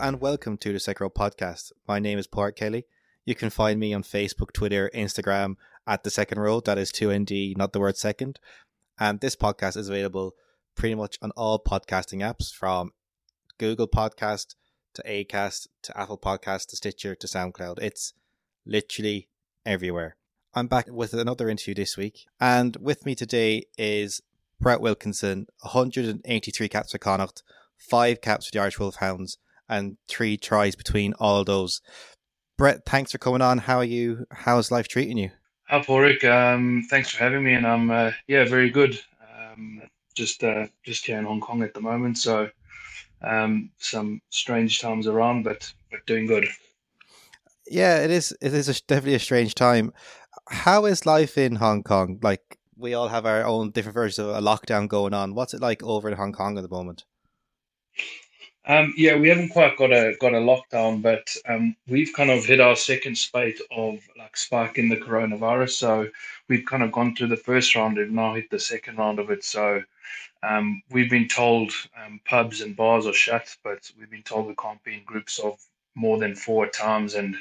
and 0.00 0.18
welcome 0.18 0.56
to 0.56 0.72
the 0.72 0.94
Row 0.98 1.10
Podcast. 1.10 1.72
My 1.86 1.98
name 1.98 2.18
is 2.18 2.26
Port 2.26 2.56
Kelly. 2.56 2.86
You 3.26 3.34
can 3.34 3.50
find 3.50 3.78
me 3.78 3.92
on 3.92 4.02
Facebook, 4.02 4.50
Twitter, 4.54 4.90
Instagram 4.94 5.56
at 5.86 6.04
the 6.04 6.10
Second 6.10 6.38
Row. 6.38 6.60
That 6.60 6.78
is 6.78 6.90
two 6.90 7.12
ND, 7.12 7.54
not 7.58 7.74
the 7.74 7.80
word 7.80 7.98
second. 7.98 8.40
And 8.98 9.20
this 9.20 9.36
podcast 9.36 9.76
is 9.76 9.90
available 9.90 10.36
pretty 10.74 10.94
much 10.94 11.18
on 11.20 11.32
all 11.32 11.62
podcasting 11.62 12.20
apps 12.20 12.50
from 12.50 12.92
Google 13.58 13.88
Podcast 13.88 14.54
to 14.94 15.02
Acast 15.02 15.68
to 15.82 16.00
Apple 16.00 16.16
Podcast 16.16 16.68
to 16.68 16.76
Stitcher 16.76 17.14
to 17.14 17.26
SoundCloud. 17.26 17.78
It's 17.82 18.14
literally 18.64 19.28
everywhere. 19.66 20.16
I'm 20.54 20.66
back 20.66 20.86
with 20.88 21.12
another 21.12 21.50
interview 21.50 21.74
this 21.74 21.98
week, 21.98 22.24
and 22.40 22.74
with 22.76 23.04
me 23.04 23.14
today 23.14 23.64
is 23.76 24.22
Brett 24.58 24.80
Wilkinson, 24.80 25.46
183 25.60 26.68
caps 26.70 26.92
for 26.92 26.98
Connacht, 26.98 27.42
five 27.76 28.22
caps 28.22 28.46
for 28.46 28.52
the 28.52 28.60
Irish 28.60 28.78
Wolfhounds, 28.78 29.36
and 29.70 29.96
three 30.08 30.36
tries 30.36 30.76
between 30.76 31.14
all 31.14 31.44
those. 31.44 31.80
Brett, 32.58 32.80
thanks 32.84 33.12
for 33.12 33.18
coming 33.18 33.40
on. 33.40 33.56
How 33.56 33.78
are 33.78 33.84
you? 33.84 34.26
How's 34.30 34.70
life 34.70 34.88
treating 34.88 35.16
you? 35.16 35.30
Hi, 35.68 35.82
Ulrich. 35.88 36.24
Um, 36.24 36.84
thanks 36.90 37.10
for 37.10 37.18
having 37.18 37.44
me, 37.44 37.54
and 37.54 37.66
I'm 37.66 37.90
uh, 37.90 38.10
yeah 38.26 38.44
very 38.44 38.68
good. 38.68 39.00
Um, 39.22 39.80
just 40.14 40.44
uh, 40.44 40.66
just 40.84 41.06
here 41.06 41.18
in 41.18 41.24
Hong 41.24 41.40
Kong 41.40 41.62
at 41.62 41.72
the 41.72 41.80
moment, 41.80 42.18
so 42.18 42.50
um, 43.22 43.70
some 43.78 44.20
strange 44.30 44.80
times 44.80 45.06
around, 45.06 45.44
but 45.44 45.72
but 45.90 46.04
doing 46.06 46.26
good. 46.26 46.46
Yeah, 47.66 48.02
it 48.02 48.10
is. 48.10 48.36
It 48.42 48.52
is 48.52 48.68
a, 48.68 48.74
definitely 48.88 49.14
a 49.14 49.20
strange 49.20 49.54
time. 49.54 49.92
How 50.48 50.84
is 50.86 51.06
life 51.06 51.38
in 51.38 51.54
Hong 51.56 51.84
Kong? 51.84 52.18
Like 52.20 52.58
we 52.76 52.94
all 52.94 53.08
have 53.08 53.24
our 53.24 53.44
own 53.44 53.70
different 53.70 53.94
versions 53.94 54.18
of 54.18 54.34
a 54.34 54.40
lockdown 54.40 54.88
going 54.88 55.14
on. 55.14 55.34
What's 55.34 55.54
it 55.54 55.60
like 55.60 55.82
over 55.84 56.10
in 56.10 56.16
Hong 56.16 56.32
Kong 56.32 56.58
at 56.58 56.62
the 56.62 56.68
moment? 56.68 57.04
Um, 58.70 58.94
yeah, 58.96 59.16
we 59.16 59.28
haven't 59.28 59.48
quite 59.48 59.76
got 59.76 59.90
a 59.90 60.14
got 60.20 60.32
a 60.32 60.36
lockdown, 60.36 61.02
but 61.02 61.36
um, 61.48 61.74
we've 61.88 62.12
kind 62.12 62.30
of 62.30 62.44
hit 62.44 62.60
our 62.60 62.76
second 62.76 63.18
spate 63.18 63.60
of 63.72 63.98
like 64.16 64.36
spike 64.36 64.78
in 64.78 64.88
the 64.88 64.96
coronavirus. 64.96 65.70
So 65.70 66.08
we've 66.48 66.64
kind 66.64 66.84
of 66.84 66.92
gone 66.92 67.16
through 67.16 67.30
the 67.34 67.36
first 67.36 67.74
round, 67.74 67.98
and 67.98 68.12
now 68.12 68.34
hit 68.34 68.48
the 68.48 68.60
second 68.60 68.98
round 68.98 69.18
of 69.18 69.28
it. 69.28 69.42
So 69.42 69.82
um, 70.48 70.80
we've 70.88 71.10
been 71.10 71.26
told 71.26 71.72
um, 72.00 72.20
pubs 72.24 72.60
and 72.60 72.76
bars 72.76 73.08
are 73.08 73.12
shut, 73.12 73.56
but 73.64 73.90
we've 73.98 74.08
been 74.08 74.22
told 74.22 74.46
we 74.46 74.54
can't 74.54 74.84
be 74.84 74.94
in 74.94 75.02
groups 75.02 75.40
of 75.40 75.58
more 75.96 76.18
than 76.18 76.36
four 76.36 76.68
times, 76.68 77.14
and 77.14 77.34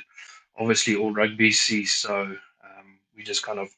obviously 0.57 0.95
all 0.95 1.13
rugby 1.13 1.51
ceased. 1.51 2.01
So 2.01 2.21
um, 2.23 2.97
we 3.15 3.21
just 3.21 3.43
kind 3.43 3.59
of 3.59 3.69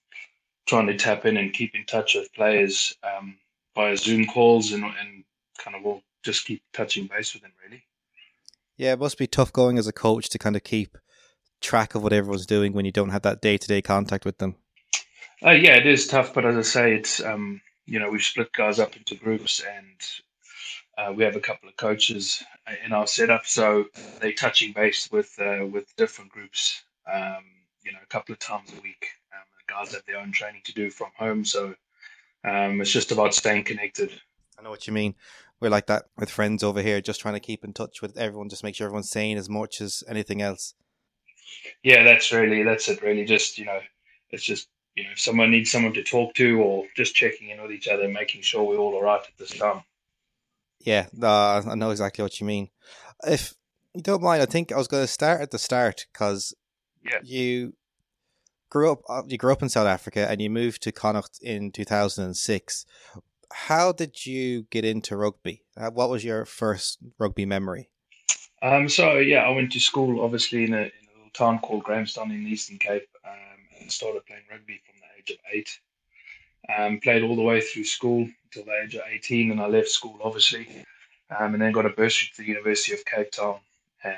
trying 0.67 0.87
to 0.87 0.95
tap 0.95 1.25
in 1.25 1.35
and 1.35 1.51
keep 1.51 1.75
in 1.75 1.83
touch 1.85 2.15
with 2.15 2.33
players 2.33 2.95
um, 3.03 3.35
via 3.75 3.97
Zoom 3.97 4.25
calls 4.25 4.71
and 4.71 4.85
and 4.85 5.25
kind 5.57 5.75
of 5.75 5.85
all 5.85 6.01
just 6.23 6.45
keep 6.45 6.63
touching 6.73 7.07
base 7.07 7.33
with 7.33 7.43
them 7.43 7.53
really. 7.63 7.83
Yeah, 8.77 8.93
it 8.93 8.99
must 8.99 9.17
be 9.17 9.27
tough 9.27 9.53
going 9.53 9.77
as 9.77 9.87
a 9.87 9.93
coach 9.93 10.29
to 10.29 10.39
kind 10.39 10.55
of 10.55 10.63
keep 10.63 10.97
track 11.59 11.93
of 11.93 12.03
what 12.03 12.13
everyone's 12.13 12.45
doing 12.45 12.73
when 12.73 12.85
you 12.85 12.91
don't 12.91 13.09
have 13.09 13.21
that 13.21 13.41
day 13.41 13.57
to 13.57 13.67
day 13.67 13.81
contact 13.81 14.25
with 14.25 14.39
them. 14.39 14.55
Uh, 15.45 15.51
yeah, 15.51 15.75
it 15.75 15.85
is 15.85 16.07
tough, 16.07 16.33
but 16.33 16.45
as 16.45 16.55
I 16.55 16.61
say, 16.61 16.95
it's 16.95 17.23
um, 17.23 17.61
you 17.85 17.99
know 17.99 18.09
we've 18.09 18.21
split 18.21 18.51
guys 18.53 18.79
up 18.79 18.95
into 18.95 19.15
groups, 19.15 19.61
and 19.61 20.01
uh, 20.97 21.13
we 21.13 21.23
have 21.23 21.35
a 21.35 21.39
couple 21.39 21.69
of 21.69 21.77
coaches 21.77 22.43
in 22.85 22.91
our 22.91 23.07
setup, 23.07 23.45
so 23.45 23.85
they're 24.19 24.33
touching 24.33 24.73
base 24.73 25.11
with 25.11 25.33
uh, 25.39 25.65
with 25.65 25.95
different 25.95 26.31
groups. 26.31 26.83
Um, 27.11 27.43
you 27.83 27.91
know, 27.91 27.99
a 28.03 28.07
couple 28.07 28.33
of 28.33 28.39
times 28.39 28.71
a 28.71 28.81
week. 28.81 29.07
Um, 29.33 29.41
the 29.57 29.73
guys 29.73 29.93
have 29.93 30.05
their 30.05 30.19
own 30.19 30.31
training 30.31 30.61
to 30.65 30.73
do 30.73 30.91
from 30.91 31.09
home, 31.17 31.43
so 31.43 31.73
um, 32.43 32.81
it's 32.81 32.91
just 32.91 33.11
about 33.11 33.33
staying 33.33 33.63
connected. 33.63 34.11
I 34.59 34.63
know 34.63 34.69
what 34.69 34.85
you 34.85 34.93
mean 34.93 35.15
we're 35.61 35.69
like 35.69 35.85
that 35.87 36.05
with 36.17 36.29
friends 36.29 36.63
over 36.63 36.81
here, 36.81 36.99
just 36.99 37.21
trying 37.21 37.35
to 37.35 37.39
keep 37.39 37.63
in 37.63 37.71
touch 37.71 38.01
with 38.01 38.17
everyone, 38.17 38.49
just 38.49 38.63
make 38.63 38.75
sure 38.75 38.85
everyone's 38.85 39.11
sane 39.11 39.37
as 39.37 39.47
much 39.47 39.79
as 39.79 40.03
anything 40.09 40.41
else. 40.41 40.73
Yeah, 41.83 42.03
that's 42.03 42.31
really 42.31 42.63
that's 42.63 42.89
it. 42.89 43.01
Really, 43.01 43.23
just 43.23 43.57
you 43.57 43.65
know, 43.65 43.79
it's 44.31 44.43
just 44.43 44.67
you 44.95 45.03
know, 45.03 45.11
if 45.11 45.19
someone 45.19 45.51
needs 45.51 45.71
someone 45.71 45.93
to 45.93 46.03
talk 46.03 46.33
to, 46.35 46.59
or 46.61 46.85
just 46.97 47.15
checking 47.15 47.49
in 47.49 47.61
with 47.61 47.71
each 47.71 47.87
other, 47.87 48.07
making 48.07 48.41
sure 48.41 48.63
we're 48.63 48.77
all 48.77 48.95
alright 48.95 49.21
at 49.21 49.37
this 49.37 49.57
time. 49.57 49.83
Yeah, 50.79 51.05
uh, 51.21 51.61
I 51.65 51.75
know 51.75 51.91
exactly 51.91 52.23
what 52.23 52.39
you 52.39 52.47
mean. 52.47 52.69
If 53.25 53.53
you 53.93 54.01
don't 54.01 54.23
mind, 54.23 54.41
I 54.41 54.47
think 54.47 54.71
I 54.71 54.77
was 54.77 54.87
going 54.87 55.03
to 55.03 55.07
start 55.07 55.41
at 55.41 55.51
the 55.51 55.59
start 55.59 56.07
because 56.11 56.55
yeah. 57.05 57.19
you 57.23 57.73
grew 58.69 58.91
up 58.91 59.01
uh, 59.07 59.21
you 59.27 59.37
grew 59.37 59.51
up 59.51 59.61
in 59.61 59.69
South 59.69 59.87
Africa 59.87 60.27
and 60.29 60.41
you 60.41 60.49
moved 60.49 60.81
to 60.83 60.91
Connacht 60.91 61.39
in 61.41 61.71
2006 61.71 62.85
how 63.53 63.91
did 63.91 64.25
you 64.25 64.63
get 64.71 64.85
into 64.85 65.17
rugby? 65.17 65.63
Uh, 65.77 65.89
what 65.89 66.09
was 66.09 66.23
your 66.23 66.45
first 66.45 66.99
rugby 67.19 67.45
memory? 67.45 67.89
Um, 68.61 68.87
so 68.89 69.17
yeah, 69.17 69.43
I 69.43 69.49
went 69.49 69.71
to 69.71 69.79
school 69.79 70.23
obviously 70.23 70.63
in 70.63 70.73
a, 70.73 70.77
in 70.77 70.83
a 70.83 71.15
little 71.15 71.31
town 71.33 71.59
called 71.59 71.83
Grahamstown 71.83 72.31
in 72.31 72.43
the 72.43 72.51
Eastern 72.51 72.77
Cape, 72.77 73.07
um, 73.25 73.57
and 73.79 73.91
started 73.91 74.25
playing 74.25 74.43
rugby 74.51 74.79
from 74.85 74.95
the 74.99 75.07
age 75.17 75.31
of 75.31 75.37
eight. 75.53 75.79
Um, 76.77 76.99
played 76.99 77.23
all 77.23 77.35
the 77.35 77.41
way 77.41 77.59
through 77.59 77.85
school 77.85 78.29
until 78.45 78.65
the 78.65 78.81
age 78.83 78.95
of 78.95 79.01
eighteen, 79.09 79.51
and 79.51 79.59
I 79.59 79.67
left 79.67 79.89
school 79.89 80.19
obviously, 80.23 80.67
um, 81.37 81.53
and 81.53 81.61
then 81.61 81.71
got 81.71 81.87
a 81.87 81.89
bursary 81.89 82.29
to 82.35 82.41
the 82.43 82.47
University 82.47 82.93
of 82.93 83.03
Cape 83.05 83.31
Town, 83.31 83.59
and 84.03 84.13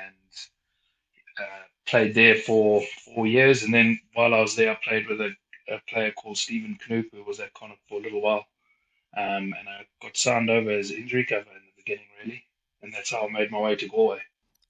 uh, 1.40 1.64
played 1.86 2.14
there 2.14 2.36
for 2.36 2.82
four 3.04 3.26
years. 3.26 3.62
And 3.62 3.72
then 3.72 3.98
while 4.12 4.34
I 4.34 4.40
was 4.40 4.56
there, 4.56 4.72
I 4.72 4.78
played 4.86 5.08
with 5.08 5.20
a, 5.20 5.30
a 5.70 5.80
player 5.88 6.12
called 6.12 6.36
Stephen 6.36 6.78
Knoop, 6.86 7.06
who 7.12 7.24
was 7.24 7.40
at 7.40 7.54
Connacht 7.54 7.80
for 7.88 7.98
a 7.98 8.02
little 8.02 8.20
while. 8.20 8.44
Um, 9.16 9.54
and 9.58 9.68
I 9.68 9.86
got 10.02 10.16
signed 10.16 10.50
over 10.50 10.70
as 10.70 10.90
injury 10.90 11.24
cover 11.24 11.42
in 11.42 11.62
the 11.66 11.82
beginning, 11.82 12.06
really, 12.22 12.44
and 12.82 12.92
that's 12.92 13.10
how 13.10 13.26
I 13.26 13.30
made 13.30 13.50
my 13.50 13.60
way 13.60 13.76
to 13.76 13.88
Galway. 13.88 14.20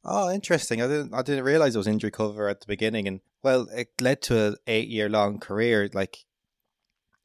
Oh, 0.04 0.30
interesting! 0.30 0.82
I 0.82 0.86
didn't 0.86 1.14
I 1.14 1.22
didn't 1.22 1.44
realize 1.44 1.74
it 1.74 1.78
was 1.78 1.86
injury 1.86 2.10
cover 2.10 2.48
at 2.48 2.60
the 2.60 2.66
beginning, 2.66 3.08
and 3.08 3.20
well, 3.42 3.68
it 3.74 3.88
led 4.00 4.20
to 4.22 4.48
an 4.48 4.56
eight 4.66 4.88
year 4.88 5.08
long 5.08 5.38
career. 5.38 5.88
Like 5.92 6.18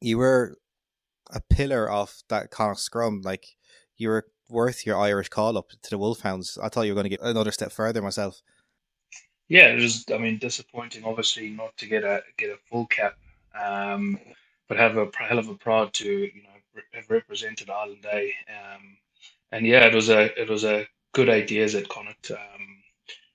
you 0.00 0.16
were 0.16 0.56
a 1.30 1.40
pillar 1.40 1.90
of 1.90 2.22
that 2.28 2.50
kind 2.50 2.70
of 2.70 2.78
scrum. 2.78 3.20
Like 3.22 3.56
you 3.96 4.08
were 4.08 4.26
worth 4.48 4.86
your 4.86 4.98
Irish 4.98 5.28
call 5.28 5.58
up 5.58 5.70
to 5.70 5.90
the 5.90 5.98
Wolfhounds. 5.98 6.58
I 6.62 6.68
thought 6.68 6.82
you 6.82 6.92
were 6.92 7.02
going 7.02 7.10
to 7.10 7.16
get 7.16 7.20
another 7.22 7.52
step 7.52 7.70
further 7.70 8.02
myself. 8.02 8.40
Yeah, 9.48 9.66
it 9.66 9.76
was. 9.82 10.04
I 10.12 10.18
mean, 10.18 10.38
disappointing, 10.38 11.04
obviously, 11.04 11.50
not 11.50 11.76
to 11.78 11.86
get 11.86 12.04
a 12.04 12.22
get 12.38 12.50
a 12.50 12.58
full 12.70 12.86
cap, 12.86 13.16
um, 13.60 14.18
but 14.68 14.78
have 14.78 14.96
a 14.96 15.10
hell 15.18 15.38
of 15.38 15.48
a 15.48 15.54
pride 15.54 15.92
to 15.94 16.08
you 16.08 16.42
know 16.42 16.49
have 16.92 17.10
represented 17.10 17.70
Ireland 17.70 18.02
Day. 18.02 18.32
Um, 18.48 18.96
and 19.52 19.66
yeah, 19.66 19.86
it 19.86 19.94
was 19.94 20.08
a 20.08 20.40
it 20.40 20.48
was 20.48 20.64
a 20.64 20.86
good 21.12 21.28
ideas 21.28 21.74
at 21.74 21.88
Connacht. 21.88 22.30
Um, 22.30 22.82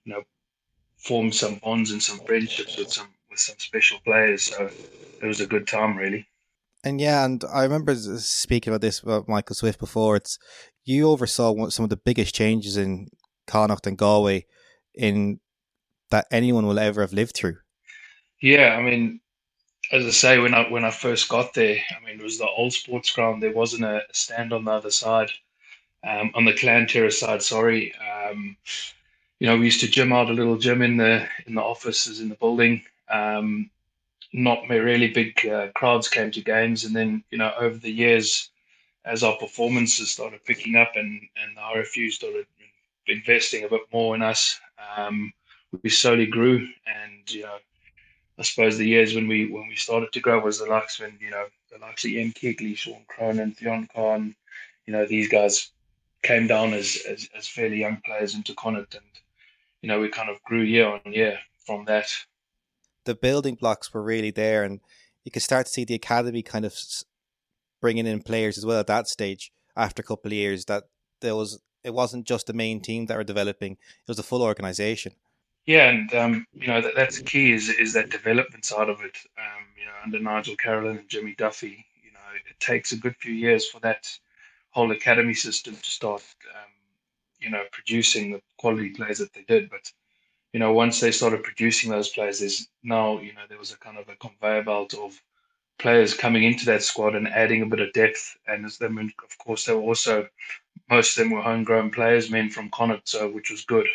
you 0.05 0.13
know, 0.13 0.23
formed 0.97 1.35
some 1.35 1.55
bonds 1.55 1.91
and 1.91 2.01
some 2.01 2.19
friendships 2.19 2.77
with 2.77 2.91
some 2.91 3.07
with 3.29 3.39
some 3.39 3.55
special 3.59 3.99
players. 4.05 4.43
So 4.43 4.69
it 5.21 5.25
was 5.25 5.41
a 5.41 5.47
good 5.47 5.67
time, 5.67 5.97
really. 5.97 6.27
And 6.83 7.01
yeah, 7.01 7.25
and 7.25 7.43
I 7.51 7.63
remember 7.63 7.95
speaking 7.95 8.71
about 8.71 8.81
this 8.81 9.01
about 9.01 9.27
Michael 9.27 9.55
Swift 9.55 9.79
before. 9.79 10.15
It's 10.15 10.37
you 10.83 11.09
oversaw 11.09 11.69
some 11.69 11.83
of 11.83 11.89
the 11.89 11.97
biggest 11.97 12.35
changes 12.35 12.77
in 12.77 13.07
Connacht 13.47 13.87
and 13.87 13.97
Galway 13.97 14.45
in 14.93 15.39
that 16.11 16.27
anyone 16.31 16.67
will 16.67 16.79
ever 16.79 17.01
have 17.01 17.13
lived 17.13 17.35
through. 17.35 17.57
Yeah, 18.41 18.75
I 18.77 18.83
mean, 18.83 19.19
as 19.91 20.05
I 20.05 20.09
say, 20.09 20.39
when 20.39 20.53
I 20.53 20.69
when 20.69 20.85
I 20.85 20.91
first 20.91 21.29
got 21.29 21.53
there, 21.53 21.77
I 21.91 22.05
mean, 22.05 22.19
it 22.19 22.23
was 22.23 22.37
the 22.37 22.47
old 22.47 22.73
sports 22.73 23.11
ground. 23.11 23.41
There 23.41 23.51
wasn't 23.53 23.85
a 23.85 24.01
stand 24.11 24.53
on 24.53 24.65
the 24.65 24.71
other 24.71 24.91
side, 24.91 25.31
um, 26.03 26.31
on 26.35 26.45
the 26.45 26.53
Clan 26.53 26.87
Terrace 26.87 27.19
side. 27.19 27.41
Sorry, 27.41 27.93
um, 27.95 28.57
you 29.39 29.47
know, 29.47 29.57
we 29.57 29.65
used 29.65 29.81
to 29.81 29.87
gym 29.87 30.13
out 30.13 30.29
a 30.29 30.33
little 30.33 30.57
gym 30.57 30.81
in 30.81 30.97
the 30.97 31.27
in 31.45 31.55
the 31.55 31.61
offices 31.61 32.19
in 32.19 32.29
the 32.29 32.35
building. 32.35 32.81
Um, 33.09 33.69
not 34.33 34.67
really 34.67 35.07
big 35.09 35.45
uh, 35.47 35.67
crowds 35.75 36.09
came 36.09 36.31
to 36.31 36.41
games, 36.41 36.83
and 36.83 36.95
then 36.95 37.23
you 37.31 37.37
know, 37.37 37.53
over 37.57 37.77
the 37.77 37.91
years, 37.91 38.49
as 39.05 39.23
our 39.23 39.37
performances 39.37 40.11
started 40.11 40.43
picking 40.45 40.75
up 40.75 40.93
and 40.95 41.21
and 41.37 41.55
the 41.55 41.61
RFU 41.61 42.11
started 42.11 42.47
investing 43.07 43.63
a 43.63 43.69
bit 43.69 43.81
more 43.93 44.15
in 44.15 44.21
us, 44.21 44.59
um, 44.97 45.31
we 45.83 45.89
slowly 45.89 46.25
grew, 46.25 46.67
and 46.87 47.31
you 47.31 47.43
know 47.43 47.57
I 48.37 48.43
suppose 48.43 48.77
the 48.77 48.87
years 48.87 49.15
when 49.15 49.27
we 49.27 49.49
when 49.49 49.67
we 49.67 49.75
started 49.75 50.11
to 50.11 50.19
grow 50.19 50.39
was 50.39 50.59
the 50.59 50.65
likes 50.65 50.99
when 50.99 51.17
you 51.21 51.31
know 51.31 51.45
the 51.71 51.77
likes 51.79 52.03
of 52.03 52.11
Ian 52.11 52.31
Keatley, 52.31 52.77
Sean 52.77 53.05
Cronin, 53.07 53.51
Fionn 53.53 53.87
Carr, 53.93 54.17
you 54.17 54.93
know 54.93 55.05
these 55.05 55.29
guys 55.29 55.71
came 56.23 56.47
down 56.47 56.73
as, 56.73 56.97
as, 57.07 57.29
as 57.37 57.47
fairly 57.47 57.77
young 57.77 58.01
players 58.05 58.35
into 58.35 58.53
Connacht, 58.53 58.95
and 58.95 59.05
you 59.81 59.87
know 59.87 59.99
we 59.99 60.09
kind 60.09 60.29
of 60.29 60.41
grew 60.43 60.61
year 60.61 60.87
on 60.87 61.01
year 61.05 61.39
from 61.65 61.85
that. 61.85 62.07
The 63.05 63.15
building 63.15 63.55
blocks 63.55 63.93
were 63.93 64.03
really 64.03 64.31
there, 64.31 64.63
and 64.63 64.81
you 65.23 65.31
could 65.31 65.43
start 65.43 65.67
to 65.67 65.71
see 65.71 65.85
the 65.85 65.95
academy 65.95 66.41
kind 66.41 66.65
of 66.65 66.75
bringing 67.79 68.07
in 68.07 68.21
players 68.21 68.57
as 68.57 68.65
well 68.65 68.79
at 68.79 68.87
that 68.87 69.07
stage. 69.07 69.51
After 69.77 70.01
a 70.01 70.05
couple 70.05 70.31
of 70.31 70.37
years, 70.37 70.65
that 70.65 70.85
there 71.21 71.35
was 71.35 71.61
it 71.83 71.93
wasn't 71.93 72.25
just 72.25 72.47
the 72.47 72.53
main 72.53 72.81
team 72.81 73.05
that 73.05 73.17
were 73.17 73.23
developing; 73.23 73.73
it 73.73 74.07
was 74.07 74.19
a 74.19 74.23
full 74.23 74.41
organization. 74.41 75.13
Yeah, 75.65 75.89
and 75.89 76.13
um, 76.13 76.45
you 76.53 76.67
know 76.67 76.81
that, 76.81 76.93
that's 76.95 77.19
key 77.19 77.51
is 77.51 77.69
is 77.69 77.93
that 77.93 78.09
development 78.11 78.65
side 78.65 78.89
of 78.89 79.01
it. 79.01 79.17
Um, 79.37 79.65
you 79.79 79.85
know, 79.85 79.93
under 80.03 80.19
Nigel 80.19 80.55
Carolan 80.57 80.97
and 80.99 81.09
Jimmy 81.09 81.35
Duffy, 81.37 81.85
you 82.03 82.11
know, 82.11 82.19
it 82.49 82.59
takes 82.59 82.91
a 82.91 82.97
good 82.97 83.15
few 83.17 83.33
years 83.33 83.67
for 83.67 83.79
that 83.79 84.07
whole 84.71 84.91
academy 84.91 85.33
system 85.33 85.75
to 85.75 85.89
start, 85.91 86.23
um, 86.53 86.71
you 87.39 87.49
know, 87.49 87.63
producing 87.71 88.31
the 88.33 88.41
quality 88.57 88.91
players 88.91 89.19
that 89.19 89.33
they 89.33 89.43
did. 89.43 89.69
But 89.69 89.91
you 90.53 90.59
know, 90.59 90.73
once 90.73 90.99
they 91.01 91.11
started 91.11 91.43
producing 91.43 91.91
those 91.91 92.09
players, 92.09 92.39
there's 92.39 92.69
now 92.83 93.19
you 93.19 93.33
know 93.33 93.43
there 93.49 93.59
was 93.59 93.71
a 93.73 93.77
kind 93.77 93.97
of 93.97 94.09
a 94.09 94.15
conveyor 94.17 94.63
belt 94.63 94.93
of 94.95 95.21
players 95.79 96.13
coming 96.13 96.43
into 96.43 96.65
that 96.65 96.83
squad 96.83 97.15
and 97.15 97.27
adding 97.29 97.61
a 97.63 97.67
bit 97.67 97.81
of 97.81 97.93
depth. 97.93 98.37
And 98.47 98.65
as 98.65 98.77
them, 98.79 98.97
of 98.99 99.37
course, 99.39 99.65
they 99.65 99.73
were 99.73 99.81
also 99.81 100.29
most 100.89 101.17
of 101.17 101.23
them 101.23 101.33
were 101.33 101.41
homegrown 101.43 101.91
players, 101.91 102.31
men 102.31 102.49
from 102.49 102.69
Connacht, 102.71 103.09
so 103.09 103.29
which 103.29 103.51
was 103.51 103.65
good. 103.65 103.87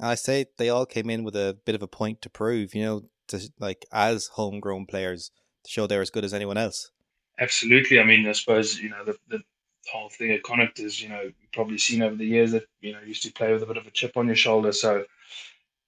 I 0.00 0.14
say 0.14 0.46
they 0.56 0.68
all 0.68 0.86
came 0.86 1.10
in 1.10 1.24
with 1.24 1.34
a 1.36 1.56
bit 1.64 1.74
of 1.74 1.82
a 1.82 1.88
point 1.88 2.22
to 2.22 2.30
prove, 2.30 2.74
you 2.74 2.82
know, 2.82 3.02
to 3.28 3.40
like 3.58 3.84
as 3.92 4.28
homegrown 4.28 4.86
players 4.86 5.30
to 5.64 5.70
show 5.70 5.86
they're 5.86 6.02
as 6.02 6.10
good 6.10 6.24
as 6.24 6.34
anyone 6.34 6.56
else. 6.56 6.90
Absolutely. 7.38 8.00
I 8.00 8.04
mean, 8.04 8.26
I 8.26 8.32
suppose 8.32 8.78
you 8.78 8.90
know 8.90 9.04
the, 9.04 9.16
the 9.28 9.40
whole 9.92 10.08
thing 10.08 10.32
at 10.32 10.42
Connacht 10.42 10.78
is 10.80 11.00
you 11.00 11.08
know 11.08 11.22
you've 11.22 11.52
probably 11.52 11.78
seen 11.78 12.02
over 12.02 12.16
the 12.16 12.26
years 12.26 12.52
that 12.52 12.64
you 12.80 12.92
know 12.92 13.00
used 13.00 13.22
to 13.22 13.32
play 13.32 13.52
with 13.52 13.62
a 13.62 13.66
bit 13.66 13.76
of 13.76 13.86
a 13.86 13.90
chip 13.90 14.16
on 14.16 14.26
your 14.26 14.36
shoulder. 14.36 14.72
So 14.72 15.04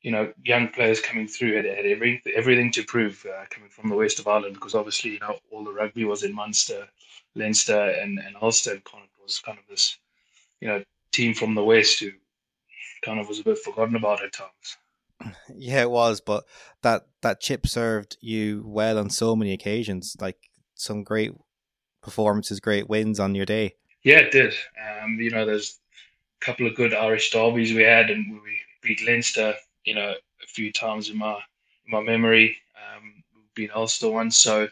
you 0.02 0.10
know 0.10 0.32
young 0.44 0.68
players 0.68 1.00
coming 1.00 1.28
through 1.28 1.56
had, 1.56 1.64
had 1.64 1.86
every, 1.86 2.22
everything 2.34 2.70
to 2.72 2.84
prove 2.84 3.26
uh, 3.26 3.44
coming 3.50 3.68
from 3.68 3.88
the 3.88 3.96
west 3.96 4.18
of 4.18 4.28
Ireland 4.28 4.54
because 4.54 4.74
obviously 4.74 5.12
you 5.12 5.20
know 5.20 5.38
all 5.50 5.64
the 5.64 5.72
rugby 5.72 6.04
was 6.04 6.22
in 6.22 6.34
Munster, 6.34 6.88
Leinster, 7.34 7.90
and 8.00 8.18
and 8.18 8.36
Ulster. 8.40 8.72
And 8.72 8.84
Connacht 8.84 9.10
was 9.22 9.40
kind 9.40 9.58
of 9.58 9.64
this 9.68 9.98
you 10.60 10.68
know 10.68 10.82
team 11.12 11.34
from 11.34 11.54
the 11.54 11.64
west 11.64 12.00
who 12.00 12.10
kind 13.02 13.20
of 13.20 13.28
was 13.28 13.40
a 13.40 13.44
bit 13.44 13.58
forgotten 13.58 13.96
about 13.96 14.22
at 14.22 14.32
times. 14.32 14.76
Yeah, 15.54 15.82
it 15.82 15.90
was, 15.90 16.20
but 16.20 16.44
that 16.82 17.06
that 17.20 17.40
chip 17.40 17.66
served 17.66 18.16
you 18.20 18.62
well 18.66 18.98
on 18.98 19.10
so 19.10 19.36
many 19.36 19.52
occasions. 19.52 20.16
Like 20.18 20.38
some 20.74 21.04
great 21.04 21.32
performances, 22.02 22.60
great 22.60 22.88
wins 22.88 23.20
on 23.20 23.34
your 23.34 23.44
day. 23.44 23.74
Yeah, 24.02 24.18
it 24.18 24.30
did. 24.30 24.54
Um, 25.02 25.18
you 25.20 25.30
know, 25.30 25.44
there's 25.44 25.78
a 26.40 26.44
couple 26.44 26.66
of 26.66 26.74
good 26.74 26.94
Irish 26.94 27.30
derbies 27.30 27.74
we 27.74 27.82
had, 27.82 28.10
and 28.10 28.40
we 28.42 28.60
beat 28.82 29.06
Leinster. 29.06 29.54
You 29.84 29.94
know, 29.94 30.14
a 30.42 30.46
few 30.46 30.72
times 30.72 31.10
in 31.10 31.18
my 31.18 31.34
in 31.86 31.90
my 31.90 32.00
memory. 32.00 32.56
Um, 32.76 33.22
beat 33.54 33.70
Ulster 33.74 34.10
once, 34.10 34.38
so 34.38 34.68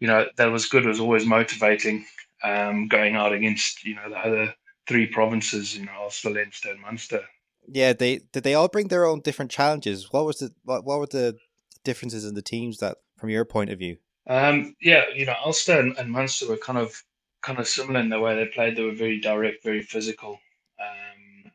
you 0.00 0.08
know 0.08 0.26
that 0.36 0.50
was 0.50 0.66
good. 0.66 0.84
It 0.84 0.88
was 0.88 1.00
always 1.00 1.26
motivating 1.26 2.04
um, 2.42 2.88
going 2.88 3.14
out 3.14 3.32
against 3.32 3.84
you 3.84 3.94
know 3.94 4.08
the 4.08 4.18
other 4.18 4.54
three 4.86 5.06
provinces. 5.06 5.76
You 5.76 5.86
know, 5.86 5.92
Ulster, 6.00 6.30
Leinster, 6.30 6.70
and 6.70 6.80
Munster. 6.80 7.22
Yeah, 7.70 7.92
they 7.92 8.20
did. 8.32 8.44
They 8.44 8.54
all 8.54 8.68
bring 8.68 8.88
their 8.88 9.04
own 9.04 9.20
different 9.20 9.50
challenges. 9.50 10.08
What 10.10 10.24
was 10.24 10.38
the 10.38 10.50
what? 10.64 10.84
What 10.84 11.00
were 11.00 11.06
the 11.06 11.36
differences 11.84 12.24
in 12.24 12.34
the 12.34 12.42
teams 12.42 12.78
that, 12.78 12.96
from 13.18 13.30
your 13.30 13.44
point 13.44 13.70
of 13.70 13.78
view? 13.78 13.98
Um, 14.26 14.74
yeah, 14.80 15.04
you 15.14 15.26
know, 15.26 15.34
Ulster 15.44 15.78
and, 15.80 15.96
and, 15.96 16.10
Munster 16.10 16.48
were 16.48 16.56
kind 16.56 16.78
of 16.78 17.02
kind 17.40 17.58
of 17.58 17.68
similar 17.68 18.00
in 18.00 18.10
the 18.10 18.20
way 18.20 18.34
they 18.36 18.46
played. 18.46 18.76
They 18.76 18.82
were 18.82 18.92
very 18.92 19.20
direct, 19.20 19.62
very 19.62 19.82
physical, 19.82 20.38
um, 20.80 21.52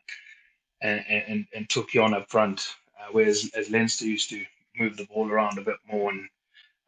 and, 0.81 1.03
and, 1.07 1.45
and 1.53 1.69
took 1.69 1.93
you 1.93 2.01
on 2.03 2.13
up 2.13 2.29
front. 2.29 2.67
Uh, 2.99 3.09
whereas 3.11 3.49
as 3.55 3.69
Leinster 3.69 4.05
used 4.05 4.29
to 4.31 4.43
move 4.77 4.97
the 4.97 5.05
ball 5.05 5.29
around 5.29 5.57
a 5.57 5.63
bit 5.63 5.77
more, 5.91 6.11
and 6.11 6.27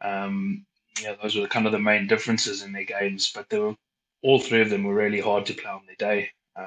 um, 0.01 0.65
yeah, 1.01 1.15
those 1.21 1.35
were 1.35 1.47
kind 1.47 1.65
of 1.65 1.71
the 1.71 1.79
main 1.79 2.07
differences 2.07 2.63
in 2.63 2.71
their 2.71 2.85
games. 2.85 3.31
But 3.33 3.49
they 3.49 3.59
were 3.59 3.75
all 4.23 4.39
three 4.39 4.61
of 4.61 4.69
them 4.69 4.83
were 4.83 4.95
really 4.95 5.21
hard 5.21 5.45
to 5.47 5.53
play 5.53 5.69
on 5.69 5.85
their 5.85 5.95
day. 5.95 6.29
Um, 6.55 6.65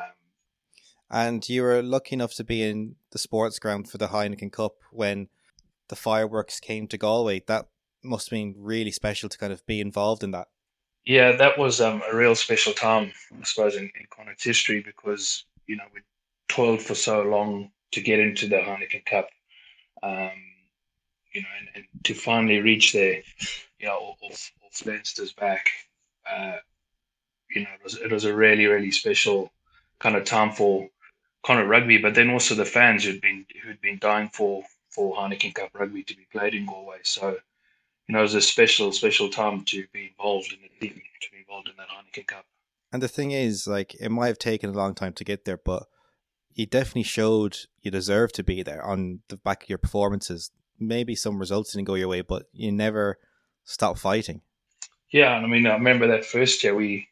and 1.10 1.48
you 1.48 1.62
were 1.62 1.82
lucky 1.82 2.14
enough 2.14 2.34
to 2.34 2.44
be 2.44 2.62
in 2.62 2.96
the 3.12 3.18
sports 3.18 3.58
ground 3.58 3.90
for 3.90 3.98
the 3.98 4.08
Heineken 4.08 4.52
Cup 4.52 4.74
when 4.90 5.28
the 5.88 5.96
fireworks 5.96 6.60
came 6.60 6.86
to 6.88 6.98
Galway. 6.98 7.42
That 7.46 7.66
must 8.04 8.30
have 8.30 8.36
been 8.36 8.54
really 8.56 8.90
special 8.90 9.28
to 9.28 9.38
kind 9.38 9.52
of 9.52 9.64
be 9.66 9.80
involved 9.80 10.22
in 10.22 10.30
that. 10.32 10.48
Yeah, 11.04 11.32
that 11.32 11.58
was 11.58 11.80
um, 11.80 12.02
a 12.10 12.14
real 12.14 12.34
special 12.34 12.74
time, 12.74 13.12
I 13.32 13.44
suppose, 13.44 13.76
in, 13.76 13.84
in 13.84 14.06
Connacht's 14.10 14.44
history 14.44 14.82
because 14.84 15.44
you 15.66 15.76
know 15.76 15.84
we 15.94 16.00
toiled 16.48 16.82
for 16.82 16.94
so 16.94 17.22
long 17.22 17.70
to 17.92 18.02
get 18.02 18.20
into 18.20 18.46
the 18.46 18.56
Heineken 18.56 19.06
Cup, 19.06 19.28
um, 20.02 20.30
you 21.32 21.40
know, 21.40 21.48
and, 21.60 21.68
and, 21.76 21.84
to 22.04 22.14
finally 22.14 22.60
reach 22.60 22.92
there, 22.92 23.22
you 23.78 23.86
know, 23.86 24.14
off, 24.22 24.52
off 24.62 25.36
back, 25.36 25.66
uh, 26.30 26.56
you 27.50 27.62
know, 27.62 27.70
it 27.74 27.82
was 27.82 27.96
it 27.96 28.12
was 28.12 28.24
a 28.24 28.34
really 28.34 28.66
really 28.66 28.90
special 28.90 29.50
kind 29.98 30.14
of 30.16 30.24
time 30.24 30.52
for 30.52 30.88
Connacht 31.48 31.68
rugby, 31.68 31.96
but 31.96 32.14
then 32.14 32.30
also 32.30 32.54
the 32.54 32.64
fans 32.64 33.04
who'd 33.04 33.22
been 33.22 33.46
who'd 33.64 33.80
been 33.80 33.98
dying 33.98 34.28
for 34.28 34.62
for 34.90 35.16
Heineken 35.16 35.54
Cup 35.54 35.70
rugby 35.72 36.02
to 36.04 36.14
be 36.14 36.26
played 36.30 36.54
in 36.54 36.66
Galway. 36.66 36.98
So 37.04 37.38
you 38.08 38.14
know, 38.14 38.20
it 38.20 38.22
was 38.22 38.34
a 38.34 38.40
special, 38.40 38.90
special 38.92 39.28
time 39.28 39.64
to 39.66 39.86
be 39.92 40.08
involved 40.08 40.52
in 40.52 40.58
the 40.62 40.86
team, 40.86 41.00
to 41.20 41.30
be 41.30 41.38
involved 41.38 41.68
in 41.68 41.74
that 41.76 41.88
Heineken 41.88 42.26
Cup. 42.26 42.44
And 42.90 43.02
the 43.02 43.08
thing 43.08 43.32
is, 43.32 43.66
like, 43.66 43.94
it 43.96 44.08
might 44.08 44.28
have 44.28 44.38
taken 44.38 44.70
a 44.70 44.76
long 44.76 44.94
time 44.94 45.12
to 45.14 45.24
get 45.24 45.44
there, 45.44 45.58
but 45.58 45.84
you 46.54 46.64
definitely 46.64 47.02
showed 47.02 47.58
you 47.82 47.90
deserve 47.90 48.32
to 48.32 48.42
be 48.42 48.62
there 48.62 48.82
on 48.82 49.20
the 49.28 49.36
back 49.36 49.62
of 49.64 49.68
your 49.68 49.78
performances. 49.78 50.50
Maybe 50.78 51.14
some 51.14 51.38
results 51.38 51.72
didn't 51.72 51.86
go 51.86 51.96
your 51.96 52.08
way, 52.08 52.22
but 52.22 52.44
you 52.52 52.72
never 52.72 53.18
stopped 53.64 53.98
fighting. 53.98 54.40
Yeah, 55.10 55.36
and 55.36 55.44
I 55.44 55.48
mean, 55.48 55.66
I 55.66 55.74
remember 55.74 56.06
that 56.08 56.24
first 56.24 56.64
year 56.64 56.74
we, 56.74 57.08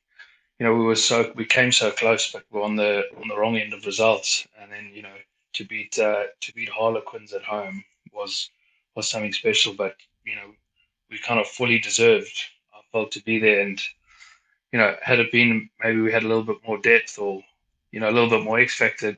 you 0.59 0.67
know, 0.67 0.75
we 0.75 0.85
were 0.85 0.97
so 0.97 1.33
we 1.37 1.45
came 1.45 1.73
so 1.73 1.91
close, 1.91 2.33
but 2.33 2.45
we 2.51 2.61
are 2.61 2.65
on 2.65 2.77
the 2.77 3.05
on 3.21 3.29
the 3.29 3.37
wrong 3.37 3.57
end 3.57 3.73
of 3.75 3.87
results. 3.87 4.47
And 4.61 4.71
then 4.71 4.91
you 4.95 5.03
know, 5.03 5.17
to 5.55 5.65
beat 5.65 5.99
uh, 5.99 6.25
to 6.41 6.55
beat 6.55 6.69
Harlequins 6.69 7.33
at 7.33 7.43
home 7.43 7.85
was 8.13 8.51
was 8.95 9.09
something 9.09 9.33
special. 9.33 9.75
But 9.75 9.97
you 10.25 10.35
know, 10.35 10.53
we 11.11 11.19
kind 11.19 11.41
of 11.41 11.47
fully 11.47 11.79
deserved, 11.79 12.41
I 12.75 12.81
felt, 12.93 13.13
to 13.13 13.23
be 13.23 13.39
there. 13.39 13.61
And, 13.61 13.81
you 14.73 14.79
know, 14.79 14.97
had 15.03 15.21
it 15.21 15.33
been 15.33 15.71
maybe 15.83 16.01
we 16.01 16.13
had 16.13 16.25
a 16.25 16.29
little 16.29 16.43
bit 16.43 16.59
more 16.67 16.79
depth 16.79 17.19
or, 17.19 17.43
you 17.93 18.01
know, 18.01 18.09
a 18.09 18.13
little 18.13 18.31
bit 18.31 18.43
more 18.43 18.59
X 18.59 18.77
factor, 18.77 19.17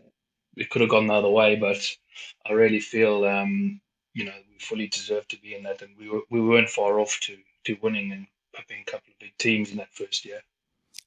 it 0.56 0.70
could 0.70 0.82
have 0.82 0.90
gone 0.90 1.06
the 1.06 1.14
other 1.14 1.30
way. 1.30 1.56
But 1.56 1.80
I 2.46 2.52
really 2.52 2.80
feel, 2.80 3.24
um, 3.24 3.80
you 4.14 4.24
know, 4.24 4.34
we 4.50 4.58
fully 4.58 4.88
deserved 4.88 5.30
to 5.30 5.40
be 5.40 5.54
in 5.54 5.62
that. 5.64 5.82
And 5.82 5.96
we, 5.98 6.08
were, 6.08 6.22
we 6.30 6.40
weren't 6.40 6.68
far 6.68 7.00
off 7.00 7.18
to, 7.22 7.36
to 7.64 7.78
winning 7.80 8.12
and 8.12 8.26
picking 8.52 8.82
a 8.86 8.90
couple 8.90 9.12
of 9.12 9.18
big 9.18 9.36
teams 9.38 9.70
in 9.70 9.78
that 9.78 9.94
first 9.94 10.24
year. 10.24 10.40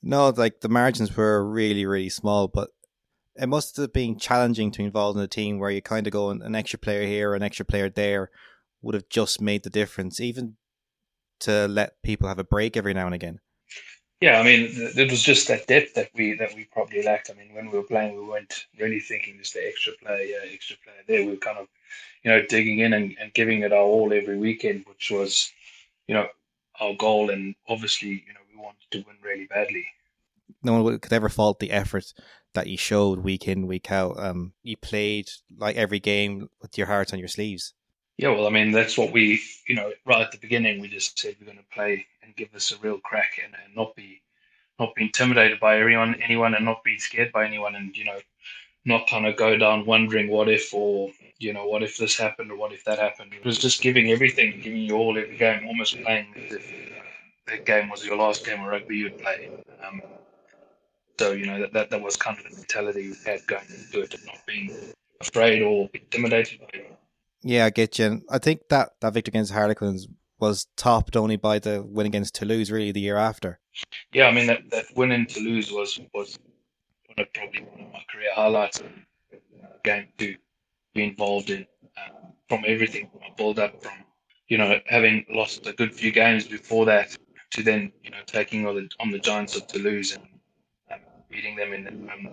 No, 0.03 0.29
like 0.29 0.61
the 0.61 0.69
margins 0.69 1.15
were 1.15 1.47
really, 1.47 1.85
really 1.85 2.09
small, 2.09 2.47
but 2.47 2.69
it 3.35 3.47
must 3.47 3.77
have 3.77 3.93
been 3.93 4.17
challenging 4.17 4.71
to 4.71 4.79
be 4.79 4.85
involved 4.85 5.17
in 5.17 5.23
a 5.23 5.27
team 5.27 5.59
where 5.59 5.71
you 5.71 5.81
kind 5.81 6.07
of 6.07 6.13
go 6.13 6.29
an 6.31 6.55
extra 6.55 6.79
player 6.79 7.05
here, 7.05 7.33
an 7.33 7.43
extra 7.43 7.65
player 7.65 7.89
there 7.89 8.29
would 8.81 8.95
have 8.95 9.09
just 9.09 9.39
made 9.39 9.63
the 9.63 9.69
difference. 9.69 10.19
Even 10.19 10.57
to 11.41 11.67
let 11.67 12.01
people 12.03 12.27
have 12.27 12.39
a 12.39 12.43
break 12.43 12.77
every 12.77 12.93
now 12.93 13.05
and 13.05 13.15
again. 13.15 13.39
Yeah, 14.21 14.39
I 14.39 14.43
mean, 14.43 14.69
it 14.71 15.09
was 15.09 15.23
just 15.23 15.47
that 15.47 15.65
depth 15.65 15.95
that 15.95 16.09
we 16.13 16.33
that 16.35 16.53
we 16.53 16.65
probably 16.65 17.01
lacked. 17.01 17.31
I 17.31 17.33
mean, 17.33 17.55
when 17.55 17.71
we 17.71 17.77
were 17.77 17.83
playing, 17.83 18.15
we 18.15 18.23
weren't 18.23 18.67
really 18.79 18.99
thinking 18.99 19.39
just 19.39 19.55
the 19.55 19.67
extra 19.67 19.93
player, 19.93 20.21
yeah, 20.21 20.51
extra 20.53 20.77
player 20.83 21.01
there. 21.07 21.25
We 21.25 21.31
were 21.31 21.37
kind 21.37 21.57
of, 21.57 21.67
you 22.23 22.29
know, 22.29 22.43
digging 22.47 22.79
in 22.79 22.93
and, 22.93 23.15
and 23.19 23.33
giving 23.33 23.61
it 23.61 23.73
our 23.73 23.79
all 23.79 24.13
every 24.13 24.37
weekend, 24.37 24.85
which 24.87 25.09
was, 25.09 25.51
you 26.07 26.13
know, 26.13 26.27
our 26.79 26.93
goal. 26.93 27.31
And 27.31 27.55
obviously, 27.67 28.09
you 28.09 28.33
know, 28.33 28.41
we 28.53 28.61
wanted 28.61 28.91
to 28.91 29.03
win 29.07 29.17
really 29.23 29.47
badly. 29.47 29.85
No 30.63 30.81
one 30.81 30.99
could 30.99 31.13
ever 31.13 31.29
fault 31.29 31.59
the 31.59 31.71
effort 31.71 32.13
that 32.53 32.67
you 32.67 32.77
showed 32.77 33.19
week 33.19 33.47
in, 33.47 33.67
week 33.67 33.91
out. 33.91 34.19
Um, 34.19 34.53
you 34.63 34.77
played 34.77 35.29
like 35.57 35.75
every 35.75 35.99
game 35.99 36.49
with 36.61 36.77
your 36.77 36.87
heart 36.87 37.13
on 37.13 37.19
your 37.19 37.27
sleeves. 37.27 37.73
Yeah, 38.17 38.29
well, 38.29 38.45
I 38.45 38.51
mean, 38.51 38.71
that's 38.71 38.97
what 38.97 39.11
we, 39.11 39.41
you 39.67 39.75
know, 39.75 39.91
right 40.05 40.21
at 40.21 40.31
the 40.31 40.37
beginning, 40.37 40.79
we 40.79 40.89
just 40.89 41.17
said 41.17 41.35
we're 41.39 41.45
going 41.45 41.57
to 41.57 41.73
play 41.73 42.05
and 42.21 42.35
give 42.35 42.51
this 42.51 42.71
a 42.71 42.77
real 42.77 42.99
crack 42.99 43.39
and, 43.43 43.53
and 43.65 43.75
not 43.75 43.95
be, 43.95 44.21
not 44.79 44.93
be 44.95 45.03
intimidated 45.05 45.59
by 45.59 45.79
anyone, 45.79 46.15
anyone, 46.21 46.53
and 46.53 46.65
not 46.65 46.83
be 46.83 46.99
scared 46.99 47.31
by 47.31 47.45
anyone, 47.45 47.75
and 47.75 47.97
you 47.97 48.05
know, 48.05 48.19
not 48.85 49.07
kind 49.07 49.25
of 49.25 49.37
go 49.37 49.57
down 49.57 49.85
wondering 49.85 50.29
what 50.29 50.49
if 50.49 50.73
or 50.73 51.11
you 51.39 51.53
know 51.53 51.67
what 51.67 51.83
if 51.83 51.97
this 51.97 52.17
happened 52.17 52.51
or 52.51 52.57
what 52.57 52.73
if 52.73 52.83
that 52.85 52.99
happened. 52.99 53.33
It 53.33 53.45
was 53.45 53.57
just 53.57 53.81
giving 53.81 54.11
everything, 54.11 54.59
giving 54.61 54.81
you 54.81 54.95
all 54.95 55.17
every 55.17 55.37
game, 55.37 55.65
almost 55.67 56.01
playing 56.01 56.27
as 56.35 56.53
if 56.53 56.73
that 57.47 57.65
game 57.65 57.89
was 57.89 58.05
your 58.05 58.17
last 58.17 58.45
game 58.45 58.61
of 58.61 58.67
rugby 58.67 58.97
you'd 58.97 59.17
play. 59.17 59.49
Um, 59.87 60.01
so 61.21 61.33
you 61.33 61.45
know 61.45 61.59
that, 61.59 61.71
that 61.73 61.89
that 61.91 62.01
was 62.01 62.15
kind 62.15 62.35
of 62.35 62.43
the 62.43 62.55
mentality 62.55 63.09
we 63.09 63.31
had 63.31 63.45
going 63.45 63.67
into 63.69 64.01
it, 64.01 64.15
not 64.25 64.39
being 64.47 64.75
afraid 65.19 65.61
or 65.61 65.87
intimidated 65.93 66.59
by 66.59 66.67
anyone. 66.73 66.97
Yeah, 67.43 67.65
I 67.65 67.69
get 67.69 67.99
you. 67.99 68.05
And 68.05 68.21
I 68.29 68.39
think 68.39 68.61
that 68.69 68.89
that 69.01 69.13
victory 69.13 69.31
against 69.31 69.53
Harlequins 69.53 70.07
was 70.39 70.65
topped 70.77 71.15
only 71.15 71.35
by 71.35 71.59
the 71.59 71.83
win 71.83 72.07
against 72.07 72.33
Toulouse, 72.33 72.71
really, 72.71 72.91
the 72.91 72.99
year 72.99 73.17
after. 73.17 73.59
Yeah, 74.13 74.25
I 74.25 74.31
mean 74.31 74.47
that, 74.47 74.61
that 74.71 74.85
win 74.95 75.11
in 75.11 75.27
Toulouse 75.27 75.71
was 75.71 75.99
was 76.15 76.39
one 77.05 77.19
of 77.19 77.31
probably 77.33 77.61
one 77.61 77.85
of 77.85 77.93
my 77.93 78.03
career 78.11 78.31
highlights. 78.33 78.81
Game 79.83 80.07
to 80.17 80.35
be 80.95 81.03
involved 81.03 81.51
in 81.51 81.67
uh, 81.97 82.29
from 82.49 82.63
everything 82.65 83.09
from 83.11 83.21
a 83.31 83.35
build 83.35 83.59
up 83.59 83.81
from 83.83 83.93
you 84.47 84.57
know 84.57 84.79
having 84.87 85.23
lost 85.29 85.67
a 85.67 85.73
good 85.73 85.93
few 85.93 86.11
games 86.11 86.47
before 86.47 86.85
that 86.85 87.15
to 87.51 87.61
then 87.61 87.91
you 88.03 88.09
know 88.09 88.23
taking 88.25 88.65
on 88.65 88.75
the 88.75 88.89
on 88.99 89.11
the 89.11 89.19
Giants 89.19 89.55
of 89.55 89.67
Toulouse 89.67 90.15
and 90.15 90.30
beating 91.31 91.55
them 91.55 91.73
in 91.73 91.83
the 91.83 91.91
um, 91.91 92.29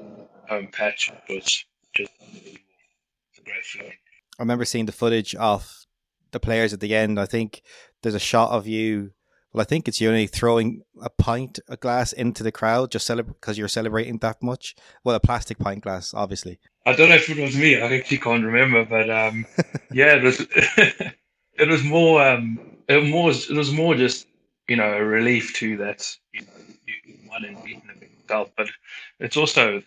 home 0.49 0.69
patch 0.73 1.11
was 1.29 1.65
just 1.95 2.11
a 2.21 3.43
great 3.45 3.65
feeling. 3.65 3.93
I 4.39 4.43
remember 4.43 4.65
seeing 4.65 4.87
the 4.87 4.93
footage 4.93 5.35
of 5.35 5.87
the 6.31 6.41
players 6.41 6.73
at 6.73 6.81
the 6.81 6.95
end. 6.95 7.19
I 7.19 7.27
think 7.27 7.63
there's 8.03 8.15
a 8.15 8.21
shot 8.21 8.51
of 8.51 8.67
you 8.67 9.13
Well, 9.53 9.63
I 9.63 9.65
think 9.65 9.89
it's 9.89 10.01
you 10.01 10.09
only 10.09 10.27
throwing 10.27 10.83
a 11.01 11.11
pint, 11.11 11.59
a 11.69 11.77
glass 11.77 12.13
into 12.13 12.43
the 12.43 12.53
crowd 12.53 12.91
just 12.91 13.09
because 13.09 13.57
you're 13.57 13.69
celebrating 13.69 14.19
that 14.19 14.43
much. 14.43 14.77
Well, 15.05 15.17
a 15.17 15.21
plastic 15.21 15.59
pint 15.59 15.83
glass, 15.83 16.13
obviously. 16.13 16.59
I 16.85 16.93
don't 16.93 17.09
know 17.09 17.17
if 17.17 17.29
it 17.29 17.39
was 17.39 17.57
me. 17.57 17.81
I 17.81 17.93
actually 17.95 18.19
can't 18.19 18.45
remember, 18.45 18.85
but 18.85 19.11
um, 19.11 19.47
yeah, 19.93 20.17
it 20.17 20.23
was. 20.23 20.47
it 21.55 21.69
was 21.69 21.83
more. 21.83 22.23
Um, 22.23 22.59
it 22.89 22.97
was 22.97 23.09
more. 23.09 23.31
It 23.31 23.57
was 23.57 23.73
more 23.73 23.95
just 23.95 24.27
you 24.69 24.77
know 24.77 24.93
a 24.93 25.05
relief 25.05 25.55
to 25.55 25.77
that 25.79 26.07
you 26.33 26.43
know 26.43 26.53
you 26.87 27.15
won 27.29 27.45
and 27.45 27.63
beaten 27.65 27.88
yourself, 28.29 28.51
but 28.57 28.69
it's 29.21 29.37
also 29.37 29.83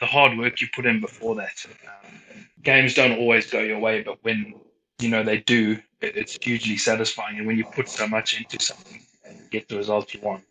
the 0.00 0.06
hard 0.06 0.36
work 0.38 0.60
you 0.60 0.68
put 0.74 0.86
in 0.86 1.00
before 1.00 1.34
that. 1.36 1.54
Um, 1.66 2.46
games 2.62 2.94
don't 2.94 3.18
always 3.18 3.50
go 3.50 3.60
your 3.60 3.78
way, 3.78 4.02
but 4.02 4.18
when 4.22 4.54
you 4.98 5.08
know 5.08 5.22
they 5.22 5.38
do, 5.38 5.78
it, 6.00 6.16
it's 6.16 6.38
hugely 6.40 6.76
satisfying. 6.76 7.38
And 7.38 7.46
when 7.46 7.56
you 7.56 7.64
put 7.64 7.88
so 7.88 8.06
much 8.06 8.38
into 8.38 8.62
something 8.62 9.00
and 9.24 9.50
get 9.50 9.68
the 9.68 9.76
result 9.76 10.12
you 10.12 10.20
want, 10.20 10.44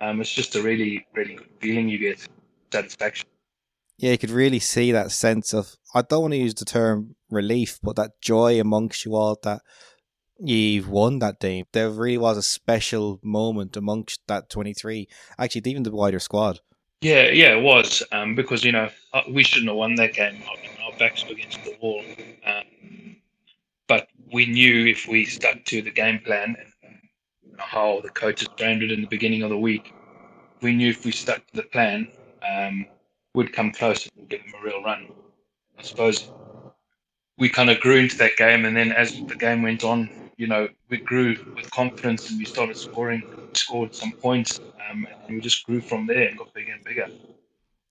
um, 0.00 0.20
it's 0.20 0.32
just 0.32 0.56
a 0.56 0.62
really, 0.62 1.06
really 1.14 1.34
good 1.34 1.50
feeling. 1.60 1.88
You 1.88 1.98
get 1.98 2.26
satisfaction. 2.72 3.28
Yeah, 3.98 4.12
you 4.12 4.18
could 4.18 4.30
really 4.30 4.58
see 4.58 4.90
that 4.92 5.12
sense 5.12 5.52
of 5.52 5.76
I 5.94 6.02
don't 6.02 6.22
want 6.22 6.32
to 6.32 6.38
use 6.38 6.54
the 6.54 6.64
term 6.64 7.14
relief, 7.30 7.78
but 7.82 7.96
that 7.96 8.12
joy 8.20 8.58
amongst 8.58 9.04
you 9.04 9.14
all 9.14 9.38
that 9.42 9.60
you've 10.48 10.88
won 10.88 11.18
that 11.20 11.38
day. 11.38 11.64
There 11.72 11.90
really 11.90 12.18
was 12.18 12.36
a 12.36 12.42
special 12.42 13.20
moment 13.22 13.76
amongst 13.76 14.20
that 14.28 14.50
twenty 14.50 14.74
three. 14.74 15.08
Actually, 15.38 15.62
even 15.66 15.82
the 15.82 15.90
wider 15.90 16.18
squad. 16.18 16.60
Yeah, 17.00 17.28
yeah, 17.30 17.56
it 17.56 17.62
was 17.62 18.02
um, 18.12 18.34
because 18.34 18.64
you 18.64 18.72
know 18.72 18.88
uh, 19.12 19.22
we 19.28 19.42
shouldn't 19.42 19.68
have 19.68 19.76
won 19.76 19.96
that 19.96 20.14
game. 20.14 20.42
Our 20.84 20.96
backs 20.98 21.24
were 21.24 21.32
against 21.32 21.64
the 21.64 21.76
wall. 21.80 22.04
Um, 22.46 23.16
but 23.88 24.08
we 24.32 24.46
knew 24.46 24.86
if 24.86 25.06
we 25.08 25.24
stuck 25.24 25.64
to 25.66 25.82
the 25.82 25.90
game 25.90 26.20
plan 26.20 26.56
and 26.82 26.96
how 27.58 28.00
the 28.02 28.08
coaches 28.08 28.48
framed 28.56 28.82
it 28.82 28.92
in 28.92 29.00
the 29.00 29.06
beginning 29.08 29.42
of 29.42 29.50
the 29.50 29.58
week, 29.58 29.92
we 30.60 30.74
knew 30.74 30.90
if 30.90 31.04
we 31.04 31.12
stuck 31.12 31.46
to 31.48 31.56
the 31.56 31.62
plan, 31.64 32.08
um, 32.48 32.86
we'd 33.34 33.52
come 33.52 33.72
close 33.72 34.08
and 34.16 34.28
give 34.28 34.40
them 34.42 34.54
a 34.60 34.64
real 34.64 34.82
run. 34.82 35.08
I 35.78 35.82
suppose 35.82 36.30
we 37.38 37.48
kind 37.48 37.70
of 37.70 37.80
grew 37.80 37.96
into 37.96 38.16
that 38.18 38.36
game, 38.36 38.64
and 38.64 38.76
then 38.76 38.92
as 38.92 39.20
the 39.26 39.34
game 39.34 39.62
went 39.62 39.82
on, 39.82 40.21
you 40.36 40.46
know, 40.46 40.68
we 40.88 40.98
grew 40.98 41.36
with 41.54 41.70
confidence 41.70 42.30
and 42.30 42.38
we 42.38 42.44
started 42.44 42.76
scoring, 42.76 43.22
scored 43.52 43.94
some 43.94 44.12
points, 44.12 44.60
um, 44.90 45.06
and 45.26 45.36
we 45.36 45.40
just 45.40 45.64
grew 45.64 45.80
from 45.80 46.06
there 46.06 46.28
and 46.28 46.38
got 46.38 46.52
bigger 46.54 46.72
and 46.72 46.84
bigger 46.84 47.08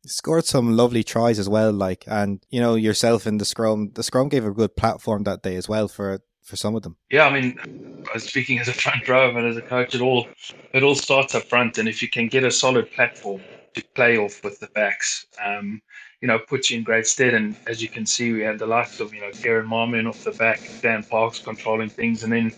scored 0.06 0.46
some 0.46 0.76
lovely 0.76 1.04
tries 1.04 1.40
as 1.40 1.48
well. 1.48 1.72
Like, 1.72 2.04
and 2.08 2.44
you 2.50 2.60
know 2.60 2.76
yourself 2.76 3.28
in 3.28 3.38
the 3.38 3.46
scrum, 3.46 3.92
the 3.94 4.04
scrum 4.04 4.30
gave 4.30 4.46
a 4.46 4.52
good 4.52 4.76
platform 4.76 5.24
that 5.24 5.44
day 5.44 5.56
as 5.56 5.70
well 5.70 5.88
for 5.88 6.22
for 6.42 6.56
some 6.56 6.76
of 6.76 6.82
them. 6.84 6.98
Yeah, 7.10 7.28
I 7.28 7.40
mean, 7.40 8.04
I 8.10 8.14
was 8.14 8.24
speaking 8.24 8.60
as 8.60 8.68
a 8.68 8.74
front 8.74 9.08
row, 9.08 9.36
and 9.36 9.48
as 9.48 9.58
a 9.58 9.62
coach, 9.62 9.96
it 9.96 10.02
all 10.02 10.28
it 10.74 10.84
all 10.84 10.96
starts 10.96 11.36
up 11.36 11.44
front, 11.44 11.78
and 11.78 11.88
if 11.88 12.02
you 12.02 12.10
can 12.10 12.28
get 12.28 12.44
a 12.44 12.52
solid 12.52 12.92
platform 12.92 13.42
to 13.74 13.84
play 13.96 14.18
off 14.18 14.44
with 14.44 14.60
the 14.60 14.68
backs, 14.68 15.26
um, 15.44 15.82
you 16.22 16.28
know, 16.28 16.40
puts 16.40 16.70
you 16.70 16.78
in 16.78 16.84
great 16.84 17.08
stead. 17.08 17.34
And 17.34 17.56
as 17.68 17.82
you 17.82 17.90
can 17.90 18.06
see, 18.06 18.32
we 18.32 18.42
had 18.42 18.60
the 18.60 18.68
likes 18.68 19.00
of 19.00 19.14
you 19.14 19.22
know 19.22 19.32
Kieran 19.32 19.68
Marmion 19.68 20.08
off 20.08 20.24
the 20.24 20.32
back, 20.32 20.62
Dan 20.82 21.04
Parks 21.04 21.40
controlling 21.40 21.90
things, 21.90 22.24
and 22.24 22.32
then 22.32 22.54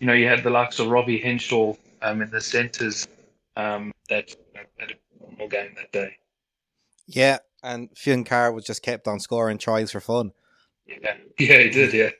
you 0.00 0.06
know 0.06 0.12
you 0.12 0.26
had 0.26 0.42
the 0.42 0.50
likes 0.50 0.78
of 0.78 0.88
Robbie 0.88 1.18
Henshaw 1.18 1.74
um, 2.02 2.22
in 2.22 2.30
the 2.30 2.40
centres 2.40 3.08
um, 3.56 3.92
that 4.08 4.30
you 4.30 4.36
know, 4.54 4.60
had 4.78 4.90
a 4.92 5.22
normal 5.22 5.48
game 5.48 5.74
that 5.76 5.90
day. 5.92 6.16
Yeah, 7.06 7.38
and 7.62 7.88
Fionn 7.96 8.24
Carr 8.24 8.52
was 8.52 8.64
just 8.64 8.82
kept 8.82 9.08
on 9.08 9.18
scoring 9.18 9.58
tries 9.58 9.90
for 9.90 10.00
fun. 10.00 10.32
Yeah, 10.86 11.16
yeah, 11.38 11.58
he 11.58 11.70
did. 11.70 11.92
Yeah. 11.92 12.10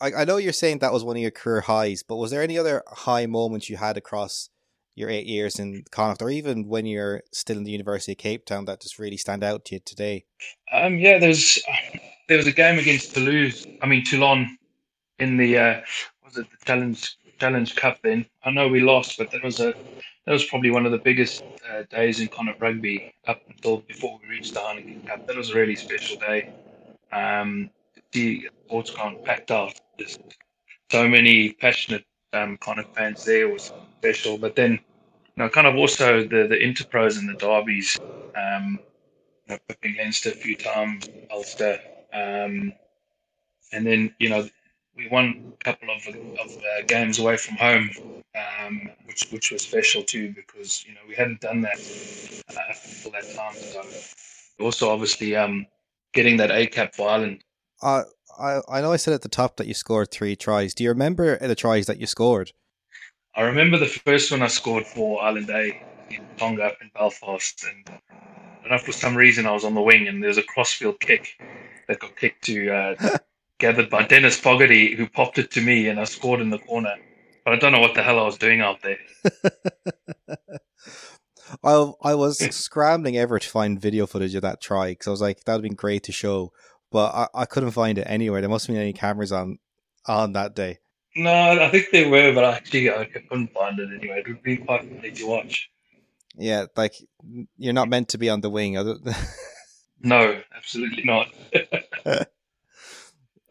I, 0.00 0.22
I 0.22 0.24
know 0.24 0.36
you're 0.36 0.52
saying 0.52 0.78
that 0.78 0.92
was 0.92 1.04
one 1.04 1.16
of 1.16 1.22
your 1.22 1.30
career 1.30 1.62
highs, 1.62 2.02
but 2.02 2.16
was 2.16 2.30
there 2.30 2.42
any 2.42 2.58
other 2.58 2.82
high 2.86 3.26
moments 3.26 3.70
you 3.70 3.78
had 3.78 3.96
across 3.96 4.50
your 4.96 5.10
eight 5.10 5.26
years 5.26 5.60
in 5.60 5.84
Connacht, 5.92 6.22
or 6.22 6.30
even 6.30 6.66
when 6.66 6.86
you're 6.86 7.22
still 7.30 7.58
in 7.58 7.64
the 7.64 7.70
University 7.70 8.12
of 8.12 8.18
Cape 8.18 8.44
Town, 8.44 8.64
that 8.64 8.80
just 8.80 8.98
really 8.98 9.18
stand 9.18 9.44
out 9.44 9.64
to 9.66 9.76
you 9.76 9.80
today? 9.84 10.24
Um, 10.72 10.98
yeah, 10.98 11.18
there's 11.18 11.62
there 12.28 12.38
was 12.38 12.46
a 12.46 12.52
game 12.52 12.78
against 12.78 13.14
Toulouse. 13.14 13.66
I 13.82 13.86
mean 13.86 14.02
Toulon 14.04 14.58
in 15.18 15.36
the 15.36 15.58
uh, 15.58 15.80
was 16.24 16.36
it 16.38 16.46
the 16.50 16.64
Challenge 16.64 17.16
Challenge 17.38 17.76
Cup? 17.76 17.98
Then 18.02 18.26
I 18.44 18.50
know 18.50 18.68
we 18.68 18.80
lost, 18.80 19.18
but 19.18 19.30
that 19.30 19.44
was 19.44 19.60
a 19.60 19.74
that 20.24 20.32
was 20.32 20.44
probably 20.46 20.70
one 20.70 20.86
of 20.86 20.92
the 20.92 20.98
biggest 20.98 21.44
uh, 21.70 21.82
days 21.90 22.20
in 22.20 22.28
Connacht 22.28 22.60
rugby 22.60 23.12
up 23.28 23.42
until 23.48 23.78
before 23.78 24.18
we 24.22 24.28
reached 24.28 24.54
the 24.54 24.60
Heineken 24.60 25.06
Cup. 25.06 25.26
That 25.26 25.36
was 25.36 25.50
a 25.50 25.54
really 25.54 25.76
special 25.76 26.18
day. 26.18 26.52
Um, 27.12 27.70
the 28.12 28.48
sports 28.66 28.90
ground 28.90 29.24
packed 29.24 29.50
out. 29.50 29.74
Just 29.98 30.20
so 30.90 31.06
many 31.06 31.52
passionate 31.52 32.04
um, 32.32 32.56
Connacht 32.58 32.94
fans 32.94 33.24
there 33.24 33.48
was 33.48 33.72
special. 33.98 34.38
But 34.38 34.56
then, 34.56 34.72
you 34.72 35.42
know, 35.42 35.48
kind 35.48 35.66
of 35.66 35.76
also 35.76 36.22
the 36.22 36.46
the 36.48 36.56
interpros 36.56 37.18
and 37.18 37.28
the 37.28 37.34
derbies. 37.34 37.98
Um, 38.36 38.80
you 39.46 39.54
know, 39.54 39.58
picking 39.68 39.96
Leinster 39.96 40.30
a 40.30 40.32
few 40.32 40.56
times, 40.56 41.08
Ulster, 41.30 41.78
um, 42.12 42.72
and 43.72 43.86
then 43.86 44.14
you 44.18 44.28
know 44.28 44.48
we 44.96 45.08
won 45.08 45.34
a 45.60 45.64
couple 45.64 45.88
of, 45.90 46.06
of 46.06 46.56
uh, 46.56 46.82
games 46.86 47.18
away 47.18 47.36
from 47.36 47.56
home, 47.56 47.90
um, 48.34 48.90
which 49.06 49.28
which 49.30 49.50
was 49.52 49.62
special 49.62 50.02
too 50.02 50.32
because 50.34 50.84
you 50.84 50.94
know 50.94 51.00
we 51.08 51.14
hadn't 51.14 51.40
done 51.40 51.60
that 51.62 51.78
uh, 52.50 52.74
for 52.74 53.10
that 53.10 53.24
time. 53.34 53.54
So 53.54 53.82
also 54.64 54.90
obviously 54.90 55.36
um, 55.36 55.66
getting 56.12 56.36
that 56.38 56.50
A 56.50 56.66
cap 56.66 56.94
for 56.94 57.08
Ireland. 57.08 57.44
Uh, 57.82 58.02
I 58.38 58.60
I 58.68 58.80
know 58.80 58.92
I 58.92 58.96
said 58.96 59.14
at 59.14 59.22
the 59.22 59.28
top 59.28 59.56
that 59.56 59.66
you 59.66 59.74
scored 59.74 60.10
three 60.10 60.36
tries. 60.36 60.74
Do 60.74 60.84
you 60.84 60.90
remember 60.90 61.38
the 61.38 61.54
tries 61.54 61.86
that 61.86 61.98
you 61.98 62.06
scored? 62.06 62.52
I 63.36 63.42
remember 63.42 63.76
the 63.76 63.86
first 63.86 64.30
one 64.32 64.40
I 64.42 64.46
scored 64.46 64.86
for 64.86 65.22
Ireland 65.22 65.50
A 65.50 65.82
in 66.10 66.26
Tonga 66.38 66.64
up 66.64 66.78
in 66.80 66.90
Belfast, 66.94 67.64
and 67.64 67.86
I 67.88 68.62
don't 68.62 68.70
know 68.70 68.78
for 68.78 68.92
some 68.92 69.14
reason 69.14 69.44
I 69.44 69.52
was 69.52 69.64
on 69.64 69.74
the 69.74 69.82
wing 69.82 70.08
and 70.08 70.22
there 70.22 70.28
was 70.28 70.38
a 70.38 70.42
crossfield 70.42 71.00
kick 71.00 71.28
that 71.86 71.98
got 71.98 72.16
kicked 72.16 72.44
to 72.44 72.70
uh, 72.70 73.18
gathered 73.58 73.90
by 73.90 74.04
Denis 74.06 74.38
Fogarty, 74.38 74.94
who 74.96 75.06
popped 75.06 75.38
it 75.38 75.50
to 75.52 75.60
me, 75.60 75.88
and 75.88 76.00
I 76.00 76.04
scored 76.04 76.40
in 76.40 76.48
the 76.48 76.58
corner. 76.58 76.94
But 77.44 77.52
I 77.52 77.58
don't 77.58 77.72
know 77.72 77.80
what 77.80 77.94
the 77.94 78.02
hell 78.02 78.18
I 78.18 78.24
was 78.24 78.38
doing 78.38 78.62
out 78.62 78.78
there. 78.82 78.98
I 81.62 81.92
I 82.02 82.14
was 82.14 82.38
scrambling 82.56 83.18
ever 83.18 83.38
to 83.38 83.48
find 83.48 83.78
video 83.80 84.06
footage 84.06 84.34
of 84.34 84.42
that 84.42 84.62
try 84.62 84.92
because 84.92 85.08
I 85.08 85.10
was 85.10 85.20
like 85.20 85.44
that'd 85.44 85.62
been 85.62 85.74
great 85.74 86.04
to 86.04 86.12
show, 86.12 86.52
but 86.90 87.14
I, 87.14 87.28
I 87.42 87.44
couldn't 87.44 87.72
find 87.72 87.98
it 87.98 88.06
anywhere. 88.08 88.40
There 88.40 88.48
must 88.48 88.66
have 88.66 88.74
been 88.74 88.82
any 88.82 88.94
cameras 88.94 89.30
on 89.30 89.58
on 90.06 90.32
that 90.32 90.56
day. 90.56 90.78
No, 91.16 91.32
I 91.32 91.70
think 91.70 91.90
they 91.90 92.08
were, 92.08 92.34
but 92.34 92.44
actually 92.44 92.90
I 92.90 93.06
couldn't 93.06 93.52
find 93.52 93.78
it 93.78 93.88
anyway. 93.98 94.20
It 94.20 94.28
would 94.28 94.42
be 94.42 94.58
quite 94.58 94.82
funny 94.82 95.10
to 95.12 95.26
watch. 95.26 95.70
Yeah, 96.36 96.66
like 96.76 96.94
you're 97.56 97.72
not 97.72 97.88
meant 97.88 98.10
to 98.10 98.18
be 98.18 98.28
on 98.28 98.42
the 98.42 98.50
wing. 98.50 98.74
no, 100.02 100.40
absolutely 100.54 101.04
not. 101.04 101.28
I 102.06 102.26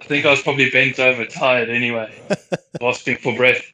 think 0.03 0.25
I 0.25 0.31
was 0.31 0.43
probably 0.43 0.69
bent 0.69 0.99
over, 0.99 1.25
tired 1.25 1.69
anyway, 1.69 2.13
gasping 2.79 3.17
for 3.17 3.35
breath. 3.35 3.65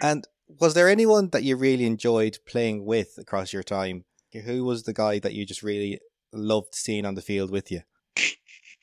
and 0.00 0.24
was 0.60 0.74
there 0.74 0.88
anyone 0.88 1.30
that 1.30 1.42
you 1.42 1.56
really 1.56 1.86
enjoyed 1.86 2.38
playing 2.46 2.84
with 2.84 3.14
across 3.18 3.52
your 3.52 3.64
time? 3.64 4.04
Who 4.44 4.64
was 4.64 4.84
the 4.84 4.92
guy 4.92 5.18
that 5.18 5.32
you 5.32 5.44
just 5.44 5.64
really 5.64 5.98
loved 6.32 6.76
seeing 6.76 7.04
on 7.04 7.16
the 7.16 7.22
field 7.22 7.50
with 7.50 7.72
you? 7.72 7.80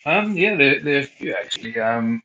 Um, 0.06 0.36
yeah, 0.36 0.56
there, 0.56 0.82
there 0.82 0.98
are 0.98 1.00
a 1.00 1.04
few 1.04 1.34
actually. 1.34 1.80
Um, 1.80 2.22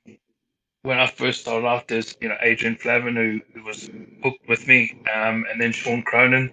when 0.89 0.99
I 0.99 1.07
first 1.07 1.43
started 1.43 1.67
off, 1.67 1.87
there's 1.87 2.17
you 2.19 2.31
know 2.31 2.37
Adrian 2.41 2.75
Flavin 2.75 3.15
who, 3.15 3.41
who 3.53 3.63
was 3.63 3.91
hooked 4.23 4.49
with 4.49 4.67
me, 4.67 4.99
um, 5.15 5.45
and 5.51 5.61
then 5.61 5.71
Sean 5.71 6.03
Cronin. 6.03 6.51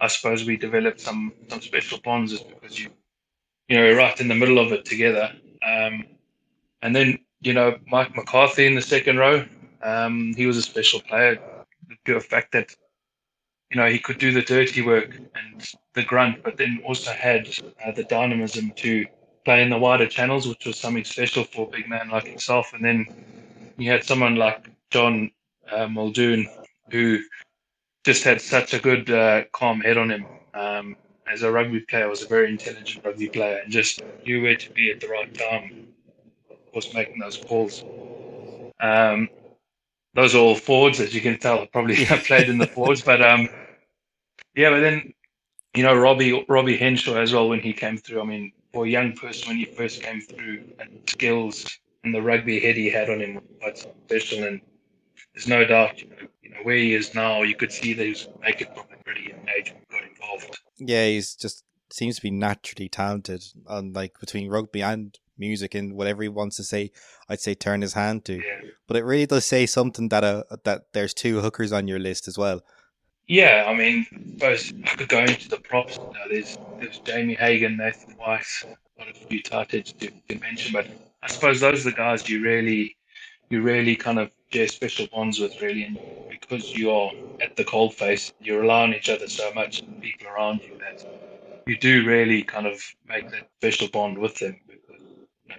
I 0.00 0.06
suppose 0.06 0.46
we 0.46 0.56
developed 0.56 0.98
some 0.98 1.34
some 1.48 1.60
special 1.60 1.98
bonds 2.02 2.32
just 2.32 2.48
because 2.48 2.78
you 2.80 2.88
you 3.68 3.76
know 3.76 3.82
we're 3.82 3.98
right 3.98 4.18
in 4.18 4.28
the 4.28 4.34
middle 4.34 4.58
of 4.58 4.72
it 4.72 4.86
together. 4.86 5.30
Um, 5.62 6.04
and 6.80 6.96
then, 6.96 7.18
you 7.42 7.52
know, 7.52 7.76
Mike 7.88 8.16
McCarthy 8.16 8.66
in 8.66 8.74
the 8.74 8.80
second 8.80 9.18
row, 9.18 9.44
um, 9.82 10.32
he 10.34 10.46
was 10.46 10.56
a 10.56 10.62
special 10.62 11.00
player. 11.00 11.34
To 11.34 11.42
the 11.88 11.96
pure 12.04 12.20
fact 12.20 12.52
that, 12.52 12.74
you 13.70 13.76
know, 13.76 13.88
he 13.88 13.98
could 13.98 14.18
do 14.18 14.32
the 14.32 14.42
dirty 14.42 14.80
work 14.80 15.16
and 15.34 15.68
the 15.92 16.02
grunt, 16.02 16.42
but 16.42 16.56
then 16.56 16.80
also 16.86 17.10
had 17.12 17.48
uh, 17.84 17.92
the 17.92 18.04
dynamism 18.04 18.70
to 18.76 19.04
play 19.44 19.62
in 19.62 19.68
the 19.68 19.78
wider 19.78 20.06
channels, 20.06 20.48
which 20.48 20.64
was 20.64 20.78
something 20.78 21.04
special 21.04 21.44
for 21.44 21.66
a 21.66 21.70
big 21.70 21.88
man 21.88 22.08
like 22.08 22.26
himself. 22.26 22.72
And 22.72 22.82
then 22.82 23.06
you 23.76 23.90
had 23.90 24.04
someone 24.04 24.36
like 24.36 24.70
John 24.90 25.30
uh, 25.70 25.88
Muldoon, 25.88 26.46
who 26.90 27.18
just 28.04 28.24
had 28.24 28.40
such 28.40 28.74
a 28.74 28.78
good, 28.78 29.10
uh, 29.10 29.44
calm 29.52 29.80
head 29.80 29.98
on 29.98 30.10
him. 30.10 30.26
Um, 30.54 30.96
as 31.30 31.42
a 31.42 31.50
rugby 31.50 31.80
player, 31.80 32.08
was 32.08 32.22
a 32.22 32.26
very 32.26 32.48
intelligent 32.48 33.04
rugby 33.04 33.28
player, 33.28 33.58
and 33.62 33.72
just 33.72 34.00
knew 34.24 34.42
where 34.42 34.56
to 34.56 34.70
be 34.70 34.90
at 34.90 35.00
the 35.00 35.08
right 35.08 35.32
time 35.34 35.86
was 36.76 36.92
making 36.94 37.18
those 37.18 37.36
calls. 37.36 37.82
Um, 38.80 39.28
those 40.14 40.34
are 40.34 40.38
all 40.38 40.54
forwards, 40.54 41.00
as 41.00 41.14
you 41.14 41.20
can 41.20 41.38
tell. 41.38 41.60
I 41.60 41.66
probably 41.66 42.04
played 42.26 42.48
in 42.48 42.58
the 42.58 42.66
forwards, 42.66 43.02
but 43.02 43.20
um, 43.20 43.48
yeah. 44.54 44.70
But 44.70 44.80
then, 44.80 45.12
you 45.74 45.82
know, 45.82 45.94
Robbie 45.96 46.44
Robbie 46.48 46.76
Henshaw 46.76 47.16
as 47.16 47.32
well 47.32 47.48
when 47.48 47.60
he 47.60 47.72
came 47.72 47.98
through. 47.98 48.20
I 48.20 48.24
mean, 48.24 48.52
for 48.72 48.86
a 48.86 48.88
young 48.88 49.14
person 49.14 49.48
when 49.48 49.56
he 49.56 49.64
first 49.64 50.02
came 50.02 50.20
through, 50.20 50.62
and 50.78 51.00
skills 51.08 51.66
and 52.06 52.14
the 52.14 52.22
rugby 52.22 52.60
head 52.60 52.76
he 52.76 52.88
had 52.88 53.10
on 53.10 53.20
him 53.20 53.34
was 53.34 53.44
quite 53.60 53.78
special. 53.78 54.44
And 54.44 54.60
there's 55.34 55.48
no 55.48 55.64
doubt, 55.64 56.00
you 56.00 56.08
know, 56.08 56.16
you 56.40 56.50
know 56.50 56.60
where 56.62 56.76
he 56.76 56.94
is 56.94 57.14
now. 57.14 57.42
You 57.42 57.56
could 57.56 57.72
see 57.72 57.92
that 57.94 58.02
he 58.02 58.10
was 58.10 58.28
making 58.40 58.68
from 58.68 58.84
a 58.92 59.02
pretty 59.02 59.22
young 59.22 59.46
age 59.58 59.70
and 59.70 59.80
got 59.90 60.02
involved. 60.08 60.58
Yeah, 60.78 61.04
he's 61.06 61.34
just 61.34 61.64
seems 61.90 62.16
to 62.16 62.22
be 62.22 62.30
naturally 62.30 62.88
talented 62.88 63.44
on 63.66 63.92
like 63.92 64.18
between 64.20 64.48
rugby 64.48 64.82
and 64.82 65.18
music 65.36 65.74
and 65.74 65.94
whatever 65.94 66.22
he 66.22 66.28
wants 66.28 66.56
to 66.56 66.64
say. 66.64 66.92
I'd 67.28 67.40
say 67.40 67.54
turn 67.54 67.82
his 67.82 67.94
hand 67.94 68.24
to. 68.26 68.36
Yeah. 68.36 68.70
But 68.86 68.98
it 68.98 69.04
really 69.04 69.26
does 69.26 69.44
say 69.44 69.66
something 69.66 70.08
that 70.10 70.22
uh, 70.22 70.44
that 70.62 70.92
there's 70.92 71.12
two 71.12 71.40
hookers 71.40 71.72
on 71.72 71.88
your 71.88 71.98
list 71.98 72.28
as 72.28 72.38
well. 72.38 72.62
Yeah, 73.26 73.64
I 73.66 73.74
mean, 73.74 74.06
suppose 74.38 74.72
I 74.84 74.94
could 74.94 75.08
go 75.08 75.18
into 75.18 75.48
the 75.48 75.56
props. 75.56 75.98
Know, 75.98 76.12
there's 76.30 76.56
there's 76.78 77.00
Jamie 77.00 77.34
Hagan, 77.34 77.76
Nathan 77.76 78.16
Weiss, 78.16 78.64
a 79.00 79.12
few 79.12 79.42
titles 79.42 79.92
to, 79.94 80.12
to 80.28 80.38
mention, 80.38 80.72
but 80.72 80.86
I 81.22 81.28
suppose 81.28 81.60
those 81.60 81.86
are 81.86 81.90
the 81.90 81.96
guys 81.96 82.28
you 82.28 82.42
really 82.42 82.96
you 83.50 83.62
really 83.62 83.96
kind 83.96 84.18
of 84.18 84.30
share 84.52 84.68
special 84.68 85.06
bonds 85.12 85.38
with, 85.38 85.60
really, 85.60 85.84
and 85.84 85.98
because 86.28 86.74
you 86.74 86.90
are 86.90 87.10
at 87.40 87.54
the 87.56 87.64
cold 87.64 87.94
face, 87.94 88.32
you 88.40 88.58
rely 88.58 88.82
on 88.82 88.94
each 88.94 89.08
other 89.08 89.28
so 89.28 89.52
much, 89.54 89.82
and 89.86 90.00
people 90.00 90.26
around 90.28 90.62
you 90.64 90.72
that 90.80 91.04
you 91.66 91.78
do 91.78 92.04
really 92.06 92.42
kind 92.42 92.66
of 92.66 92.80
make 93.06 93.30
that 93.30 93.48
special 93.60 93.88
bond 93.88 94.18
with 94.18 94.36
them 94.38 94.56
because 94.66 95.02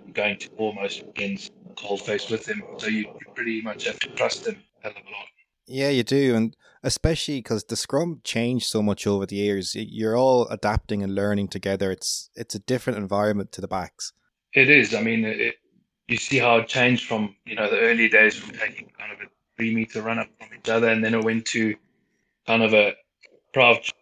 you 0.05 0.13
going 0.13 0.37
to 0.37 0.47
almost 0.57 1.03
against 1.15 1.51
the 1.69 1.81
coalface 1.83 2.29
with 2.31 2.45
them, 2.45 2.63
so 2.79 2.87
you, 2.87 3.01
you 3.01 3.25
pretty 3.35 3.61
much 3.61 3.85
have 3.85 3.99
to 3.99 4.07
trust 4.15 4.45
them 4.45 4.55
a 4.83 4.87
hell 4.89 4.97
of 4.97 5.03
a 5.05 5.11
lot. 5.11 5.27
Yeah, 5.67 5.89
you 5.89 6.03
do, 6.03 6.35
and 6.35 6.55
especially 6.83 7.39
because 7.39 7.63
the 7.65 7.75
scrum 7.75 8.21
changed 8.23 8.67
so 8.67 8.81
much 8.81 9.05
over 9.05 9.25
the 9.25 9.35
years. 9.35 9.75
You're 9.75 10.17
all 10.17 10.47
adapting 10.47 11.03
and 11.03 11.13
learning 11.13 11.49
together. 11.49 11.91
It's 11.91 12.29
it's 12.35 12.55
a 12.55 12.59
different 12.59 12.99
environment 12.99 13.51
to 13.53 13.61
the 13.61 13.67
backs. 13.67 14.13
It 14.53 14.69
is. 14.69 14.95
I 14.95 15.01
mean, 15.01 15.25
it, 15.25 15.55
you 16.07 16.17
see 16.17 16.37
how 16.37 16.57
it 16.57 16.67
changed 16.67 17.05
from 17.05 17.35
you 17.45 17.55
know 17.55 17.69
the 17.69 17.79
early 17.79 18.09
days 18.09 18.35
from 18.35 18.55
taking 18.57 18.89
kind 18.97 19.11
of 19.11 19.19
a 19.19 19.25
three 19.55 19.73
meter 19.73 20.01
run 20.01 20.19
up 20.19 20.27
from 20.39 20.49
each 20.57 20.69
other, 20.69 20.87
and 20.87 21.03
then 21.03 21.13
it 21.13 21.23
went 21.23 21.45
to 21.47 21.75
kind 22.45 22.63
of 22.63 22.73
a 22.73 22.93
crouch 23.53 23.93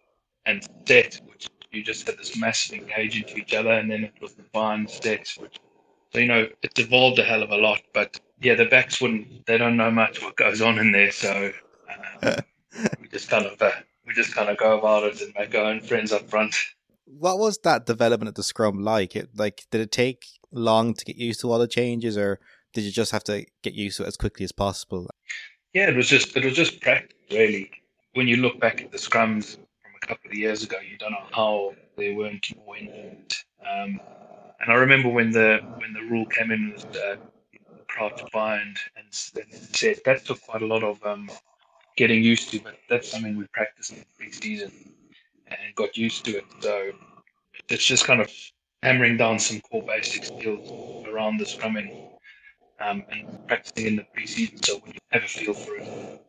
and 0.46 0.66
set, 0.86 1.20
which 1.26 1.48
you 1.72 1.82
just 1.82 2.06
had 2.06 2.16
this 2.16 2.36
massive 2.36 2.78
engage 2.78 3.20
into 3.20 3.36
each 3.36 3.54
other, 3.54 3.70
and 3.70 3.90
then 3.90 4.04
it 4.04 4.14
was 4.20 4.34
the 4.34 4.44
bind 4.52 4.88
set, 4.88 5.28
which 5.40 5.58
so 6.12 6.20
you 6.20 6.26
know 6.26 6.48
it's 6.62 6.80
evolved 6.80 7.18
a 7.18 7.24
hell 7.24 7.42
of 7.42 7.50
a 7.50 7.56
lot. 7.56 7.80
But 7.92 8.20
yeah, 8.40 8.54
the 8.54 8.66
backs 8.66 9.00
wouldn't. 9.00 9.46
They 9.46 9.58
don't 9.58 9.76
know 9.76 9.90
much 9.90 10.22
what 10.22 10.36
goes 10.36 10.60
on 10.60 10.78
in 10.78 10.92
there, 10.92 11.10
so 11.10 11.52
um, 12.22 12.34
we 13.00 13.08
just 13.08 13.28
kind 13.28 13.46
of 13.46 13.60
uh, 13.60 13.72
we 14.06 14.14
just 14.14 14.34
kind 14.34 14.48
of 14.48 14.56
go 14.56 14.78
about 14.78 15.04
it 15.04 15.20
and 15.20 15.34
make 15.38 15.54
our 15.54 15.64
own 15.64 15.80
friends 15.80 16.12
up 16.12 16.28
front. 16.28 16.54
What 17.04 17.38
was 17.38 17.58
that 17.58 17.86
development 17.86 18.28
of 18.28 18.34
the 18.34 18.42
scrum 18.42 18.82
like? 18.82 19.16
It 19.16 19.30
like 19.36 19.66
did 19.70 19.80
it 19.80 19.92
take 19.92 20.24
long 20.56 20.94
to 20.94 21.04
get 21.04 21.16
used 21.16 21.40
to 21.40 21.50
all 21.50 21.58
the 21.58 21.68
changes, 21.68 22.16
or 22.16 22.40
did 22.72 22.84
you 22.84 22.92
just 22.92 23.12
have 23.12 23.24
to 23.24 23.46
get 23.62 23.74
used 23.74 23.98
to 23.98 24.04
it 24.04 24.08
as 24.08 24.16
quickly 24.16 24.44
as 24.44 24.52
possible? 24.52 25.08
Yeah, 25.72 25.88
it 25.88 25.96
was 25.96 26.08
just 26.08 26.36
it 26.36 26.44
was 26.44 26.54
just 26.54 26.80
practice 26.80 27.16
really. 27.30 27.70
When 28.14 28.26
you 28.26 28.38
look 28.38 28.58
back 28.58 28.80
at 28.80 28.90
the 28.90 28.98
scrums 28.98 29.56
from 29.56 29.92
a 30.02 30.06
couple 30.06 30.30
of 30.30 30.36
years 30.36 30.62
ago, 30.62 30.78
you 30.80 30.96
don't 30.96 31.12
know 31.12 31.26
how 31.32 31.74
they 31.96 32.14
weren't 32.14 32.46
involved. 32.50 33.44
Um, 33.60 34.00
and 34.60 34.72
I 34.72 34.74
remember 34.74 35.10
when 35.10 35.30
the 35.30 35.60
when 35.76 35.92
the 35.92 36.02
rule 36.10 36.26
came 36.26 36.50
in 36.50 36.72
was 36.72 36.84
uh, 36.84 37.16
crouch 37.88 38.22
bind 38.32 38.78
and 38.96 39.06
set. 39.10 40.04
That 40.04 40.24
took 40.24 40.40
quite 40.42 40.62
a 40.62 40.66
lot 40.66 40.82
of 40.82 41.04
um, 41.04 41.30
getting 41.96 42.22
used 42.22 42.50
to, 42.50 42.60
but 42.60 42.78
that's 42.88 43.10
something 43.10 43.36
we 43.36 43.46
practiced 43.52 43.92
in 43.92 44.04
pre-season 44.16 44.72
and 45.46 45.74
got 45.74 45.96
used 45.96 46.24
to 46.26 46.38
it. 46.38 46.44
So 46.60 46.92
it's 47.68 47.84
just 47.84 48.04
kind 48.04 48.20
of 48.20 48.30
hammering 48.86 49.16
down 49.16 49.36
some 49.36 49.60
core 49.62 49.82
basic 49.82 50.24
skills 50.24 51.04
around 51.08 51.38
the 51.38 51.44
scrumming 51.44 52.08
um, 52.80 53.02
and 53.10 53.46
practicing 53.48 53.86
in 53.86 53.96
the 53.96 54.06
preseason 54.16 54.64
so 54.64 54.80
we 54.86 54.96
have 55.10 55.24
a 55.24 55.26
feel 55.26 55.54
for 55.54 55.76
it. 55.76 56.22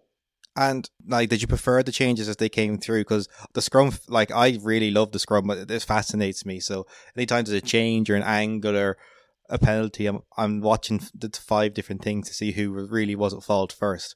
And 0.55 0.89
like, 1.07 1.29
did 1.29 1.43
you 1.43 1.47
prefer 1.47 1.83
the 1.83 1.91
changes 1.91 2.27
as 2.27 2.37
they 2.37 2.49
came 2.49 2.79
through? 2.79 3.01
Because 3.01 3.29
the 3.53 3.61
scrum, 3.61 3.91
like, 4.07 4.31
I 4.31 4.57
really 4.63 4.89
love 4.89 5.11
the 5.11 5.19
scrum. 5.19 5.45
But 5.45 5.59
it 5.59 5.67
this 5.67 5.83
fascinates 5.83 6.47
me. 6.47 6.59
So 6.59 6.87
anytime 7.15 7.45
there's 7.45 7.61
a 7.61 7.65
change 7.65 8.09
or 8.09 8.15
an 8.15 8.23
angle 8.23 8.75
or 8.75 8.97
a 9.51 9.59
penalty, 9.59 10.07
I'm 10.07 10.21
I'm 10.35 10.59
watching 10.59 10.99
the 11.13 11.29
five 11.29 11.75
different 11.75 12.01
things 12.01 12.27
to 12.27 12.33
see 12.33 12.53
who 12.53 12.71
really 12.71 13.15
was 13.15 13.35
at 13.35 13.43
fault 13.43 13.71
first. 13.71 14.15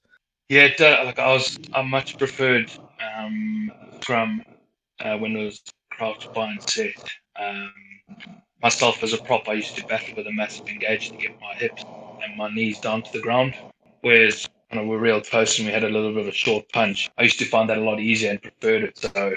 Yeah, 0.49 0.69
uh, 0.79 1.05
like 1.05 1.19
I 1.19 1.31
was, 1.31 1.59
I 1.75 1.83
much 1.83 2.17
preferred 2.17 2.71
um, 3.15 3.71
scrum 4.01 4.43
uh, 4.99 5.17
when 5.17 5.35
it 5.35 5.45
was 5.45 5.61
crouch 5.91 6.27
bind 6.33 6.67
set. 6.67 6.95
Um, 7.39 7.71
myself 8.61 9.03
as 9.03 9.13
a 9.13 9.17
prop, 9.17 9.47
I 9.47 9.53
used 9.53 9.75
to 9.77 9.85
battle 9.85 10.13
with 10.17 10.27
a 10.27 10.31
massive 10.31 10.67
engage 10.67 11.11
to 11.11 11.17
get 11.17 11.31
my 11.41 11.53
hips 11.55 11.83
and 12.23 12.37
my 12.37 12.49
knees 12.49 12.79
down 12.79 13.01
to 13.03 13.11
the 13.11 13.21
ground. 13.21 13.55
Whereas 14.01 14.47
when 14.69 14.87
we 14.87 14.95
were 14.95 15.01
real 15.01 15.21
close 15.21 15.57
and 15.57 15.67
we 15.67 15.73
had 15.73 15.83
a 15.83 15.89
little 15.89 16.11
bit 16.13 16.21
of 16.21 16.27
a 16.27 16.31
short 16.31 16.65
punch, 16.71 17.09
I 17.17 17.23
used 17.23 17.39
to 17.39 17.45
find 17.45 17.69
that 17.69 17.77
a 17.77 17.81
lot 17.81 17.99
easier 17.99 18.31
and 18.31 18.41
preferred 18.41 18.83
it. 18.83 18.97
So 18.97 19.35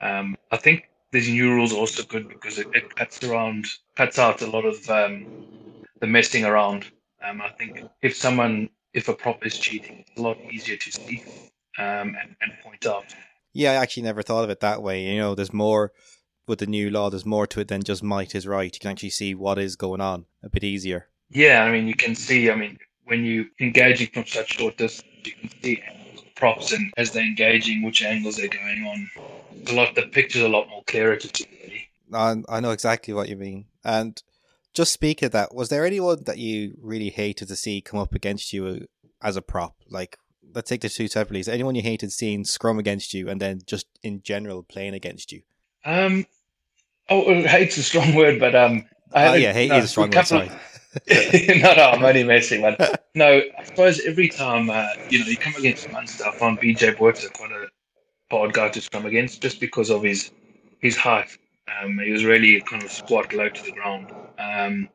um, 0.00 0.36
I 0.50 0.56
think 0.56 0.88
these 1.12 1.28
new 1.28 1.52
rules 1.52 1.72
are 1.72 1.78
also 1.78 2.02
good 2.02 2.28
because 2.28 2.58
it, 2.58 2.68
it 2.74 2.94
cuts 2.94 3.22
around, 3.24 3.66
cuts 3.96 4.18
out 4.18 4.42
a 4.42 4.46
lot 4.46 4.64
of 4.64 4.88
um, 4.90 5.26
the 6.00 6.06
messing 6.06 6.44
around. 6.44 6.86
Um, 7.24 7.40
I 7.40 7.48
think 7.50 7.82
if 8.02 8.16
someone, 8.16 8.68
if 8.92 9.08
a 9.08 9.14
prop 9.14 9.44
is 9.44 9.58
cheating, 9.58 10.04
it's 10.06 10.18
a 10.18 10.22
lot 10.22 10.38
easier 10.50 10.76
to 10.76 10.92
see 10.92 11.22
um, 11.78 12.16
and, 12.20 12.36
and 12.40 12.52
point 12.62 12.86
out. 12.86 13.14
Yeah, 13.54 13.72
I 13.72 13.76
actually 13.76 14.04
never 14.04 14.22
thought 14.22 14.44
of 14.44 14.50
it 14.50 14.60
that 14.60 14.82
way. 14.82 15.02
You 15.02 15.18
know, 15.18 15.34
there's 15.34 15.52
more 15.52 15.92
with 16.48 16.60
the 16.60 16.66
new 16.66 16.90
law. 16.90 17.10
There's 17.10 17.26
more 17.26 17.46
to 17.48 17.60
it 17.60 17.68
than 17.68 17.82
just 17.82 18.02
might 18.02 18.34
is 18.34 18.46
right. 18.46 18.74
You 18.74 18.80
can 18.80 18.90
actually 18.90 19.10
see 19.10 19.34
what 19.34 19.58
is 19.58 19.76
going 19.76 20.00
on 20.00 20.26
a 20.42 20.48
bit 20.48 20.64
easier. 20.64 21.08
Yeah, 21.30 21.62
I 21.62 21.70
mean, 21.70 21.86
you 21.86 21.94
can 21.94 22.14
see. 22.14 22.50
I 22.50 22.54
mean, 22.54 22.78
when 23.04 23.24
you 23.24 23.46
engaging 23.60 24.08
from 24.08 24.26
such 24.26 24.54
short 24.54 24.76
distance, 24.76 25.08
you 25.24 25.32
can 25.32 25.50
see 25.62 25.82
props 26.36 26.72
and 26.72 26.92
as 26.96 27.10
they're 27.10 27.24
engaging, 27.24 27.82
which 27.82 28.02
angles 28.02 28.36
they're 28.36 28.48
going 28.48 28.84
on. 28.84 29.10
A 29.68 29.72
lot, 29.72 29.94
the 29.94 30.02
picture's 30.02 30.42
a 30.42 30.48
lot 30.48 30.68
more 30.68 30.82
clearer 30.86 31.16
to 31.16 31.28
see. 31.36 31.88
I, 32.12 32.36
I 32.48 32.60
know 32.60 32.70
exactly 32.70 33.12
what 33.12 33.28
you 33.28 33.36
mean. 33.36 33.66
And 33.84 34.22
just 34.72 34.92
speak 34.92 35.22
of 35.22 35.32
that, 35.32 35.54
was 35.54 35.68
there 35.68 35.84
anyone 35.84 36.22
that 36.24 36.38
you 36.38 36.76
really 36.80 37.10
hated 37.10 37.48
to 37.48 37.56
see 37.56 37.80
come 37.80 37.98
up 37.98 38.14
against 38.14 38.52
you 38.52 38.86
as 39.20 39.36
a 39.36 39.42
prop? 39.42 39.74
Like, 39.90 40.18
let's 40.54 40.70
take 40.70 40.80
the 40.80 40.88
two 40.88 41.08
separately. 41.08 41.40
Is 41.40 41.48
anyone 41.48 41.74
you 41.74 41.82
hated 41.82 42.12
seeing 42.12 42.44
scrum 42.44 42.78
against 42.78 43.12
you, 43.12 43.28
and 43.28 43.40
then 43.40 43.60
just 43.66 43.86
in 44.02 44.22
general 44.22 44.62
playing 44.62 44.94
against 44.94 45.32
you? 45.32 45.42
Um, 45.84 46.26
oh, 47.10 47.42
hate's 47.42 47.76
a 47.76 47.82
strong 47.82 48.14
word, 48.14 48.38
but 48.38 48.54
um, 48.54 48.84
I 49.12 49.28
oh 49.28 49.34
yeah, 49.34 49.52
hate 49.52 49.70
no, 49.70 49.78
is 49.78 49.84
a 49.84 49.88
strong 49.88 50.10
word. 50.10 50.26
Sorry. 50.26 50.50
no, 51.60 51.74
no, 51.74 51.90
I'm 51.90 52.04
only 52.04 52.24
messing, 52.24 52.62
man. 52.62 52.76
No, 53.14 53.42
I 53.58 53.64
suppose 53.64 54.00
every 54.06 54.28
time 54.28 54.70
uh, 54.70 54.88
you 55.10 55.20
know 55.20 55.26
you 55.26 55.36
come 55.36 55.54
against 55.56 55.90
Munster, 55.92 56.26
I 56.26 56.32
find 56.32 56.58
BJ 56.58 56.98
Botha 56.98 57.28
quite 57.30 57.52
a 57.52 57.66
hard 58.30 58.52
guy 58.52 58.68
to 58.70 58.90
come 58.90 59.06
against, 59.06 59.42
just 59.42 59.60
because 59.60 59.90
of 59.90 60.02
his 60.02 60.30
his 60.80 60.96
height. 60.96 61.36
Um, 61.82 61.98
he 61.98 62.10
was 62.10 62.24
really 62.24 62.60
kind 62.62 62.82
of 62.82 62.90
squat 62.90 63.32
low 63.34 63.48
to 63.48 63.62
the 63.62 63.72
ground. 63.72 64.12
Um, 64.38 64.88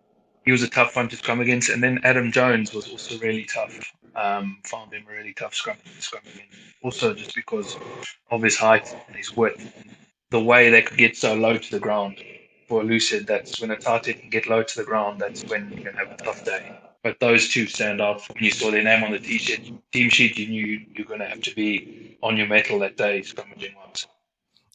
he 0.45 0.51
was 0.51 0.63
a 0.63 0.67
tough 0.67 0.95
one 0.95 1.07
to 1.09 1.15
scrum 1.15 1.39
against, 1.39 1.69
and 1.69 1.81
then 1.81 1.99
Adam 2.03 2.31
Jones 2.31 2.73
was 2.73 2.89
also 2.89 3.17
really 3.19 3.45
tough. 3.45 3.93
Um, 4.15 4.59
found 4.65 4.93
him 4.93 5.05
a 5.09 5.13
really 5.13 5.33
tough 5.33 5.55
scrum 5.55 5.77
scrum 5.99 6.23
against. 6.23 6.57
Also, 6.83 7.13
just 7.13 7.35
because 7.35 7.77
of 8.29 8.41
his 8.41 8.57
height 8.57 8.95
and 9.07 9.15
his 9.15 9.35
width, 9.35 9.71
the 10.33 10.39
way 10.39 10.71
they 10.71 10.81
could 10.81 10.97
get 10.97 11.15
so 11.15 11.35
low 11.35 11.55
to 11.55 11.71
the 11.71 11.79
ground 11.79 12.17
for 12.67 12.83
Lucid, 12.83 13.27
that's 13.27 13.61
when 13.61 13.69
a 13.69 13.77
target 13.77 14.19
can 14.19 14.31
get 14.31 14.47
low 14.47 14.63
to 14.63 14.75
the 14.75 14.83
ground, 14.83 15.21
that's 15.21 15.43
when 15.43 15.71
you 15.71 15.83
can 15.83 15.93
have 15.93 16.09
a 16.11 16.17
tough 16.17 16.43
day. 16.43 16.75
But 17.03 17.19
those 17.19 17.49
two 17.49 17.67
stand 17.67 18.01
out. 18.01 18.27
When 18.33 18.43
you 18.43 18.49
saw 18.49 18.71
their 18.71 18.81
name 18.81 19.03
on 19.03 19.11
the 19.11 19.19
t-shirt, 19.19 19.59
team 19.91 20.09
sheet, 20.09 20.35
you 20.39 20.47
knew 20.47 20.81
you're 20.95 21.05
going 21.05 21.19
to 21.19 21.27
have 21.27 21.41
to 21.41 21.53
be 21.53 22.17
on 22.23 22.35
your 22.35 22.47
mettle 22.47 22.79
that 22.79 22.97
day, 22.97 23.21
scrummaging 23.21 23.75
ones. 23.75 24.07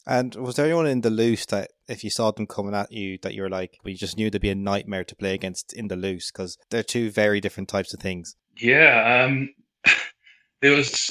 And 0.06 0.36
was 0.36 0.54
there 0.54 0.66
anyone 0.66 0.86
in 0.86 1.00
the 1.00 1.10
loose 1.10 1.44
that, 1.46 1.72
if 1.88 2.04
you 2.04 2.10
saw 2.10 2.30
them 2.30 2.46
coming 2.46 2.74
at 2.74 2.92
you, 2.92 3.18
that 3.22 3.34
you 3.34 3.42
were 3.42 3.50
like, 3.50 3.78
you 3.84 3.96
just 3.96 4.16
knew 4.16 4.30
they'd 4.30 4.40
be 4.40 4.50
a 4.50 4.54
nightmare 4.54 5.02
to 5.02 5.16
play 5.16 5.34
against 5.34 5.72
in 5.72 5.88
the 5.88 5.96
loose 5.96 6.30
because 6.30 6.56
they're 6.70 6.84
two 6.84 7.10
very 7.10 7.40
different 7.40 7.68
types 7.68 7.92
of 7.92 7.98
things. 7.98 8.36
Yeah, 8.60 9.24
um, 9.24 9.48
there 10.62 10.76
was 10.76 11.10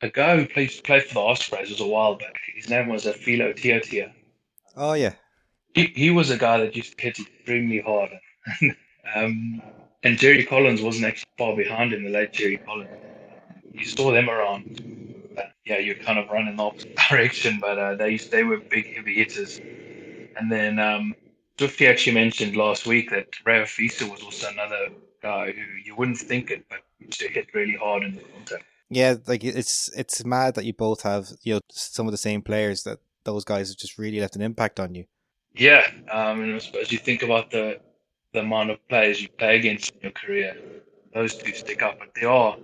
a 0.00 0.08
guy 0.08 0.36
who 0.36 0.46
played 0.46 0.72
played 0.84 1.04
for 1.04 1.14
the 1.14 1.20
Ospreys 1.20 1.70
was 1.70 1.80
a 1.80 1.86
while 1.86 2.16
back. 2.16 2.36
His 2.54 2.68
name 2.68 2.88
was 2.88 3.04
Afilo 3.04 3.54
Tiatia. 3.54 4.12
Oh 4.76 4.94
yeah, 4.94 5.14
he, 5.74 5.86
he 5.94 6.10
was 6.10 6.30
a 6.30 6.38
guy 6.38 6.58
that 6.58 6.76
used 6.76 6.96
to 6.96 7.02
hit 7.02 7.18
extremely 7.18 7.80
hard. 7.80 8.10
um, 9.14 9.62
and 10.02 10.18
Jerry 10.18 10.44
Collins 10.44 10.82
wasn't 10.82 11.06
actually 11.06 11.30
far 11.36 11.56
behind 11.56 11.92
him, 11.92 12.04
the 12.04 12.10
late 12.10 12.32
Jerry 12.32 12.58
Collins. 12.58 12.90
You 13.72 13.84
saw 13.84 14.12
them 14.12 14.28
around. 14.28 14.64
But, 15.36 15.52
yeah, 15.64 15.78
you're 15.78 15.94
kind 15.96 16.18
of 16.18 16.28
running 16.30 16.56
the 16.56 16.62
opposite 16.64 16.88
direction, 17.10 17.58
but 17.60 17.78
uh, 17.78 17.94
they 17.94 18.16
they 18.30 18.44
were 18.44 18.60
big, 18.70 18.86
heavy 18.94 19.14
hitters. 19.14 19.60
And 20.36 20.50
then 20.50 20.78
um, 20.78 21.14
Swifty 21.58 21.86
actually 21.86 22.14
mentioned 22.14 22.56
last 22.56 22.86
week 22.86 23.10
that 23.10 23.28
Ray 23.44 23.62
Fisa 23.62 24.08
was 24.10 24.22
also 24.22 24.48
another 24.50 24.88
guy 25.22 25.52
who 25.52 25.62
you 25.84 25.96
wouldn't 25.96 26.18
think 26.18 26.50
it, 26.50 26.64
but 26.68 26.78
used 26.98 27.20
to 27.20 27.28
hit 27.28 27.54
really 27.54 27.76
hard 27.76 28.04
in 28.04 28.14
the 28.14 28.22
contact. 28.32 28.64
Yeah, 28.90 29.16
like 29.26 29.44
it's 29.44 29.90
it's 29.96 30.24
mad 30.24 30.54
that 30.54 30.64
you 30.64 30.72
both 30.72 31.02
have 31.02 31.28
you 31.42 31.54
know 31.54 31.60
some 31.70 32.06
of 32.06 32.12
the 32.12 32.18
same 32.18 32.42
players 32.42 32.84
that 32.84 32.98
those 33.24 33.44
guys 33.44 33.68
have 33.68 33.76
just 33.76 33.98
really 33.98 34.20
left 34.20 34.36
an 34.36 34.42
impact 34.42 34.80
on 34.80 34.94
you. 34.94 35.04
Yeah, 35.54 35.86
um, 36.10 36.42
and 36.42 36.54
I 36.54 36.58
suppose 36.58 36.90
you 36.90 36.98
think 36.98 37.22
about 37.22 37.50
the 37.50 37.80
the 38.32 38.40
amount 38.40 38.70
of 38.70 38.88
players 38.88 39.20
you 39.20 39.28
play 39.28 39.56
against 39.56 39.92
in 39.94 40.00
your 40.02 40.12
career, 40.12 40.56
those 41.14 41.34
two 41.34 41.52
stick 41.52 41.82
up. 41.82 41.98
But 41.98 42.14
they 42.14 42.26
are, 42.26 42.56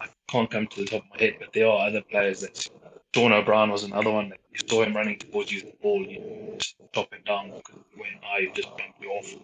I 0.00 0.06
can't 0.28 0.50
come 0.50 0.66
to 0.66 0.80
the 0.80 0.86
top 0.86 1.02
of 1.02 1.10
my 1.10 1.18
head, 1.18 1.36
but 1.38 1.52
there 1.52 1.68
are 1.68 1.88
other 1.88 2.02
players 2.02 2.40
that 2.40 2.66
Sean 3.14 3.32
O'Brien 3.32 3.70
was 3.70 3.84
another 3.84 4.10
one 4.10 4.28
that 4.30 4.38
you 4.52 4.60
saw 4.68 4.82
him 4.82 4.94
running 4.94 5.18
towards 5.18 5.52
you, 5.52 5.62
the 5.62 5.72
ball, 5.82 6.04
you 6.04 6.54
just 6.58 6.76
stop 6.90 7.12
him 7.12 7.22
down 7.26 7.50
because 7.50 7.80
when 7.96 8.10
I 8.24 8.50
just 8.54 8.68
bump 8.70 8.94
you 9.00 9.10
off. 9.10 9.34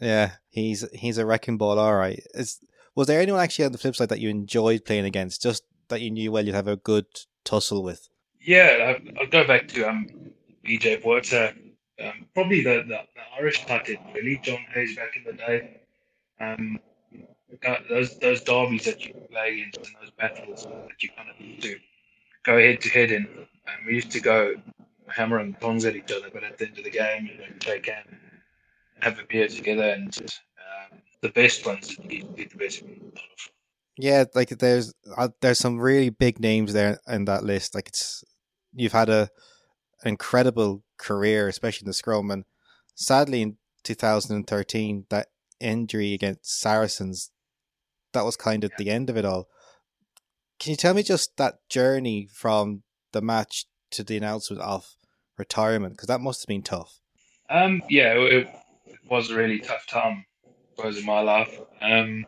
Yeah, 0.00 0.32
he's 0.50 0.88
he's 0.92 1.18
a 1.18 1.26
wrecking 1.26 1.58
ball, 1.58 1.78
all 1.78 1.96
right. 1.96 2.22
Is 2.34 2.60
was 2.98 3.06
there 3.06 3.20
anyone 3.20 3.40
actually 3.40 3.64
on 3.64 3.70
the 3.70 3.78
flip 3.78 3.94
side 3.94 4.08
that 4.08 4.18
you 4.18 4.28
enjoyed 4.28 4.84
playing 4.84 5.04
against, 5.04 5.40
just 5.40 5.62
that 5.86 6.00
you 6.00 6.10
knew 6.10 6.32
well 6.32 6.44
you'd 6.44 6.56
have 6.56 6.66
a 6.66 6.74
good 6.74 7.06
tussle 7.44 7.84
with? 7.84 8.08
Yeah, 8.40 8.96
I'll 9.20 9.28
go 9.28 9.46
back 9.46 9.68
to 9.68 9.88
um 9.88 10.08
BJ 10.66 11.00
Botha, 11.00 11.54
um, 12.04 12.26
probably 12.34 12.64
the, 12.64 12.82
the, 12.88 12.98
the 13.14 13.22
Irish 13.38 13.64
type 13.66 13.86
really, 14.12 14.40
John 14.42 14.58
Hayes 14.74 14.96
back 14.96 15.16
in 15.16 15.22
the 15.22 15.32
day. 15.34 15.80
Um, 16.40 16.80
those 17.88 18.18
those 18.18 18.40
derbies 18.42 18.86
that 18.86 19.04
you 19.06 19.14
play 19.30 19.60
against 19.60 19.76
and 19.76 19.96
those 20.02 20.10
battles 20.18 20.64
that 20.64 21.00
you 21.00 21.10
kind 21.16 21.28
of 21.30 21.60
to 21.62 21.76
go 22.42 22.58
head 22.58 22.80
to 22.80 22.88
head 22.88 23.12
in. 23.12 23.28
Um, 23.68 23.86
we 23.86 23.94
used 23.94 24.10
to 24.10 24.20
go 24.20 24.54
hammer 25.06 25.38
and 25.38 25.58
tongs 25.60 25.84
at 25.84 25.94
each 25.94 26.10
other, 26.10 26.30
but 26.32 26.42
at 26.42 26.58
the 26.58 26.66
end 26.66 26.78
of 26.78 26.82
the 26.82 26.90
game, 26.90 27.28
you 27.30 27.38
know, 27.38 27.44
take 27.60 27.88
and 27.88 28.18
have 28.98 29.20
a 29.20 29.24
beer 29.28 29.46
together, 29.46 29.84
and 29.84 30.18
um, 30.20 30.26
the 31.22 31.30
best 31.30 31.66
ones 31.66 31.96
get 32.08 32.36
the 32.36 32.58
best 32.58 32.82
Yeah, 33.96 34.24
like 34.34 34.50
there's 34.50 34.94
uh, 35.16 35.28
there's 35.40 35.58
some 35.58 35.78
really 35.78 36.10
big 36.10 36.40
names 36.40 36.72
there 36.72 37.00
in 37.08 37.24
that 37.26 37.44
list. 37.44 37.74
Like 37.74 37.88
it's 37.88 38.24
you've 38.74 38.92
had 38.92 39.08
a 39.08 39.28
an 40.02 40.08
incredible 40.08 40.82
career, 40.96 41.48
especially 41.48 41.86
in 41.86 41.90
the 41.90 41.94
scrum, 41.94 42.30
and 42.30 42.44
sadly 42.94 43.42
in 43.42 43.56
2013 43.84 45.06
that 45.10 45.28
injury 45.60 46.14
against 46.14 46.60
Saracens 46.60 47.30
that 48.12 48.24
was 48.24 48.36
kind 48.36 48.64
of 48.64 48.72
the 48.78 48.90
end 48.90 49.10
of 49.10 49.16
it 49.16 49.24
all. 49.24 49.48
Can 50.58 50.72
you 50.72 50.76
tell 50.76 50.94
me 50.94 51.02
just 51.02 51.36
that 51.36 51.56
journey 51.68 52.28
from 52.32 52.82
the 53.12 53.22
match 53.22 53.66
to 53.92 54.02
the 54.02 54.16
announcement 54.16 54.62
of 54.62 54.96
retirement? 55.36 55.94
Because 55.94 56.08
that 56.08 56.20
must 56.20 56.42
have 56.42 56.48
been 56.48 56.62
tough. 56.62 57.00
Um, 57.50 57.82
yeah, 57.88 58.14
it, 58.14 58.48
it 58.86 58.98
was 59.08 59.30
a 59.30 59.36
really 59.36 59.60
tough 59.60 59.86
time, 59.86 60.24
was 60.84 60.98
in 60.98 61.06
my 61.06 61.20
life. 61.20 61.60
Um, 61.80 62.26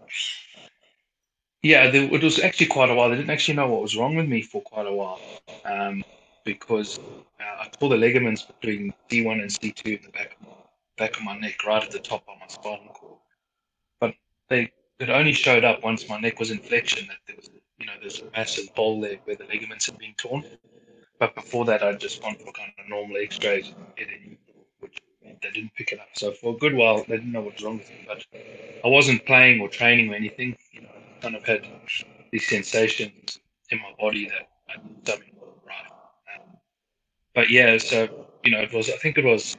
yeah, 1.62 1.84
it 1.84 2.22
was 2.22 2.38
actually 2.40 2.66
quite 2.66 2.90
a 2.90 2.94
while. 2.94 3.10
They 3.10 3.16
didn't 3.16 3.30
actually 3.30 3.56
know 3.56 3.68
what 3.68 3.82
was 3.82 3.96
wrong 3.96 4.16
with 4.16 4.28
me 4.28 4.42
for 4.42 4.62
quite 4.62 4.86
a 4.86 4.92
while 4.92 5.20
um, 5.64 6.02
because 6.44 6.98
uh, 7.38 7.62
I 7.62 7.68
tore 7.68 7.90
the 7.90 7.96
ligaments 7.96 8.42
between 8.42 8.94
C1 9.10 9.40
and 9.40 9.50
C2 9.50 9.98
in 9.98 10.02
the 10.04 10.10
back 10.10 10.36
of, 10.40 10.46
my, 10.46 10.54
back 10.96 11.16
of 11.16 11.24
my 11.24 11.38
neck, 11.38 11.64
right 11.66 11.82
at 11.82 11.90
the 11.90 11.98
top 11.98 12.24
of 12.28 12.38
my 12.40 12.46
spinal 12.46 12.92
cord. 12.94 13.18
But 14.00 14.14
they 14.48 14.72
it 14.98 15.08
only 15.08 15.32
showed 15.32 15.64
up 15.64 15.82
once 15.82 16.08
my 16.08 16.20
neck 16.20 16.38
was 16.38 16.50
in 16.50 16.58
flexion 16.58 17.06
that 17.08 17.16
there 17.26 17.36
was, 17.36 17.50
you 17.78 17.86
know, 17.86 17.92
there's 18.00 18.20
a 18.20 18.30
massive 18.36 18.68
hole 18.76 19.00
there 19.00 19.16
where 19.24 19.36
the 19.36 19.46
ligaments 19.46 19.86
had 19.86 19.98
been 19.98 20.14
torn. 20.18 20.44
But 21.18 21.34
before 21.34 21.64
that, 21.66 21.82
I'd 21.82 22.00
just 22.00 22.22
gone 22.22 22.36
for 22.36 22.52
kind 22.52 22.72
of 22.78 22.88
normal 22.88 23.16
X-rays, 23.16 23.74
they 25.42 25.50
didn't 25.50 25.74
pick 25.74 25.92
it 25.92 26.00
up. 26.00 26.08
So 26.14 26.32
for 26.32 26.54
a 26.54 26.58
good 26.58 26.74
while, 26.74 27.04
they 27.08 27.16
didn't 27.16 27.32
know 27.32 27.42
what 27.42 27.54
was 27.54 27.64
wrong 27.64 27.78
with 27.78 27.90
me. 27.90 28.04
But 28.06 28.24
I 28.84 28.88
wasn't 28.88 29.26
playing 29.26 29.60
or 29.60 29.68
training 29.68 30.12
or 30.12 30.16
anything. 30.16 30.56
You 30.72 30.82
know, 30.82 30.90
I 30.90 31.22
kind 31.22 31.36
of 31.36 31.44
had 31.44 31.62
these 32.32 32.48
sensations 32.48 33.38
in 33.70 33.78
my 33.78 33.92
body 33.98 34.26
that 34.26 34.48
I 34.68 34.74
did 34.74 35.06
something 35.06 35.32
right. 35.66 35.92
Um, 36.36 36.56
but 37.34 37.50
yeah, 37.50 37.78
so 37.78 38.08
you 38.44 38.52
know, 38.52 38.60
it 38.60 38.72
was. 38.72 38.90
I 38.90 38.96
think 38.96 39.18
it 39.18 39.24
was, 39.24 39.56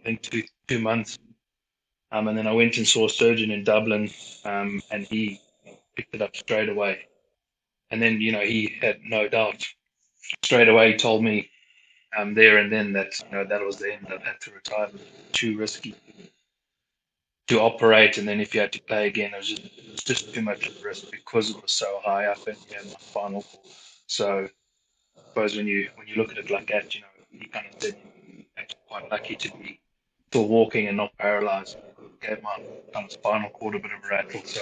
I 0.00 0.04
think 0.04 0.22
two 0.22 0.42
two 0.68 0.80
months 0.80 1.18
um, 2.10 2.28
and 2.28 2.38
then 2.38 2.46
I 2.46 2.52
went 2.52 2.78
and 2.78 2.88
saw 2.88 3.06
a 3.06 3.10
surgeon 3.10 3.50
in 3.50 3.64
Dublin, 3.64 4.10
um, 4.44 4.80
and 4.90 5.06
he 5.06 5.40
picked 5.96 6.14
it 6.14 6.22
up 6.22 6.34
straight 6.36 6.68
away. 6.68 7.00
And 7.90 8.00
then, 8.00 8.20
you 8.20 8.32
know, 8.32 8.40
he 8.40 8.74
had 8.80 9.00
no 9.04 9.28
doubt 9.28 9.66
straight 10.44 10.68
away 10.68 10.96
told 10.96 11.22
me 11.22 11.50
um, 12.16 12.34
there 12.34 12.58
and 12.58 12.72
then 12.72 12.92
that, 12.92 13.12
you 13.20 13.36
know, 13.36 13.44
that 13.44 13.64
was 13.64 13.76
the 13.76 13.92
end. 13.92 14.06
I 14.08 14.12
had 14.24 14.40
to 14.42 14.50
retire. 14.52 14.88
Too 15.32 15.58
risky 15.58 15.94
to 17.48 17.60
operate. 17.60 18.18
And 18.18 18.26
then 18.26 18.40
if 18.40 18.54
you 18.54 18.60
had 18.60 18.72
to 18.72 18.82
play 18.82 19.06
again, 19.06 19.32
it 19.34 19.36
was 19.36 19.48
just, 19.48 19.64
it 19.64 19.92
was 19.92 20.04
just 20.04 20.34
too 20.34 20.42
much 20.42 20.66
of 20.66 20.76
a 20.80 20.84
risk 20.84 21.10
because 21.10 21.50
it 21.50 21.62
was 21.62 21.72
so 21.72 22.00
high 22.04 22.26
up 22.26 22.46
and 22.46 22.56
you 22.70 22.76
my 22.76 22.96
final. 22.98 23.44
So 24.06 24.48
I 25.16 25.20
suppose 25.28 25.56
when 25.56 25.66
you, 25.66 25.88
when 25.96 26.06
you 26.06 26.16
look 26.16 26.32
at 26.32 26.38
it 26.38 26.50
like 26.50 26.68
that, 26.68 26.94
you 26.94 27.02
know, 27.02 27.06
he 27.30 27.46
kind 27.46 27.66
of 27.66 27.94
actually 28.56 28.80
quite 28.88 29.10
lucky 29.10 29.36
to 29.36 29.50
be 29.58 29.80
still 30.28 30.48
walking 30.48 30.88
and 30.88 30.96
not 30.96 31.16
paralyzed 31.18 31.76
gave 32.20 32.42
my 32.42 32.62
kind 32.92 33.06
of 33.06 33.12
spinal 33.12 33.50
cord 33.50 33.74
a 33.74 33.78
bit 33.78 33.92
of 33.92 34.04
a 34.04 34.08
rattle. 34.08 34.42
So 34.44 34.60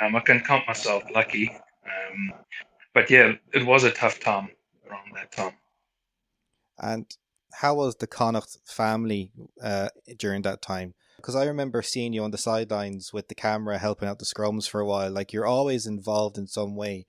um, 0.00 0.16
I 0.16 0.20
can 0.20 0.40
count 0.40 0.66
myself 0.66 1.02
lucky. 1.14 1.50
Um, 1.84 2.32
but 2.94 3.10
yeah, 3.10 3.32
it 3.52 3.66
was 3.66 3.84
a 3.84 3.90
tough 3.90 4.20
time 4.20 4.48
around 4.88 5.12
that 5.14 5.32
time. 5.32 5.52
And 6.80 7.06
how 7.54 7.74
was 7.74 7.96
the 7.96 8.06
Connacht 8.06 8.58
family 8.66 9.32
uh, 9.62 9.88
during 10.18 10.42
that 10.42 10.62
time? 10.62 10.94
Because 11.16 11.36
I 11.36 11.44
remember 11.44 11.82
seeing 11.82 12.12
you 12.12 12.24
on 12.24 12.30
the 12.30 12.38
sidelines 12.38 13.12
with 13.12 13.28
the 13.28 13.34
camera 13.34 13.78
helping 13.78 14.08
out 14.08 14.18
the 14.18 14.24
scrums 14.24 14.68
for 14.68 14.80
a 14.80 14.86
while. 14.86 15.10
Like 15.10 15.32
you're 15.32 15.46
always 15.46 15.86
involved 15.86 16.38
in 16.38 16.46
some 16.46 16.76
way. 16.76 17.06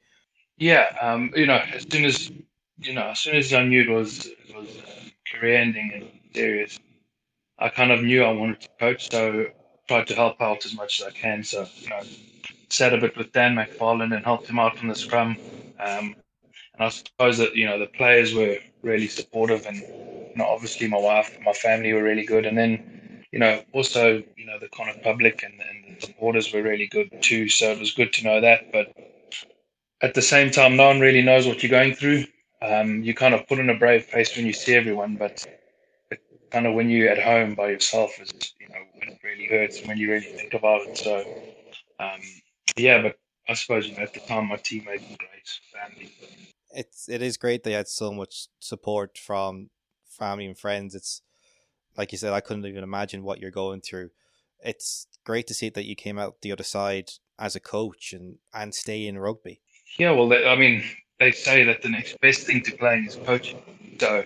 Yeah, 0.58 0.96
um, 1.02 1.32
you 1.36 1.46
know, 1.46 1.62
as 1.74 1.86
soon 1.90 2.06
as 2.06 2.30
you 2.80 2.94
know, 2.94 3.08
as 3.10 3.20
soon 3.20 3.36
as 3.36 3.54
I 3.54 3.64
knew 3.64 3.82
it 3.82 3.90
was 3.90 4.26
it 4.26 4.56
was 4.56 4.68
uh, 4.68 5.10
career 5.32 5.58
ending 5.58 5.92
and 5.94 6.10
serious, 6.36 6.78
I 7.58 7.70
kind 7.70 7.92
of 7.92 8.04
knew 8.04 8.24
I 8.24 8.32
wanted 8.32 8.62
to 8.62 8.70
coach, 8.80 9.10
so 9.10 9.46
tried 9.88 10.08
to 10.08 10.16
help 10.16 10.42
out 10.42 10.66
as 10.66 10.74
much 10.74 11.00
as 11.00 11.08
I 11.08 11.12
can. 11.12 11.44
So, 11.44 11.68
you 11.78 11.90
know, 11.90 12.02
sat 12.70 12.94
a 12.94 12.98
bit 12.98 13.18
with 13.18 13.32
Dan 13.32 13.56
McFarland 13.56 14.16
and 14.16 14.24
helped 14.24 14.48
him 14.48 14.60
out 14.60 14.80
on 14.80 14.88
the 14.88 14.96
scrum. 14.96 15.38
Um, 15.80 16.16
and 16.74 16.80
I 16.80 16.90
suppose 16.90 17.38
that, 17.40 17.56
you 17.56 17.66
know, 17.66 17.78
the 17.78 17.88
players 17.88 18.34
were 18.34 18.58
really 18.84 19.08
supportive 19.08 19.66
and, 19.66 19.78
you 19.78 20.36
know, 20.36 20.46
obviously 20.46 20.88
my 20.88 21.00
wife, 21.00 21.34
and 21.36 21.44
my 21.46 21.54
family 21.54 21.94
were 21.94 22.04
really 22.04 22.26
good. 22.26 22.46
And 22.46 22.58
then, 22.58 22.80
you 23.32 23.40
know, 23.40 23.64
also, 23.74 24.24
you 24.38 24.46
know, 24.46 24.60
the 24.60 24.70
kind 24.70 24.90
of 24.90 25.02
public 25.02 25.44
and, 25.44 25.54
and 25.60 25.96
the 26.00 26.06
supporters 26.08 26.52
were 26.54 26.62
really 26.62 26.88
good 26.88 27.10
too. 27.22 27.50
So 27.50 27.72
it 27.72 27.80
was 27.80 27.94
good 27.94 28.14
to 28.14 28.24
know 28.24 28.42
that. 28.42 28.62
But 28.72 28.92
at 30.02 30.14
the 30.14 30.22
same 30.22 30.52
time, 30.52 30.76
no 30.76 30.88
one 30.88 31.00
really 31.00 31.22
knows 31.22 31.48
what 31.48 31.64
you're 31.64 31.70
going 31.70 31.94
through. 31.96 32.26
Um, 32.62 33.04
you 33.04 33.14
kind 33.14 33.34
of 33.34 33.48
put 33.48 33.60
on 33.60 33.70
a 33.70 33.78
brave 33.78 34.06
face 34.06 34.36
when 34.36 34.46
you 34.46 34.54
see 34.54 34.76
everyone, 34.76 35.16
but 35.16 35.46
kind 36.52 36.68
of 36.68 36.74
when 36.76 36.90
you're 36.90 37.10
at 37.10 37.22
home 37.22 37.56
by 37.56 37.70
yourself 37.70 38.20
is 38.22 38.32
you 38.60 38.68
know 38.68 38.82
when 39.00 39.10
it 39.10 39.18
really 39.24 39.46
hurts 39.46 39.86
when 39.86 39.98
you 39.98 40.12
really 40.12 40.26
think 40.26 40.54
about 40.54 40.82
it. 40.82 40.98
So 40.98 41.24
um, 42.00 42.20
yeah, 42.78 43.02
but 43.02 43.18
I 43.48 43.54
suppose 43.54 43.88
you 43.88 43.96
know, 43.96 44.04
at 44.04 44.14
the 44.14 44.20
time 44.22 44.50
my 44.50 44.58
teammates 44.58 45.10
were 45.10 45.18
great, 45.18 45.50
family. 45.74 46.12
It's 46.74 47.10
it 47.10 47.22
is 47.22 47.38
great 47.38 47.64
they 47.64 47.74
had 47.74 47.88
so 47.88 48.12
much 48.12 48.48
support 48.60 49.18
from 49.18 49.70
family 50.06 50.46
and 50.46 50.58
friends. 50.58 50.96
It's 50.96 51.22
like 51.98 52.12
you 52.12 52.18
said, 52.18 52.34
I 52.34 52.42
couldn't 52.42 52.66
even 52.66 52.84
imagine 52.84 53.24
what 53.24 53.40
you're 53.40 53.52
going 53.52 53.82
through. 53.82 54.12
It's 54.64 55.08
great 55.26 55.48
to 55.48 55.54
see 55.54 55.70
that 55.70 55.86
you 55.86 55.96
came 55.96 56.18
out 56.18 56.42
the 56.42 56.52
other 56.52 56.64
side 56.64 57.12
as 57.40 57.56
a 57.56 57.60
coach 57.60 58.14
and 58.14 58.38
and 58.54 58.74
stay 58.74 59.08
in 59.08 59.18
rugby. 59.18 59.62
Yeah, 59.98 60.12
well, 60.12 60.32
I 60.48 60.56
mean, 60.56 60.84
they 61.20 61.32
say 61.32 61.64
that 61.66 61.82
the 61.82 61.90
next 61.90 62.20
best 62.22 62.48
thing 62.48 62.62
to 62.64 62.72
playing 62.78 63.08
is 63.08 63.18
coaching. 63.18 63.62
So 64.00 64.24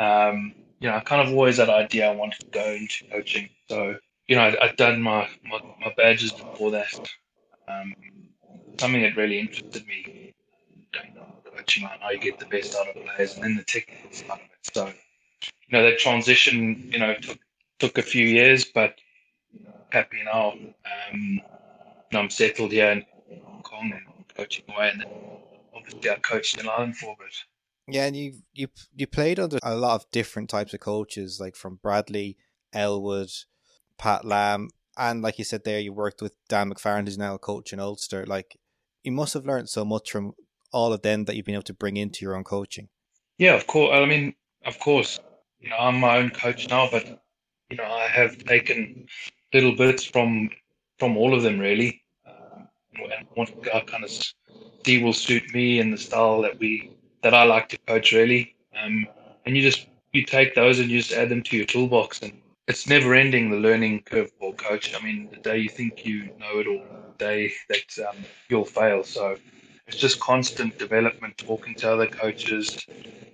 um, 0.00 0.54
you 0.80 0.88
know, 0.88 0.96
I 0.96 1.00
kind 1.00 1.26
of 1.26 1.32
always 1.34 1.58
had 1.58 1.68
that 1.68 1.74
idea 1.74 2.10
I 2.10 2.14
wanted 2.16 2.40
to 2.40 2.46
go 2.46 2.64
into 2.72 3.04
coaching. 3.12 3.50
So, 3.68 3.96
you 4.26 4.36
know, 4.36 4.42
I'd, 4.42 4.56
I'd 4.56 4.76
done 4.76 5.02
my, 5.02 5.28
my, 5.44 5.60
my, 5.78 5.92
badges 5.96 6.32
before 6.32 6.70
that. 6.70 7.08
Um, 7.68 7.94
something 8.78 9.02
that 9.02 9.14
really 9.14 9.38
interested 9.38 9.86
me, 9.86 10.19
coaching, 11.70 11.84
on 11.84 11.98
how 12.00 12.10
you 12.10 12.18
get 12.18 12.38
the 12.38 12.46
best 12.46 12.76
out 12.76 12.88
of 12.88 12.94
players 13.04 13.34
and 13.34 13.44
then 13.44 13.56
the 13.56 13.64
technical 13.64 14.12
side 14.12 14.30
of 14.30 14.38
it. 14.38 14.74
So, 14.74 14.86
you 14.86 15.78
know, 15.78 15.82
that 15.82 15.98
transition, 15.98 16.90
you 16.92 16.98
know, 16.98 17.14
took, 17.20 17.38
took 17.78 17.98
a 17.98 18.02
few 18.02 18.26
years, 18.26 18.64
but 18.64 18.94
happy 19.90 20.18
now. 20.24 20.52
Um, 20.52 21.40
I'm 22.12 22.30
settled 22.30 22.72
here 22.72 22.90
in 22.90 23.04
Hong 23.44 23.62
Kong 23.62 23.92
and 23.94 24.36
coaching 24.36 24.64
away. 24.68 24.90
And 24.92 25.00
then 25.00 25.08
obviously 25.74 26.10
I 26.10 26.16
coached 26.16 26.58
in 26.58 26.68
Ireland 26.68 26.96
for 26.96 27.12
a 27.12 27.24
bit. 27.24 27.34
Yeah, 27.88 28.04
and 28.06 28.14
you 28.14 28.34
you 28.52 28.68
you 28.94 29.08
played 29.08 29.40
under 29.40 29.58
a 29.64 29.74
lot 29.74 29.96
of 29.96 30.10
different 30.12 30.48
types 30.48 30.72
of 30.72 30.78
coaches, 30.78 31.40
like 31.40 31.56
from 31.56 31.80
Bradley, 31.82 32.36
Elwood, 32.72 33.30
Pat 33.98 34.24
Lam, 34.24 34.68
and 34.96 35.22
like 35.22 35.38
you 35.38 35.44
said 35.44 35.64
there, 35.64 35.80
you 35.80 35.92
worked 35.92 36.22
with 36.22 36.34
Dan 36.48 36.72
McFarland, 36.72 37.06
who's 37.06 37.18
now 37.18 37.34
a 37.34 37.38
coach 37.38 37.72
in 37.72 37.80
Ulster. 37.80 38.24
Like 38.26 38.60
you 39.02 39.10
must 39.10 39.34
have 39.34 39.44
learned 39.44 39.70
so 39.70 39.84
much 39.84 40.12
from 40.12 40.34
all 40.72 40.92
of 40.92 41.02
them 41.02 41.24
that 41.24 41.36
you've 41.36 41.46
been 41.46 41.54
able 41.54 41.62
to 41.64 41.74
bring 41.74 41.96
into 41.96 42.24
your 42.24 42.36
own 42.36 42.44
coaching. 42.44 42.88
Yeah, 43.38 43.54
of 43.54 43.66
course. 43.66 43.90
I 43.94 44.04
mean, 44.04 44.34
of 44.66 44.78
course, 44.78 45.18
you 45.60 45.70
know, 45.70 45.76
I'm 45.78 46.00
my 46.00 46.18
own 46.18 46.30
coach 46.30 46.68
now, 46.68 46.88
but 46.90 47.22
you 47.70 47.76
know, 47.76 47.84
I 47.84 48.06
have 48.08 48.44
taken 48.44 49.06
little 49.52 49.74
bits 49.74 50.04
from 50.04 50.50
from 50.98 51.16
all 51.16 51.34
of 51.34 51.42
them 51.42 51.58
really, 51.58 52.02
um, 52.26 52.68
and 52.94 53.26
what 53.34 53.50
I 53.74 53.80
kind 53.80 54.04
of 54.04 54.10
see 54.84 55.02
will 55.02 55.12
suit 55.12 55.54
me 55.54 55.80
and 55.80 55.92
the 55.92 55.98
style 55.98 56.42
that 56.42 56.58
we 56.58 56.90
that 57.22 57.34
I 57.34 57.44
like 57.44 57.68
to 57.70 57.78
coach 57.86 58.12
really. 58.12 58.54
Um, 58.76 59.06
and 59.46 59.56
you 59.56 59.62
just 59.62 59.86
you 60.12 60.24
take 60.24 60.54
those 60.54 60.78
and 60.78 60.90
you 60.90 60.98
just 60.98 61.12
add 61.12 61.28
them 61.28 61.42
to 61.44 61.56
your 61.56 61.66
toolbox, 61.66 62.20
and 62.20 62.32
it's 62.68 62.86
never 62.86 63.14
ending 63.14 63.50
the 63.50 63.56
learning 63.56 64.02
curve 64.02 64.30
for 64.38 64.52
coach. 64.54 64.94
I 64.94 65.02
mean, 65.04 65.28
the 65.30 65.38
day 65.38 65.58
you 65.58 65.68
think 65.68 66.04
you 66.04 66.24
know 66.38 66.58
it 66.58 66.66
all, 66.66 66.84
the 67.18 67.24
day 67.24 67.52
that 67.68 68.08
um, 68.08 68.16
you'll 68.48 68.64
fail. 68.64 69.02
So 69.02 69.36
it's 69.90 69.98
just 69.98 70.20
constant 70.20 70.78
development, 70.78 71.36
talking 71.36 71.74
to 71.74 71.92
other 71.92 72.06
coaches, 72.06 72.78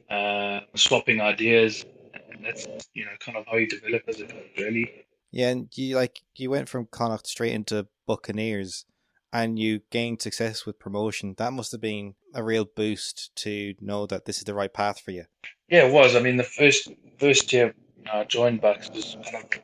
uh, 0.09 0.61
swapping 0.75 1.21
ideas, 1.21 1.85
and 2.31 2.43
that's 2.43 2.67
you 2.95 3.05
know 3.05 3.11
kind 3.21 3.37
of 3.37 3.47
how 3.47 3.57
you 3.57 3.69
develop 3.69 4.03
as 4.09 4.21
a 4.21 4.25
coach, 4.25 4.47
really. 4.57 4.91
Yeah, 5.33 5.51
and 5.51 5.69
you 5.77 5.97
like 5.97 6.23
you 6.35 6.49
went 6.49 6.71
from 6.71 6.87
Connacht 6.87 7.27
straight 7.27 7.53
into 7.53 7.89
Buccaneers, 8.07 8.87
and 9.35 9.59
you 9.59 9.83
gained 9.91 10.23
success 10.23 10.65
with 10.65 10.79
promotion. 10.79 11.35
That 11.37 11.53
must 11.53 11.73
have 11.73 11.83
been 11.83 12.15
a 12.35 12.43
real 12.43 12.65
boost 12.65 13.37
to 13.37 13.75
know 13.83 14.07
that 14.07 14.25
this 14.25 14.39
is 14.39 14.45
the 14.45 14.55
right 14.55 14.73
path 14.73 14.99
for 15.01 15.11
you. 15.11 15.25
Yeah, 15.69 15.87
it 15.87 15.93
was. 15.93 16.17
I 16.17 16.21
mean, 16.21 16.39
the 16.39 16.43
first 16.43 16.89
first 17.19 17.53
year 17.53 17.75
I 18.11 18.25
joined 18.25 18.63
Bucks 18.63 18.89
was 18.95 19.15
kind 19.31 19.45
of 19.45 19.61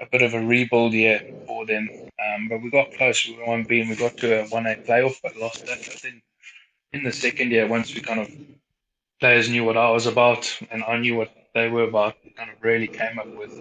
a 0.00 0.06
bit 0.10 0.22
of 0.22 0.34
a 0.34 0.44
rebuild 0.44 0.92
year 0.92 1.20
for 1.46 1.64
them, 1.66 1.88
um, 2.02 2.48
but 2.48 2.60
we 2.60 2.70
got 2.70 2.92
close. 2.94 3.28
We 3.28 3.36
were 3.36 3.46
one 3.46 3.62
B 3.62 3.80
and 3.80 3.90
we 3.90 3.94
got 3.94 4.16
to 4.16 4.42
a 4.42 4.48
one 4.48 4.66
A 4.66 4.74
playoff, 4.74 5.14
but 5.22 5.36
lost 5.36 5.66
that. 5.66 5.78
But 5.86 6.02
then 6.02 6.20
in 6.92 7.02
the 7.02 7.12
second 7.12 7.50
year, 7.50 7.66
once 7.66 7.94
we 7.94 8.00
kind 8.00 8.20
of 8.20 8.30
players 9.20 9.48
knew 9.48 9.64
what 9.64 9.76
I 9.76 9.90
was 9.90 10.06
about 10.06 10.50
and 10.70 10.82
I 10.84 10.98
knew 10.98 11.16
what 11.16 11.30
they 11.54 11.68
were 11.68 11.84
about, 11.84 12.16
we 12.24 12.30
kind 12.30 12.50
of 12.50 12.56
really 12.62 12.88
came 12.88 13.18
up 13.18 13.28
with 13.36 13.60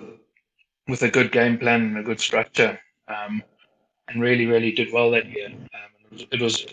with 0.88 1.04
a 1.04 1.10
good 1.10 1.32
game 1.32 1.58
plan 1.58 1.82
and 1.82 1.98
a 1.98 2.04
good 2.04 2.20
structure, 2.20 2.80
um, 3.08 3.44
and 4.08 4.22
really, 4.22 4.46
really 4.46 4.72
did 4.72 4.91
well 4.91 5.12
that 5.12 5.26
year. 5.30 5.48
Um, 5.48 5.91
it, 6.04 6.12
was, 6.12 6.26
it 6.32 6.41
was, 6.41 6.65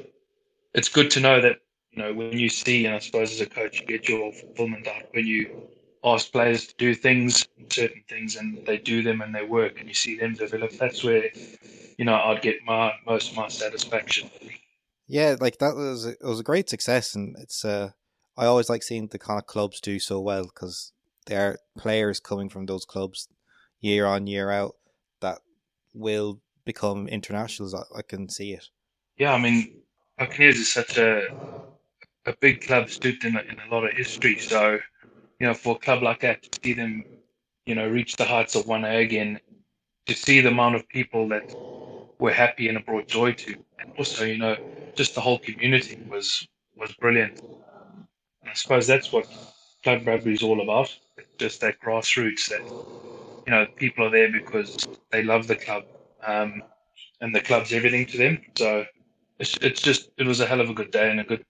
it's 0.74 0.88
good 0.88 1.10
to 1.12 1.20
know 1.20 1.40
that 1.40 1.58
you 1.92 2.02
know 2.02 2.12
when 2.12 2.38
you 2.38 2.48
see, 2.48 2.86
and 2.86 2.94
I 2.94 2.98
suppose 2.98 3.32
as 3.32 3.40
a 3.40 3.46
coach, 3.46 3.80
you 3.80 3.86
get 3.86 4.08
your 4.08 4.32
fulfillment 4.32 4.88
out 4.88 5.04
when 5.12 5.26
you 5.26 5.62
ask 6.04 6.32
players 6.32 6.66
to 6.68 6.74
do 6.78 6.94
things, 6.94 7.46
certain 7.70 8.02
things, 8.08 8.36
and 8.36 8.64
they 8.66 8.78
do 8.78 9.02
them 9.02 9.20
and 9.20 9.34
they 9.34 9.44
work, 9.44 9.78
and 9.78 9.88
you 9.88 9.94
see 9.94 10.18
them 10.18 10.34
develop. 10.34 10.72
That's 10.72 11.04
where 11.04 11.24
you 11.98 12.04
know 12.04 12.14
I'd 12.14 12.42
get 12.42 12.64
my 12.64 12.94
most 13.06 13.30
of 13.32 13.36
my 13.36 13.48
satisfaction. 13.48 14.30
Yeah, 15.08 15.36
like 15.40 15.58
that 15.58 15.74
was 15.74 16.04
it 16.04 16.18
was 16.22 16.40
a 16.40 16.44
great 16.44 16.68
success, 16.68 17.14
and 17.14 17.34
it's 17.38 17.64
uh, 17.64 17.90
I 18.36 18.44
always 18.46 18.68
like 18.68 18.82
seeing 18.82 19.08
the 19.08 19.18
kind 19.18 19.38
of 19.38 19.46
clubs 19.46 19.80
do 19.80 19.98
so 19.98 20.20
well 20.20 20.44
because 20.44 20.92
there 21.26 21.50
are 21.50 21.58
players 21.78 22.20
coming 22.20 22.50
from 22.50 22.66
those 22.66 22.84
clubs 22.84 23.28
year 23.80 24.06
on 24.06 24.26
year 24.26 24.50
out 24.50 24.74
that 25.20 25.38
will 25.94 26.40
become 26.66 27.08
internationals. 27.08 27.74
I, 27.74 27.82
I 27.96 28.02
can 28.02 28.28
see 28.28 28.52
it. 28.52 28.66
Yeah, 29.16 29.32
I 29.32 29.38
mean, 29.38 29.80
Buccaneers 30.18 30.58
is 30.58 30.72
such 30.72 30.98
a 30.98 31.28
a 32.26 32.34
big 32.40 32.60
club 32.60 32.90
stood 32.90 33.24
in 33.24 33.36
a, 33.36 33.40
in 33.40 33.56
a 33.58 33.74
lot 33.74 33.84
of 33.84 33.96
history. 33.96 34.38
So, 34.38 34.78
you 35.40 35.46
know, 35.46 35.54
for 35.54 35.76
a 35.76 35.78
club 35.78 36.02
like 36.02 36.20
that 36.20 36.42
to 36.42 36.60
see 36.62 36.74
them, 36.74 37.02
you 37.64 37.74
know, 37.74 37.88
reach 37.88 38.16
the 38.16 38.24
heights 38.24 38.54
of 38.54 38.66
one 38.66 38.84
A 38.84 39.02
again, 39.02 39.40
to 40.06 40.14
see 40.14 40.42
the 40.42 40.50
amount 40.50 40.74
of 40.74 40.86
people 40.88 41.28
that 41.28 41.54
were 42.18 42.32
happy 42.32 42.68
and 42.68 42.78
it 42.78 42.86
brought 42.86 43.06
joy 43.06 43.32
to, 43.32 43.54
and 43.78 43.92
also, 43.98 44.24
you 44.24 44.38
know, 44.38 44.56
just 44.94 45.14
the 45.14 45.20
whole 45.20 45.38
community 45.38 45.98
was 46.08 46.46
was 46.76 46.92
brilliant. 46.94 47.40
And 47.40 48.50
I 48.50 48.54
suppose 48.54 48.86
that's 48.86 49.12
what 49.12 49.26
club 49.82 50.06
rugby 50.06 50.32
is 50.32 50.42
all 50.42 50.60
about. 50.60 50.96
Just 51.38 51.60
that 51.60 51.80
grassroots 51.80 52.48
that 52.48 52.62
you 53.46 53.52
know 53.52 53.66
people 53.76 54.06
are 54.06 54.10
there 54.10 54.30
because 54.30 54.76
they 55.10 55.22
love 55.22 55.46
the 55.46 55.56
club, 55.56 55.84
um, 56.26 56.62
and 57.20 57.34
the 57.34 57.40
club's 57.40 57.72
everything 57.72 58.06
to 58.06 58.18
them. 58.18 58.38
So 58.56 58.84
it's 59.38 59.56
it's 59.58 59.80
just 59.80 60.10
it 60.18 60.26
was 60.26 60.40
a 60.40 60.46
hell 60.46 60.60
of 60.60 60.70
a 60.70 60.74
good 60.74 60.90
day 60.90 61.10
and 61.10 61.20
a 61.20 61.24
good 61.24 61.44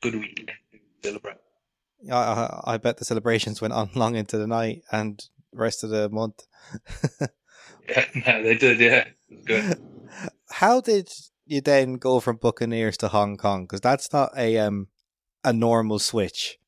good 0.00 0.14
weekend 0.14 0.50
to 0.72 0.78
celebrate. 1.02 1.36
Yeah, 2.02 2.18
I, 2.18 2.74
I 2.74 2.76
bet 2.78 2.96
the 2.98 3.04
celebrations 3.04 3.60
went 3.60 3.72
on 3.72 3.90
long 3.94 4.16
into 4.16 4.38
the 4.38 4.46
night 4.46 4.82
and 4.90 5.22
rest 5.52 5.84
of 5.84 5.90
the 5.90 6.08
month. 6.08 6.46
yeah, 7.88 8.04
no, 8.26 8.42
they 8.42 8.56
did. 8.56 8.80
Yeah, 8.80 9.04
good. 9.44 9.80
How 10.50 10.80
did 10.80 11.08
you 11.46 11.60
then 11.60 11.94
go 11.94 12.20
from 12.20 12.36
Buccaneers 12.36 12.96
to 12.98 13.08
Hong 13.08 13.36
Kong? 13.36 13.64
Because 13.64 13.80
that's 13.80 14.12
not 14.12 14.32
a 14.36 14.58
um 14.58 14.88
a 15.44 15.52
normal 15.52 15.98
switch. 15.98 16.58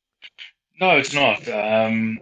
No, 0.80 0.96
it's 0.96 1.14
not. 1.14 1.46
Um, 1.48 2.18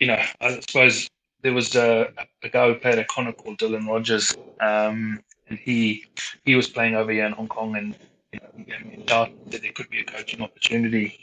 you 0.00 0.06
know, 0.06 0.20
I 0.40 0.60
suppose 0.60 1.08
there 1.42 1.52
was 1.52 1.74
a, 1.76 2.12
a 2.42 2.48
guy 2.48 2.66
who 2.66 2.74
played 2.74 2.98
at 2.98 3.08
Connacht 3.08 3.38
called 3.38 3.58
Dylan 3.58 3.86
Rogers, 3.86 4.34
um, 4.60 5.20
and 5.48 5.58
he 5.58 6.04
he 6.44 6.56
was 6.56 6.68
playing 6.68 6.94
over 6.94 7.12
here 7.12 7.26
in 7.26 7.32
Hong 7.32 7.48
Kong, 7.48 7.76
and 7.76 7.94
you 8.32 8.40
know, 8.40 9.02
doubt 9.04 9.30
that 9.50 9.62
there 9.62 9.72
could 9.72 9.90
be 9.90 10.00
a 10.00 10.04
coaching 10.04 10.42
opportunity 10.42 11.18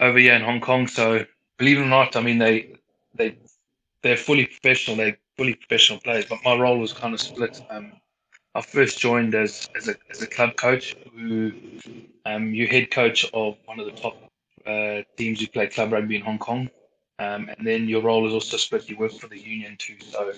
over 0.00 0.18
here 0.18 0.34
in 0.34 0.42
Hong 0.42 0.60
Kong. 0.60 0.86
So 0.86 1.24
believe 1.56 1.78
it 1.78 1.82
or 1.82 1.86
not, 1.86 2.16
I 2.16 2.20
mean 2.20 2.38
they 2.38 2.74
they 3.14 3.36
they're 4.02 4.16
fully 4.16 4.46
professional. 4.46 4.96
They're 4.96 5.18
fully 5.40 5.54
professional 5.54 5.98
players, 6.00 6.26
but 6.26 6.38
my 6.44 6.54
role 6.54 6.78
was 6.78 6.92
kind 6.92 7.14
of 7.14 7.20
split. 7.20 7.62
Um, 7.70 7.92
I 8.54 8.60
first 8.60 8.98
joined 8.98 9.34
as 9.34 9.66
as 9.74 9.88
a 9.88 9.94
as 10.10 10.20
a 10.20 10.26
club 10.26 10.56
coach, 10.56 10.94
who 11.14 11.50
um, 12.26 12.52
you 12.52 12.66
head 12.66 12.90
coach 12.90 13.24
of 13.32 13.56
one 13.64 13.80
of 13.80 13.86
the 13.86 13.92
top 13.92 14.18
uh, 14.66 15.00
teams 15.16 15.40
who 15.40 15.46
play 15.46 15.66
club 15.68 15.92
rugby 15.92 16.16
in 16.16 16.22
Hong 16.22 16.38
Kong, 16.38 16.68
um, 17.18 17.48
and 17.56 17.66
then 17.66 17.88
your 17.88 18.02
role 18.02 18.26
is 18.26 18.34
also 18.34 18.58
split. 18.58 18.86
You 18.90 18.98
work 18.98 19.12
for 19.12 19.28
the 19.28 19.38
union 19.38 19.76
too, 19.78 19.96
so 20.00 20.30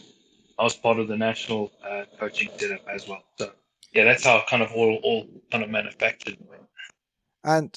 I 0.56 0.62
was 0.62 0.76
part 0.76 1.00
of 1.00 1.08
the 1.08 1.16
national 1.16 1.72
uh, 1.84 2.04
coaching 2.20 2.50
setup 2.56 2.86
as 2.88 3.08
well. 3.08 3.24
So 3.40 3.50
yeah, 3.92 4.04
that's 4.04 4.24
how 4.24 4.44
kind 4.48 4.62
of 4.62 4.70
all 4.70 5.00
all 5.02 5.26
kind 5.50 5.64
of 5.64 5.70
manufactured. 5.70 6.38
And 7.42 7.76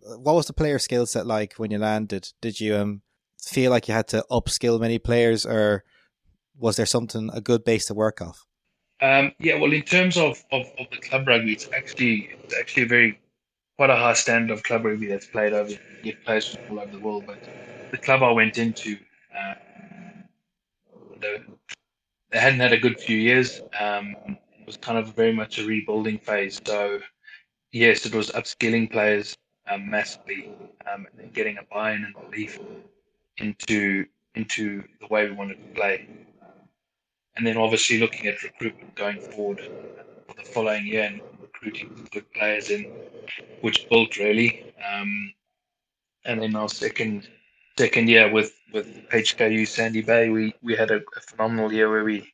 what 0.00 0.34
was 0.36 0.46
the 0.46 0.54
player 0.54 0.78
skill 0.78 1.04
set 1.04 1.26
like 1.26 1.52
when 1.58 1.70
you 1.70 1.76
landed? 1.76 2.32
Did 2.40 2.62
you 2.62 2.76
um 2.76 3.02
feel 3.42 3.70
like 3.70 3.88
you 3.88 3.94
had 3.94 4.08
to 4.08 4.24
upskill 4.30 4.80
many 4.80 4.98
players, 4.98 5.44
or 5.44 5.84
was 6.58 6.76
there 6.76 6.86
something 6.86 7.30
a 7.32 7.40
good 7.40 7.64
base 7.64 7.86
to 7.86 7.94
work 7.94 8.20
off? 8.20 8.44
Um, 9.00 9.32
yeah, 9.40 9.56
well, 9.56 9.72
in 9.72 9.82
terms 9.82 10.16
of, 10.16 10.44
of, 10.52 10.66
of 10.78 10.86
the 10.90 10.98
club 10.98 11.26
rugby, 11.26 11.52
it's 11.52 11.68
actually 11.74 12.30
it's 12.44 12.56
actually 12.58 12.84
a 12.84 12.86
very 12.86 13.20
quite 13.76 13.90
a 13.90 13.96
high 13.96 14.12
standard 14.12 14.52
of 14.52 14.62
club 14.62 14.84
rugby 14.84 15.06
that's 15.06 15.26
played 15.26 15.52
over 15.52 15.72
get 16.02 16.24
players 16.24 16.56
all 16.70 16.78
over 16.78 16.90
the 16.90 17.00
world. 17.00 17.24
But 17.26 17.38
the 17.90 17.98
club 17.98 18.22
I 18.22 18.30
went 18.30 18.58
into, 18.58 18.96
uh, 19.36 19.54
the, 21.20 21.42
they 22.30 22.38
hadn't 22.38 22.60
had 22.60 22.72
a 22.72 22.78
good 22.78 23.00
few 23.00 23.16
years. 23.16 23.60
Um, 23.78 24.14
it 24.26 24.66
was 24.66 24.76
kind 24.76 24.98
of 24.98 25.14
very 25.14 25.32
much 25.32 25.58
a 25.58 25.66
rebuilding 25.66 26.18
phase. 26.18 26.60
So 26.64 27.00
yes, 27.72 28.06
it 28.06 28.14
was 28.14 28.30
upskilling 28.30 28.90
players 28.90 29.36
um, 29.68 29.88
massively 29.90 30.52
um, 30.92 31.06
and 31.18 31.32
getting 31.32 31.58
a 31.58 31.62
buy-in 31.72 32.04
and 32.04 32.14
belief 32.30 32.58
into 33.38 34.06
into 34.34 34.82
the 35.00 35.06
way 35.08 35.26
we 35.26 35.32
wanted 35.32 35.56
to 35.56 35.74
play 35.74 36.08
and 37.36 37.46
then 37.46 37.56
obviously 37.56 37.98
looking 37.98 38.26
at 38.26 38.42
recruitment 38.42 38.94
going 38.94 39.20
forward 39.20 39.60
for 40.28 40.34
the 40.34 40.42
following 40.42 40.86
year 40.86 41.04
and 41.04 41.20
recruiting 41.40 42.08
good 42.10 42.30
players 42.32 42.70
in, 42.70 42.90
which 43.60 43.88
built 43.88 44.16
really. 44.16 44.72
Um, 44.92 45.32
and 46.24 46.42
then 46.42 46.54
our 46.54 46.68
second 46.68 47.28
second 47.78 48.08
year 48.08 48.30
with 48.30 48.52
with 48.72 48.86
HKU 49.10 49.66
Sandy 49.66 50.02
Bay, 50.02 50.28
we 50.28 50.54
we 50.62 50.76
had 50.76 50.90
a, 50.90 51.00
a 51.16 51.20
phenomenal 51.20 51.72
year 51.72 51.90
where 51.90 52.04
we 52.04 52.32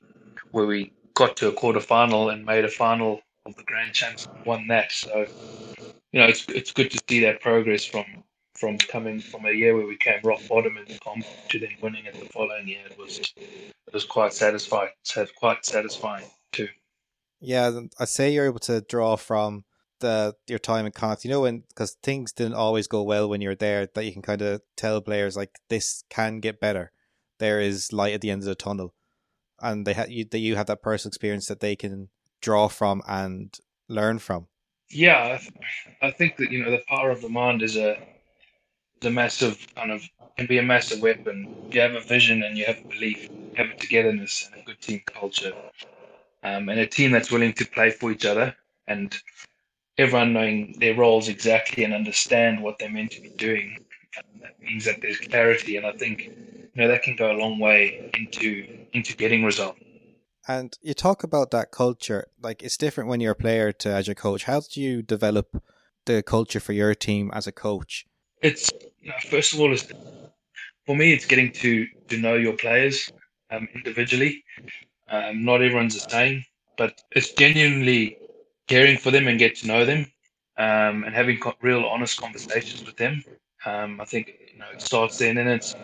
where 0.51 0.67
we 0.67 0.93
got 1.15 1.37
to 1.39 1.49
a 1.49 1.53
quarter 1.53 1.81
final 1.81 2.31
and 2.31 2.45
made 2.45 2.65
a 2.65 2.69
final 2.69 3.21
of 3.47 3.57
the 3.57 3.65
Grand 3.65 3.93
Champs, 3.93 4.29
won 4.45 4.67
that. 4.69 4.93
So 4.93 5.27
you 6.13 6.21
know 6.21 6.27
it's 6.27 6.47
it's 6.49 6.73
good 6.73 6.91
to 6.91 7.01
see 7.09 7.21
that 7.21 7.41
progress 7.41 7.85
from 7.85 8.05
from 8.59 8.79
coming 8.79 9.21
from 9.21 9.45
a 9.47 9.53
year 9.53 9.77
where 9.77 9.87
we 9.87 9.97
came 9.97 10.21
rock 10.25 10.41
bottom 10.49 10.77
in 10.77 10.85
the 10.87 10.99
comp 10.99 11.25
to 11.49 11.59
then 11.59 11.77
winning 11.81 12.05
it 12.05 12.19
the 12.19 12.27
following 12.27 12.69
year. 12.69 12.83
It 12.91 12.99
was 12.99 13.21
it 13.37 13.95
was 13.95 14.05
quite 14.05 14.33
satisfying. 14.33 14.91
Quite 15.37 15.65
satisfying 15.65 16.25
too. 16.53 16.69
Yeah, 17.41 17.81
I 17.99 18.05
say 18.05 18.33
you're 18.33 18.47
able 18.47 18.59
to 18.61 18.81
draw 18.81 19.17
from 19.17 19.65
the 20.01 20.35
your 20.47 20.59
time 20.59 20.87
in 20.87 20.93
Connacht. 20.93 21.25
You 21.25 21.31
know, 21.31 21.43
when 21.43 21.65
because 21.69 21.97
things 22.03 22.33
didn't 22.33 22.55
always 22.55 22.89
go 22.89 23.03
well 23.03 23.29
when 23.29 23.41
you're 23.41 23.55
there, 23.55 23.87
that 23.95 24.05
you 24.05 24.13
can 24.13 24.23
kind 24.23 24.43
of 24.43 24.63
tell 24.77 25.01
players 25.01 25.37
like 25.37 25.59
this 25.69 26.05
can 26.11 26.41
get 26.41 26.61
better. 26.61 26.93
There 27.39 27.61
is 27.61 27.93
light 27.93 28.15
at 28.15 28.21
the 28.21 28.31
end 28.31 28.43
of 28.43 28.47
the 28.47 28.55
tunnel, 28.55 28.95
and 29.61 29.87
they 29.87 29.95
have 29.95 30.11
you 30.11 30.25
that 30.31 30.39
you 30.39 30.57
have 30.57 30.67
that 30.67 30.83
personal 30.83 31.11
experience 31.11 31.47
that 31.47 31.61
they 31.61 31.77
can 31.77 32.09
draw 32.41 32.69
from 32.69 33.03
and 33.07 33.57
learn 33.89 34.19
from. 34.19 34.49
Yeah, 34.91 35.35
I, 35.35 35.37
th- 35.37 35.53
I 36.03 36.11
think 36.11 36.37
that 36.37 36.51
you 36.51 36.65
know 36.65 36.71
the 36.71 36.83
power 36.89 37.11
of 37.11 37.21
the 37.21 37.29
mind 37.29 37.63
is 37.63 37.77
a 37.77 37.99
a 39.05 39.11
massive 39.11 39.67
kind 39.75 39.91
of 39.91 40.03
can 40.37 40.47
be 40.47 40.59
a 40.59 40.63
massive 40.63 41.01
weapon. 41.01 41.69
You 41.71 41.81
have 41.81 41.95
a 41.95 42.01
vision 42.01 42.43
and 42.43 42.57
you 42.57 42.65
have 42.67 42.79
a 42.79 42.89
belief, 42.89 43.29
have 43.57 43.67
a 43.71 43.75
togetherness 43.75 44.49
and 44.53 44.63
a 44.63 44.65
good 44.65 44.81
team 44.81 45.03
culture, 45.07 45.53
um, 46.43 46.69
and 46.69 46.81
a 46.81 46.87
team 46.87 47.11
that's 47.11 47.31
willing 47.31 47.53
to 47.55 47.67
play 47.67 47.91
for 47.91 48.13
each 48.13 48.25
other, 48.25 48.55
and 48.87 49.17
everyone 49.99 50.33
knowing 50.33 50.75
their 50.79 50.95
roles 50.95 51.29
exactly 51.29 51.85
and 51.85 51.93
understand 51.93 52.63
what 52.63 52.79
they're 52.79 52.91
meant 52.91 53.11
to 53.13 53.23
be 53.23 53.31
doing. 53.31 53.79
Um, 54.17 54.41
that 54.43 54.61
means 54.61 54.85
that 54.85 55.01
there's 55.03 55.19
clarity, 55.19 55.77
and 55.77 55.87
I 55.87 55.93
think 55.93 56.27
you 56.27 56.83
know 56.83 56.89
that 56.89 57.03
can 57.03 57.17
go 57.17 57.33
a 57.33 57.37
long 57.37 57.59
way 57.59 58.11
into 58.17 58.87
into 58.93 59.17
getting 59.17 59.45
results. 59.45 59.81
And 60.47 60.73
you 60.81 60.95
talk 60.95 61.25
about 61.25 61.51
that 61.51 61.73
culture, 61.73 62.29
like 62.41 62.63
it's 62.63 62.79
different 62.79 63.11
when 63.11 63.21
you're 63.21 63.33
a 63.33 63.37
player 63.37 63.71
to 63.73 63.91
as 63.91 64.09
a 64.09 64.15
coach. 64.15 64.45
How 64.45 64.61
do 64.61 64.81
you 64.81 65.03
develop 65.03 65.63
the 66.07 66.23
culture 66.23 66.61
for 66.61 66.73
your 66.73 66.95
team 66.95 67.31
as 67.35 67.47
a 67.47 67.53
coach? 67.53 68.07
It's 68.43 68.71
you 69.01 69.11
know, 69.11 69.17
first 69.31 69.53
of 69.55 69.61
all, 69.61 69.73
it's, 69.73 69.87
for 70.87 70.97
me, 70.97 71.13
it's 71.13 71.27
getting 71.27 71.53
to 71.53 71.87
to 72.09 72.19
know 72.19 72.35
your 72.35 72.55
players 72.57 73.11
um, 73.51 73.69
individually. 73.75 74.45
Um, 75.09 75.45
not 75.45 75.63
everyone's 75.63 75.95
the 75.95 76.05
same, 76.11 76.45
but 76.77 76.95
it's 77.13 77.33
genuinely 77.35 78.19
caring 78.69 78.99
for 78.99 79.11
them 79.11 79.29
and 79.29 79.39
get 79.39 79.57
to 79.59 79.67
know 79.67 79.85
them. 79.85 80.07
um, 80.59 81.05
and 81.05 81.15
having 81.15 81.39
co- 81.39 81.55
real 81.63 81.85
honest 81.85 82.19
conversations 82.19 82.85
with 82.87 82.97
them. 82.97 83.25
Um, 83.65 84.01
I 84.01 84.05
think 84.05 84.33
you 84.53 84.59
know 84.59 84.67
it 84.73 84.81
starts 84.83 85.19
then, 85.19 85.39
and 85.39 85.49
it's 85.49 85.75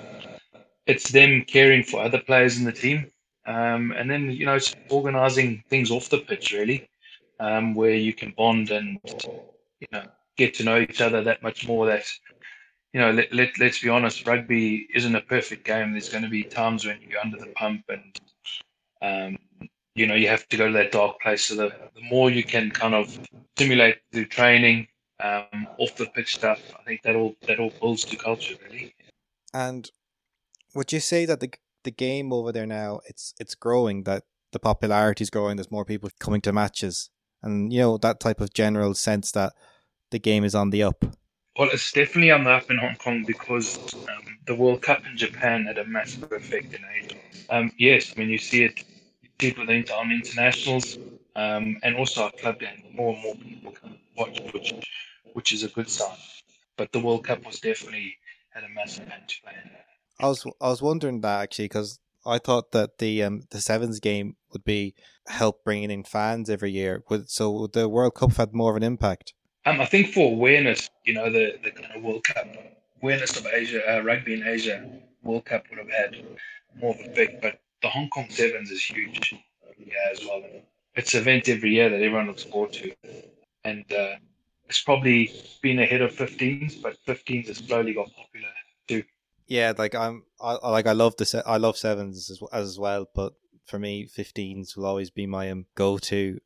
it's 0.86 1.10
them 1.12 1.42
caring 1.46 1.82
for 1.84 2.00
other 2.02 2.20
players 2.20 2.58
in 2.58 2.64
the 2.64 2.72
team, 2.72 3.10
um, 3.46 3.92
and 3.92 4.10
then 4.10 4.30
you 4.30 4.46
know 4.46 4.54
it's 4.56 4.74
organising 4.88 5.62
things 5.70 5.90
off 5.90 6.08
the 6.10 6.18
pitch 6.18 6.52
really, 6.52 6.88
um, 7.40 7.74
where 7.74 7.94
you 7.94 8.12
can 8.14 8.32
bond 8.36 8.70
and 8.70 8.98
you 9.80 9.88
know 9.92 10.02
get 10.36 10.54
to 10.54 10.64
know 10.64 10.78
each 10.78 11.00
other 11.00 11.22
that 11.22 11.42
much 11.42 11.66
more. 11.66 11.86
That 11.86 12.04
you 12.94 13.00
know, 13.00 13.10
let, 13.10 13.32
let 13.32 13.58
let's 13.58 13.80
be 13.80 13.88
honest, 13.88 14.24
rugby 14.26 14.86
isn't 14.94 15.16
a 15.16 15.20
perfect 15.20 15.64
game. 15.64 15.92
There's 15.92 16.08
going 16.08 16.22
to 16.22 16.30
be 16.30 16.44
times 16.44 16.86
when 16.86 17.00
you're 17.02 17.20
under 17.20 17.36
the 17.36 17.48
pump 17.48 17.84
and 17.88 18.20
um, 19.02 19.36
you 19.96 20.06
know 20.06 20.14
you 20.14 20.28
have 20.28 20.48
to 20.48 20.56
go 20.56 20.68
to 20.68 20.72
that 20.74 20.92
dark 20.92 21.20
place. 21.20 21.42
So 21.42 21.56
the, 21.56 21.74
the 21.94 22.02
more 22.02 22.30
you 22.30 22.44
can 22.44 22.70
kind 22.70 22.94
of 22.94 23.18
simulate 23.58 23.96
through 24.12 24.26
training, 24.26 24.86
um, 25.20 25.66
off 25.78 25.96
the 25.96 26.06
pitch 26.06 26.36
stuff, 26.36 26.60
I 26.78 26.84
think 26.84 27.02
that 27.02 27.16
all 27.16 27.34
that 27.48 27.58
all 27.58 27.72
builds 27.80 28.04
to 28.04 28.16
culture 28.16 28.54
really. 28.70 28.94
And 29.52 29.90
would 30.76 30.92
you 30.92 31.00
say 31.00 31.26
that 31.26 31.40
the 31.40 31.52
the 31.82 31.90
game 31.90 32.32
over 32.32 32.52
there 32.52 32.66
now 32.66 33.00
it's 33.06 33.34
it's 33.40 33.56
growing 33.56 34.04
that 34.04 34.22
the 34.52 34.58
popularity 34.58 35.22
is 35.22 35.30
growing 35.30 35.56
there's 35.56 35.70
more 35.70 35.84
people 35.84 36.08
coming 36.18 36.40
to 36.40 36.52
matches 36.52 37.10
and 37.42 37.72
you 37.72 37.80
know 37.80 37.98
that 37.98 38.20
type 38.20 38.40
of 38.40 38.54
general 38.54 38.94
sense 38.94 39.30
that 39.32 39.52
the 40.10 40.18
game 40.18 40.44
is 40.44 40.54
on 40.54 40.70
the 40.70 40.82
up 40.82 41.04
well 41.58 41.68
it's 41.72 41.92
definitely 41.92 42.30
on 42.30 42.44
the 42.44 42.50
up 42.50 42.70
in 42.70 42.78
hong 42.78 42.96
kong 42.96 43.24
because 43.26 43.78
um, 43.94 44.38
the 44.46 44.54
world 44.54 44.82
cup 44.82 45.02
in 45.06 45.16
japan 45.16 45.64
had 45.66 45.78
a 45.78 45.84
massive 45.84 46.30
effect 46.32 46.74
in 46.74 46.80
asia 46.96 47.16
um, 47.50 47.70
yes 47.78 48.12
i 48.16 48.20
mean 48.20 48.28
you 48.28 48.38
see 48.38 48.64
it 48.64 48.84
you 49.22 49.28
see 49.40 49.48
it 49.48 49.90
on 49.90 50.10
internationals 50.10 50.98
um, 51.36 51.76
and 51.82 51.96
also 51.96 52.24
our 52.24 52.32
club 52.32 52.58
game 52.60 52.82
more 52.94 53.12
and 53.14 53.22
more 53.22 53.34
people 53.36 53.72
come 53.72 53.96
watch 54.16 54.40
which 54.52 54.74
which 55.32 55.52
is 55.52 55.62
a 55.62 55.68
good 55.68 55.88
sign 55.88 56.16
but 56.76 56.90
the 56.92 57.00
world 57.00 57.24
cup 57.24 57.44
was 57.44 57.60
definitely 57.60 58.16
had 58.50 58.64
a 58.64 58.68
massive 58.68 59.04
impact 59.04 59.40
I 60.20 60.28
was 60.28 60.46
I 60.60 60.68
was 60.68 60.82
wondering 60.82 61.20
that 61.22 61.42
actually 61.42 61.66
because 61.66 61.98
I 62.24 62.38
thought 62.38 62.72
that 62.72 62.98
the 62.98 63.22
um 63.22 63.42
the 63.50 63.60
sevens 63.60 64.00
game 64.00 64.36
would 64.52 64.64
be 64.64 64.94
help 65.26 65.64
bringing 65.64 65.90
in 65.90 66.04
fans 66.04 66.48
every 66.48 66.70
year. 66.70 67.02
So 67.26 67.66
the 67.66 67.88
World 67.88 68.14
Cup 68.14 68.32
had 68.34 68.54
more 68.54 68.70
of 68.70 68.76
an 68.76 68.82
impact? 68.82 69.34
Um, 69.66 69.80
I 69.80 69.86
think 69.86 70.12
for 70.12 70.30
awareness, 70.30 70.90
you 71.04 71.14
know, 71.14 71.30
the 71.30 71.58
the 71.62 71.70
kind 71.70 71.94
of 71.94 72.02
World 72.02 72.24
Cup 72.24 72.46
awareness 73.02 73.36
of 73.36 73.46
Asia, 73.46 73.80
uh, 73.86 74.00
rugby 74.02 74.34
in 74.34 74.46
Asia, 74.46 74.86
World 75.22 75.44
Cup 75.44 75.64
would 75.68 75.78
have 75.78 75.90
had 75.90 76.24
more 76.80 76.94
of 76.94 77.00
an 77.00 77.10
effect. 77.10 77.42
But 77.42 77.60
the 77.82 77.88
Hong 77.88 78.08
Kong 78.08 78.26
Sevens 78.30 78.70
is 78.70 78.82
huge, 78.84 79.34
yeah, 79.78 79.94
as 80.12 80.24
well. 80.24 80.42
It's 80.94 81.14
an 81.14 81.20
event 81.20 81.48
every 81.48 81.70
year 81.70 81.88
that 81.90 81.96
everyone 81.96 82.26
looks 82.26 82.44
forward 82.44 82.72
to, 82.74 82.92
and 83.64 83.84
uh, 83.92 84.14
it's 84.68 84.82
probably 84.82 85.32
been 85.60 85.78
ahead 85.78 86.00
of 86.00 86.12
15s, 86.12 86.80
but 86.80 86.96
15s 87.06 87.48
has 87.48 87.58
slowly 87.58 87.94
got 87.94 88.08
popular 88.14 88.48
too. 88.88 89.02
Yeah, 89.46 89.72
like 89.76 89.94
I'm, 89.94 90.22
I 90.40 90.54
like 90.68 90.86
I 90.86 90.92
love 90.92 91.16
the 91.16 91.42
I 91.46 91.58
love 91.58 91.76
sevens 91.76 92.30
as, 92.30 92.40
as 92.52 92.78
well, 92.78 93.06
but 93.14 93.34
for 93.66 93.78
me, 93.78 94.06
15s 94.06 94.76
will 94.76 94.86
always 94.86 95.10
be 95.10 95.26
my 95.26 95.50
um, 95.50 95.66
go 95.74 95.98
to. 95.98 96.38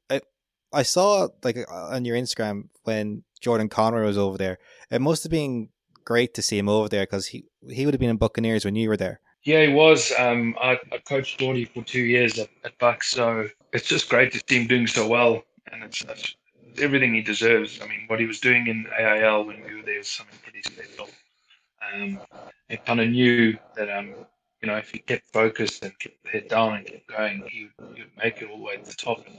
I, 0.73 0.81
I 0.81 0.83
saw 0.83 1.29
like 1.43 1.57
uh, 1.57 1.89
on 1.89 2.05
your 2.05 2.17
Instagram 2.17 2.69
when 2.85 3.23
Jordan 3.41 3.69
Conroy 3.69 4.05
was 4.05 4.19
over 4.19 4.39
there. 4.39 4.59
It 4.91 5.01
must 5.01 5.23
have 5.23 5.31
been 5.31 5.69
great 6.05 6.35
to 6.35 6.43
see 6.43 6.59
him 6.59 6.69
over 6.69 6.89
there 6.89 7.03
because 7.03 7.27
he 7.27 7.45
he 7.69 7.85
would 7.85 7.95
have 7.95 8.01
been 8.01 8.11
in 8.11 8.17
Buccaneers 8.17 8.65
when 8.65 8.77
you 8.77 8.89
were 8.89 8.97
there. 8.97 9.21
Yeah, 9.45 9.65
he 9.65 9.73
was. 9.73 10.13
Um, 10.19 10.57
I, 10.61 10.79
I 10.93 10.99
coached 10.99 11.39
Jordy 11.39 11.65
for 11.65 11.83
two 11.83 12.03
years 12.03 12.39
at, 12.39 12.49
at 12.65 12.79
Bucks, 12.79 13.11
so 13.11 13.49
it's 13.73 13.87
just 13.87 14.09
great 14.09 14.33
to 14.33 14.43
see 14.49 14.61
him 14.61 14.67
doing 14.67 14.87
so 14.87 15.07
well, 15.07 15.43
and 15.73 15.85
it's, 15.85 16.03
it's 16.03 16.35
everything 16.79 17.15
he 17.15 17.23
deserves. 17.23 17.81
I 17.81 17.87
mean, 17.87 18.05
what 18.09 18.21
he 18.21 18.27
was 18.27 18.41
doing 18.41 18.67
in 18.67 18.87
AIL 18.99 19.45
when 19.45 19.63
we 19.65 19.77
were 19.77 19.83
there 19.83 19.99
was 19.99 20.09
something 20.09 20.39
pretty 20.43 20.63
special. 20.63 21.09
Um, 21.95 22.19
and 22.69 22.85
kind 22.85 23.01
of 23.01 23.09
knew 23.09 23.57
that 23.77 23.89
um, 23.89 24.13
you 24.61 24.67
know 24.69 24.77
if 24.77 24.91
he 24.91 24.99
kept 24.99 25.33
focused 25.33 25.85
and 25.85 25.97
kept 25.99 26.23
the 26.25 26.31
head 26.31 26.49
down 26.49 26.75
and 26.75 26.87
kept 26.87 27.07
going, 27.07 27.45
he 27.49 27.69
would 27.79 28.11
make 28.23 28.43
it 28.43 28.51
all 28.51 28.59
the 28.59 28.65
way 28.65 28.77
to 28.77 28.85
the 28.85 28.95
top. 28.95 29.25
And, 29.27 29.37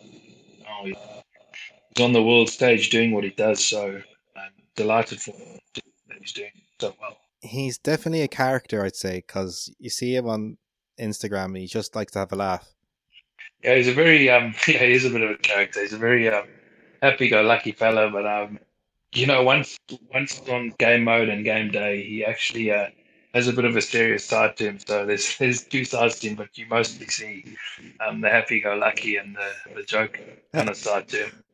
oh, 0.70 0.86
he's 0.86 2.04
on 2.04 2.14
the 2.14 2.24
world 2.24 2.50
stage 2.50 2.90
doing 2.90 3.12
what 3.12 3.24
he 3.24 3.32
does. 3.32 3.66
So 3.66 4.02
I'm 4.36 4.52
delighted 4.76 5.22
for 5.22 5.32
him 5.32 5.60
that 5.74 6.18
he's 6.20 6.34
doing 6.34 6.52
so 6.80 6.96
well. 7.00 7.18
He's 7.42 7.78
definitely 7.78 8.22
a 8.22 8.28
character, 8.28 8.84
I'd 8.84 8.96
say, 8.96 9.24
because 9.26 9.74
you 9.80 9.90
see 9.90 10.16
him 10.16 10.28
on 10.28 10.58
Instagram 11.00 11.46
and 11.46 11.58
he 11.58 11.68
just 11.68 11.96
likes 11.96 12.12
to 12.14 12.20
have 12.20 12.32
a 12.32 12.36
laugh. 12.36 12.74
Yeah, 13.64 13.76
he's 13.76 13.88
a 13.88 13.94
very 13.94 14.30
um, 14.30 14.54
yeah, 14.68 14.86
he's 14.86 15.06
a 15.06 15.10
bit 15.10 15.22
of 15.22 15.32
a 15.32 15.38
character. 15.38 15.82
He's 15.82 15.94
a 15.94 15.98
very 15.98 16.30
um, 16.30 16.46
happy-go-lucky 17.02 17.74
fellow, 17.74 18.10
but 18.10 18.26
um, 18.26 18.60
you 19.14 19.26
know, 19.26 19.44
once 19.44 19.78
once 20.14 20.42
on 20.50 20.74
game 20.78 21.04
mode 21.04 21.30
and 21.30 21.44
game 21.44 21.72
day, 21.72 22.04
he 22.04 22.24
actually 22.24 22.72
uh, 22.72 22.88
has 23.34 23.48
a 23.48 23.54
bit 23.54 23.66
of 23.66 23.76
a 23.76 23.82
serious 23.82 24.26
side 24.26 24.58
to 24.58 24.66
him. 24.66 24.80
So 24.80 25.06
there's 25.06 25.38
there's 25.38 25.64
two 25.64 25.86
sides 25.86 26.20
to 26.20 26.30
him, 26.30 26.36
but 26.36 26.58
you 26.58 26.66
mostly 26.68 27.08
see 27.08 27.56
um, 28.06 28.22
the 28.22 28.30
happy-go-lucky 28.30 29.18
and 29.18 29.36
the, 29.36 29.76
the 29.76 29.84
joke 29.84 30.20
kind 30.54 30.70
of 30.70 30.78
side 30.78 31.08
to 31.10 31.18
him. 31.26 31.44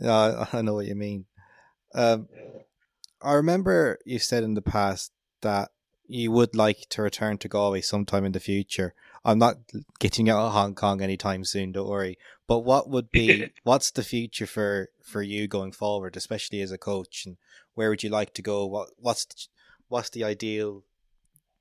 Yeah, 0.00 0.46
I 0.52 0.62
know 0.62 0.74
what 0.74 0.86
you 0.86 0.94
mean. 0.94 1.24
Um, 1.92 2.28
I 3.20 3.32
remember 3.32 3.98
you 4.04 4.20
said 4.20 4.44
in 4.44 4.54
the 4.54 4.62
past 4.62 5.10
that 5.42 5.70
you 6.06 6.30
would 6.30 6.54
like 6.54 6.86
to 6.90 7.02
return 7.02 7.36
to 7.38 7.48
Galway 7.48 7.80
sometime 7.80 8.24
in 8.24 8.30
the 8.30 8.40
future. 8.40 8.94
I'm 9.24 9.38
not 9.38 9.56
getting 9.98 10.30
out 10.30 10.46
of 10.46 10.52
Hong 10.52 10.74
Kong 10.74 11.02
anytime 11.02 11.44
soon. 11.44 11.72
Don't 11.72 11.88
worry. 11.88 12.16
But 12.46 12.60
what 12.60 12.88
would 12.88 13.10
be 13.10 13.50
what's 13.64 13.90
the 13.90 14.02
future 14.02 14.46
for 14.46 14.88
for 15.02 15.20
you 15.20 15.48
going 15.48 15.72
forward, 15.72 16.16
especially 16.16 16.60
as 16.60 16.72
a 16.72 16.78
coach, 16.78 17.24
and 17.26 17.36
where 17.74 17.90
would 17.90 18.02
you 18.02 18.08
like 18.08 18.32
to 18.34 18.42
go? 18.42 18.66
What 18.66 18.90
what's 18.96 19.26
the, 19.26 19.34
what's 19.88 20.10
the 20.10 20.24
ideal 20.24 20.84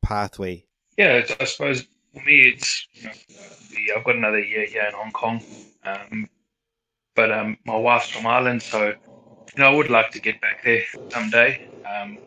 pathway? 0.07 0.63
Yeah, 0.97 1.21
I 1.39 1.45
suppose 1.45 1.81
for 2.13 2.23
me, 2.25 2.53
it's 2.53 2.87
you 2.93 3.03
know, 3.03 3.95
I've 3.97 4.03
got 4.05 4.15
another 4.15 4.39
year 4.39 4.65
here 4.65 4.85
in 4.87 4.93
Hong 4.93 5.11
Kong, 5.11 5.43
um, 5.83 6.29
but 7.15 7.31
um, 7.31 7.57
my 7.65 7.75
wife's 7.75 8.09
from 8.09 8.25
Ireland, 8.25 8.61
so 8.63 8.87
you 8.87 9.57
know 9.57 9.65
I 9.65 9.75
would 9.75 9.89
like 9.89 10.11
to 10.11 10.19
get 10.19 10.39
back 10.41 10.63
there 10.63 10.83
someday. 11.11 11.67
Um, 11.85 12.17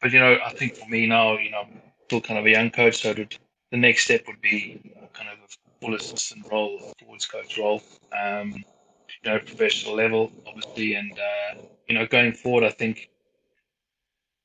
but 0.00 0.12
you 0.12 0.20
know, 0.20 0.38
I 0.44 0.52
think 0.52 0.76
for 0.76 0.88
me 0.88 1.06
now, 1.06 1.38
you 1.38 1.50
know, 1.50 1.62
I'm 1.62 1.80
still 2.06 2.20
kind 2.20 2.38
of 2.38 2.46
a 2.46 2.50
young 2.50 2.70
coach, 2.70 3.02
so 3.02 3.14
the 3.14 3.76
next 3.76 4.04
step 4.04 4.24
would 4.26 4.40
be 4.40 4.80
kind 5.14 5.30
of 5.30 5.38
a 5.38 5.84
full 5.84 5.94
assistant 5.94 6.46
role, 6.52 6.78
a 6.78 7.04
forwards 7.04 7.26
coach 7.26 7.58
role. 7.58 7.82
Um, 8.12 8.52
you 9.24 9.30
know, 9.30 9.38
professional 9.38 9.94
level, 9.96 10.30
obviously, 10.46 10.94
and 10.94 11.12
uh, 11.12 11.60
you 11.88 11.94
know, 11.94 12.06
going 12.06 12.32
forward, 12.32 12.64
I 12.64 12.70
think 12.70 13.10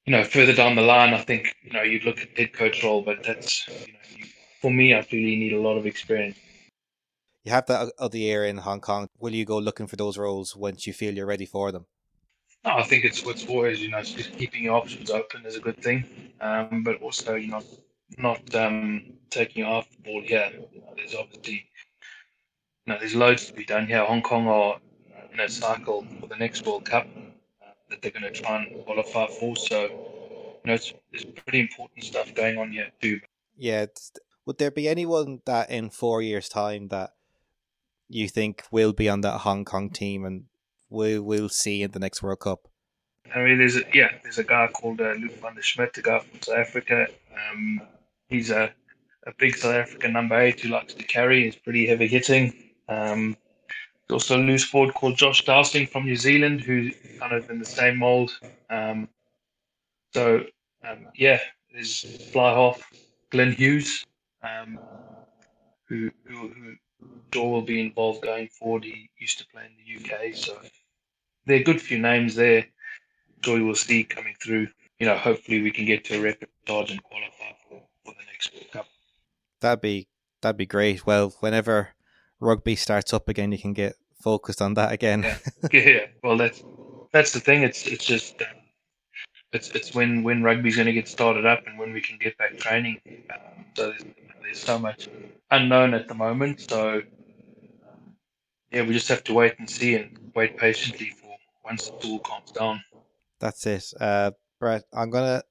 you 0.05 0.11
know, 0.11 0.23
further 0.23 0.53
down 0.53 0.75
the 0.75 0.81
line, 0.81 1.13
I 1.13 1.21
think 1.21 1.55
you 1.63 1.73
know 1.73 1.81
you'd 1.81 2.03
look 2.03 2.19
at 2.19 2.37
head 2.37 2.53
coach 2.53 2.83
role, 2.83 3.01
but 3.01 3.23
that's 3.23 3.67
you 3.67 3.93
know, 3.93 3.99
you, 4.15 4.25
for 4.61 4.71
me, 4.71 4.95
I 4.95 5.01
feel 5.01 5.19
you 5.19 5.37
need 5.37 5.53
a 5.53 5.61
lot 5.61 5.77
of 5.77 5.85
experience. 5.85 6.37
You 7.43 7.51
have 7.51 7.65
that 7.67 7.91
other 7.99 8.17
year 8.17 8.45
in 8.45 8.57
Hong 8.57 8.81
Kong. 8.81 9.07
Will 9.19 9.33
you 9.33 9.45
go 9.45 9.57
looking 9.57 9.87
for 9.87 9.95
those 9.95 10.17
roles 10.17 10.55
once 10.55 10.87
you 10.87 10.93
feel 10.93 11.13
you're 11.13 11.25
ready 11.25 11.45
for 11.45 11.71
them? 11.71 11.85
No, 12.63 12.71
I 12.71 12.83
think 12.83 13.05
it's 13.05 13.23
what's 13.25 13.45
always 13.47 13.81
you 13.81 13.89
know 13.89 14.01
just 14.01 14.37
keeping 14.37 14.63
your 14.63 14.75
options 14.75 15.09
open 15.09 15.45
is 15.45 15.55
a 15.55 15.59
good 15.59 15.81
thing, 15.81 16.05
um, 16.39 16.83
but 16.83 17.01
also 17.01 17.35
you 17.35 17.49
know 17.49 17.63
not 18.17 18.53
um, 18.53 19.13
taking 19.31 19.63
off 19.63 19.89
the 19.89 20.03
ball 20.03 20.21
here. 20.21 20.51
You 20.71 20.81
know, 20.81 20.93
there's 20.95 21.15
obviously 21.15 21.67
you 22.85 22.93
know 22.93 22.99
there's 22.99 23.15
loads 23.15 23.47
to 23.47 23.53
be 23.53 23.65
done 23.65 23.87
here. 23.87 24.05
Hong 24.05 24.21
Kong 24.21 24.47
are 24.47 24.77
in 25.33 25.39
a 25.39 25.49
cycle 25.49 26.05
for 26.19 26.27
the 26.27 26.35
next 26.35 26.63
World 26.65 26.85
Cup 26.85 27.07
that 27.89 28.01
they're 28.01 28.11
going 28.11 28.23
to 28.23 28.31
try 28.31 28.63
and 28.63 28.83
qualify 28.85 29.27
for. 29.27 29.55
So, 29.55 29.81
you 29.83 30.67
know, 30.67 30.73
it's, 30.73 30.93
there's 31.11 31.25
pretty 31.25 31.59
important 31.59 32.03
stuff 32.03 32.33
going 32.33 32.57
on 32.57 32.71
here 32.71 32.89
too. 33.01 33.19
Yeah. 33.57 33.85
Would 34.45 34.57
there 34.57 34.71
be 34.71 34.87
anyone 34.87 35.41
that 35.45 35.69
in 35.69 35.89
four 35.89 36.21
years' 36.21 36.49
time 36.49 36.89
that 36.89 37.11
you 38.07 38.27
think 38.27 38.63
will 38.71 38.93
be 38.93 39.09
on 39.09 39.21
that 39.21 39.39
Hong 39.39 39.65
Kong 39.65 39.89
team 39.89 40.25
and 40.25 40.45
we 40.89 41.19
will 41.19 41.49
see 41.49 41.81
in 41.81 41.91
the 41.91 41.99
next 41.99 42.21
World 42.21 42.41
Cup? 42.41 42.67
I 43.33 43.39
mean, 43.39 43.57
there's 43.57 43.75
a, 43.75 43.81
yeah, 43.93 44.11
there's 44.21 44.37
a 44.37 44.43
guy 44.43 44.67
called 44.67 45.01
uh, 45.01 45.13
Luke 45.13 45.41
van 45.41 45.55
der 45.55 45.61
Smit, 45.61 45.97
a 45.97 46.01
guy 46.01 46.19
from 46.19 46.41
South 46.41 46.57
Africa. 46.57 47.07
Um, 47.33 47.81
he's 48.29 48.51
a, 48.51 48.71
a 49.25 49.33
big 49.39 49.55
South 49.55 49.73
African 49.73 50.13
number 50.13 50.39
eight 50.39 50.59
who 50.59 50.69
likes 50.69 50.93
to 50.93 51.03
carry. 51.03 51.45
He's 51.45 51.55
pretty 51.55 51.87
heavy 51.87 52.07
hitting. 52.07 52.53
Um, 52.87 53.35
also 54.11 54.37
a 54.37 54.39
loose 54.39 54.63
forward 54.63 54.93
called 54.93 55.17
Josh 55.17 55.45
Dowsing 55.45 55.87
from 55.87 56.05
New 56.05 56.15
Zealand, 56.15 56.61
who's 56.61 56.93
kind 57.19 57.33
of 57.33 57.49
in 57.49 57.59
the 57.59 57.65
same 57.65 57.97
mould. 57.97 58.31
Um, 58.69 59.09
so, 60.13 60.43
um, 60.87 61.07
yeah, 61.15 61.39
there's 61.73 62.01
fly 62.31 62.53
half 62.53 62.81
Glenn 63.31 63.51
Hughes, 63.51 64.05
um, 64.43 64.79
who, 65.85 66.11
who, 66.23 66.51
who 67.33 67.49
will 67.49 67.61
be 67.61 67.81
involved 67.81 68.21
going 68.21 68.47
forward. 68.47 68.83
He 68.83 69.09
used 69.17 69.39
to 69.39 69.47
play 69.47 69.63
in 69.65 69.73
the 69.75 70.13
UK, 70.13 70.35
so 70.35 70.57
there 71.45 71.59
are 71.59 71.63
good 71.63 71.81
few 71.81 71.99
names 71.99 72.35
there. 72.35 72.65
Joy 73.41 73.61
will 73.61 73.75
see 73.75 74.03
coming 74.03 74.35
through. 74.41 74.67
You 74.99 75.07
know, 75.07 75.17
hopefully 75.17 75.61
we 75.61 75.71
can 75.71 75.85
get 75.85 76.05
to 76.05 76.17
a 76.17 76.21
record 76.21 76.49
charge 76.65 76.91
and 76.91 77.03
qualify 77.03 77.51
for, 77.67 77.81
for 78.03 78.13
the 78.13 78.25
next 78.31 78.53
World 78.53 78.71
Cup. 78.71 78.87
That'd 79.61 79.81
be 79.81 80.07
that'd 80.41 80.57
be 80.57 80.65
great. 80.65 81.05
Well, 81.05 81.33
whenever 81.39 81.94
rugby 82.39 82.75
starts 82.75 83.13
up 83.13 83.29
again, 83.29 83.51
you 83.51 83.57
can 83.57 83.73
get 83.73 83.95
focused 84.21 84.61
on 84.61 84.73
that 84.75 84.91
again. 84.91 85.23
yeah. 85.23 85.37
yeah. 85.71 86.05
Well, 86.23 86.37
that's 86.37 86.63
that's 87.11 87.31
the 87.31 87.39
thing. 87.39 87.63
It's 87.63 87.87
it's 87.87 88.05
just 88.05 88.41
uh, 88.41 88.45
it's 89.53 89.69
it's 89.69 89.93
when 89.93 90.23
when 90.23 90.43
rugby's 90.43 90.75
going 90.75 90.87
to 90.87 90.93
get 90.93 91.07
started 91.07 91.45
up 91.45 91.65
and 91.67 91.77
when 91.77 91.93
we 91.93 92.01
can 92.01 92.17
get 92.17 92.37
back 92.37 92.57
training. 92.57 92.99
Um, 93.33 93.65
so 93.75 93.89
there's, 93.89 94.03
there's 94.41 94.59
so 94.59 94.77
much 94.79 95.09
unknown 95.51 95.93
at 95.93 96.07
the 96.07 96.15
moment. 96.15 96.61
So 96.61 97.01
yeah, 98.71 98.81
we 98.83 98.93
just 98.93 99.07
have 99.07 99.23
to 99.25 99.33
wait 99.33 99.57
and 99.59 99.69
see 99.69 99.95
and 99.95 100.31
wait 100.35 100.57
patiently 100.57 101.11
for 101.11 101.35
once 101.63 101.89
the 102.01 102.09
all 102.09 102.19
calms 102.19 102.51
down. 102.51 102.83
That's 103.39 103.65
it, 103.65 103.93
uh, 103.99 104.31
Brett. 104.59 104.83
I'm 104.93 105.09
gonna 105.09 105.43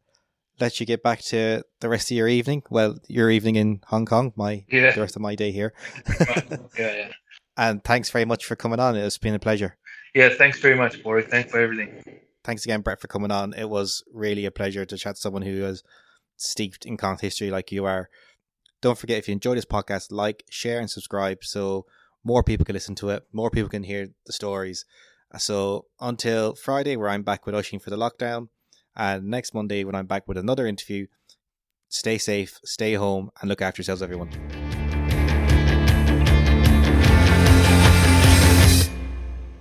let 0.61 0.79
you 0.81 0.87
get 0.87 1.03
back 1.03 1.21
to 1.23 1.63
the 1.81 1.89
rest 1.89 2.11
of 2.11 2.17
your 2.17 2.29
evening. 2.29 2.63
Well, 2.71 2.99
your 3.09 3.31
evening 3.31 3.57
in 3.57 3.81
Hong 3.87 4.07
Kong, 4.07 4.33
my 4.37 4.65
Yeah, 4.69 4.93
the 4.93 5.01
rest 5.01 5.17
of 5.17 5.23
my 5.23 5.35
day 5.35 5.53
here. 5.53 5.75
yeah, 6.21 6.59
yeah. 6.79 7.09
And 7.57 7.83
thanks 7.85 8.11
very 8.11 8.25
much 8.25 8.45
for 8.45 8.57
coming 8.57 8.81
on. 8.81 8.97
It's 8.97 9.19
been 9.19 9.35
a 9.35 9.39
pleasure. 9.39 9.77
Yeah, 10.15 10.31
thanks 10.31 10.61
very 10.61 10.77
much, 10.77 11.03
Warwick. 11.05 11.29
Thanks 11.29 11.51
for 11.51 11.61
everything. 11.61 12.03
Thanks 12.45 12.65
again, 12.65 12.83
Brett, 12.83 13.01
for 13.01 13.09
coming 13.09 13.31
on. 13.31 13.53
It 13.55 13.69
was 13.69 14.05
really 14.13 14.45
a 14.45 14.51
pleasure 14.51 14.85
to 14.85 14.97
chat 14.97 15.17
to 15.17 15.21
someone 15.21 15.43
who 15.43 15.65
is 15.65 15.83
steeped 16.37 16.85
in 16.85 16.97
Connacht 16.97 17.23
history 17.23 17.51
like 17.51 17.73
you 17.73 17.85
are. 17.85 18.09
Don't 18.81 18.99
forget 18.99 19.19
if 19.19 19.29
you 19.29 19.33
enjoy 19.33 19.55
this 19.55 19.65
podcast, 19.65 20.13
like, 20.13 20.45
share, 20.51 20.79
and 20.79 20.91
subscribe 20.91 21.43
so 21.43 21.87
more 22.23 22.43
people 22.43 22.65
can 22.65 22.75
listen 22.75 22.95
to 22.97 23.11
it, 23.11 23.25
more 23.33 23.51
people 23.51 23.71
can 23.71 23.83
hear 23.83 24.09
the 24.27 24.33
stories. 24.33 24.85
So 25.39 25.87
until 26.01 26.55
Friday, 26.55 26.97
where 26.97 27.09
I'm 27.09 27.23
back 27.23 27.47
with 27.47 27.55
Ushing 27.55 27.81
for 27.81 27.91
the 27.91 27.97
lockdown, 27.97 28.49
and 28.97 29.25
next 29.27 29.55
Monday 29.55 29.85
when 29.85 29.95
I'm 29.95 30.07
back 30.07 30.27
with 30.27 30.37
another 30.37 30.67
interview, 30.67 31.07
stay 31.89 32.19
safe, 32.19 32.61
stay 32.65 32.95
home, 32.95 33.31
and 33.41 33.49
look 33.49 33.63
after 33.63 33.81
yourselves, 33.81 34.03
everyone. 34.03 34.31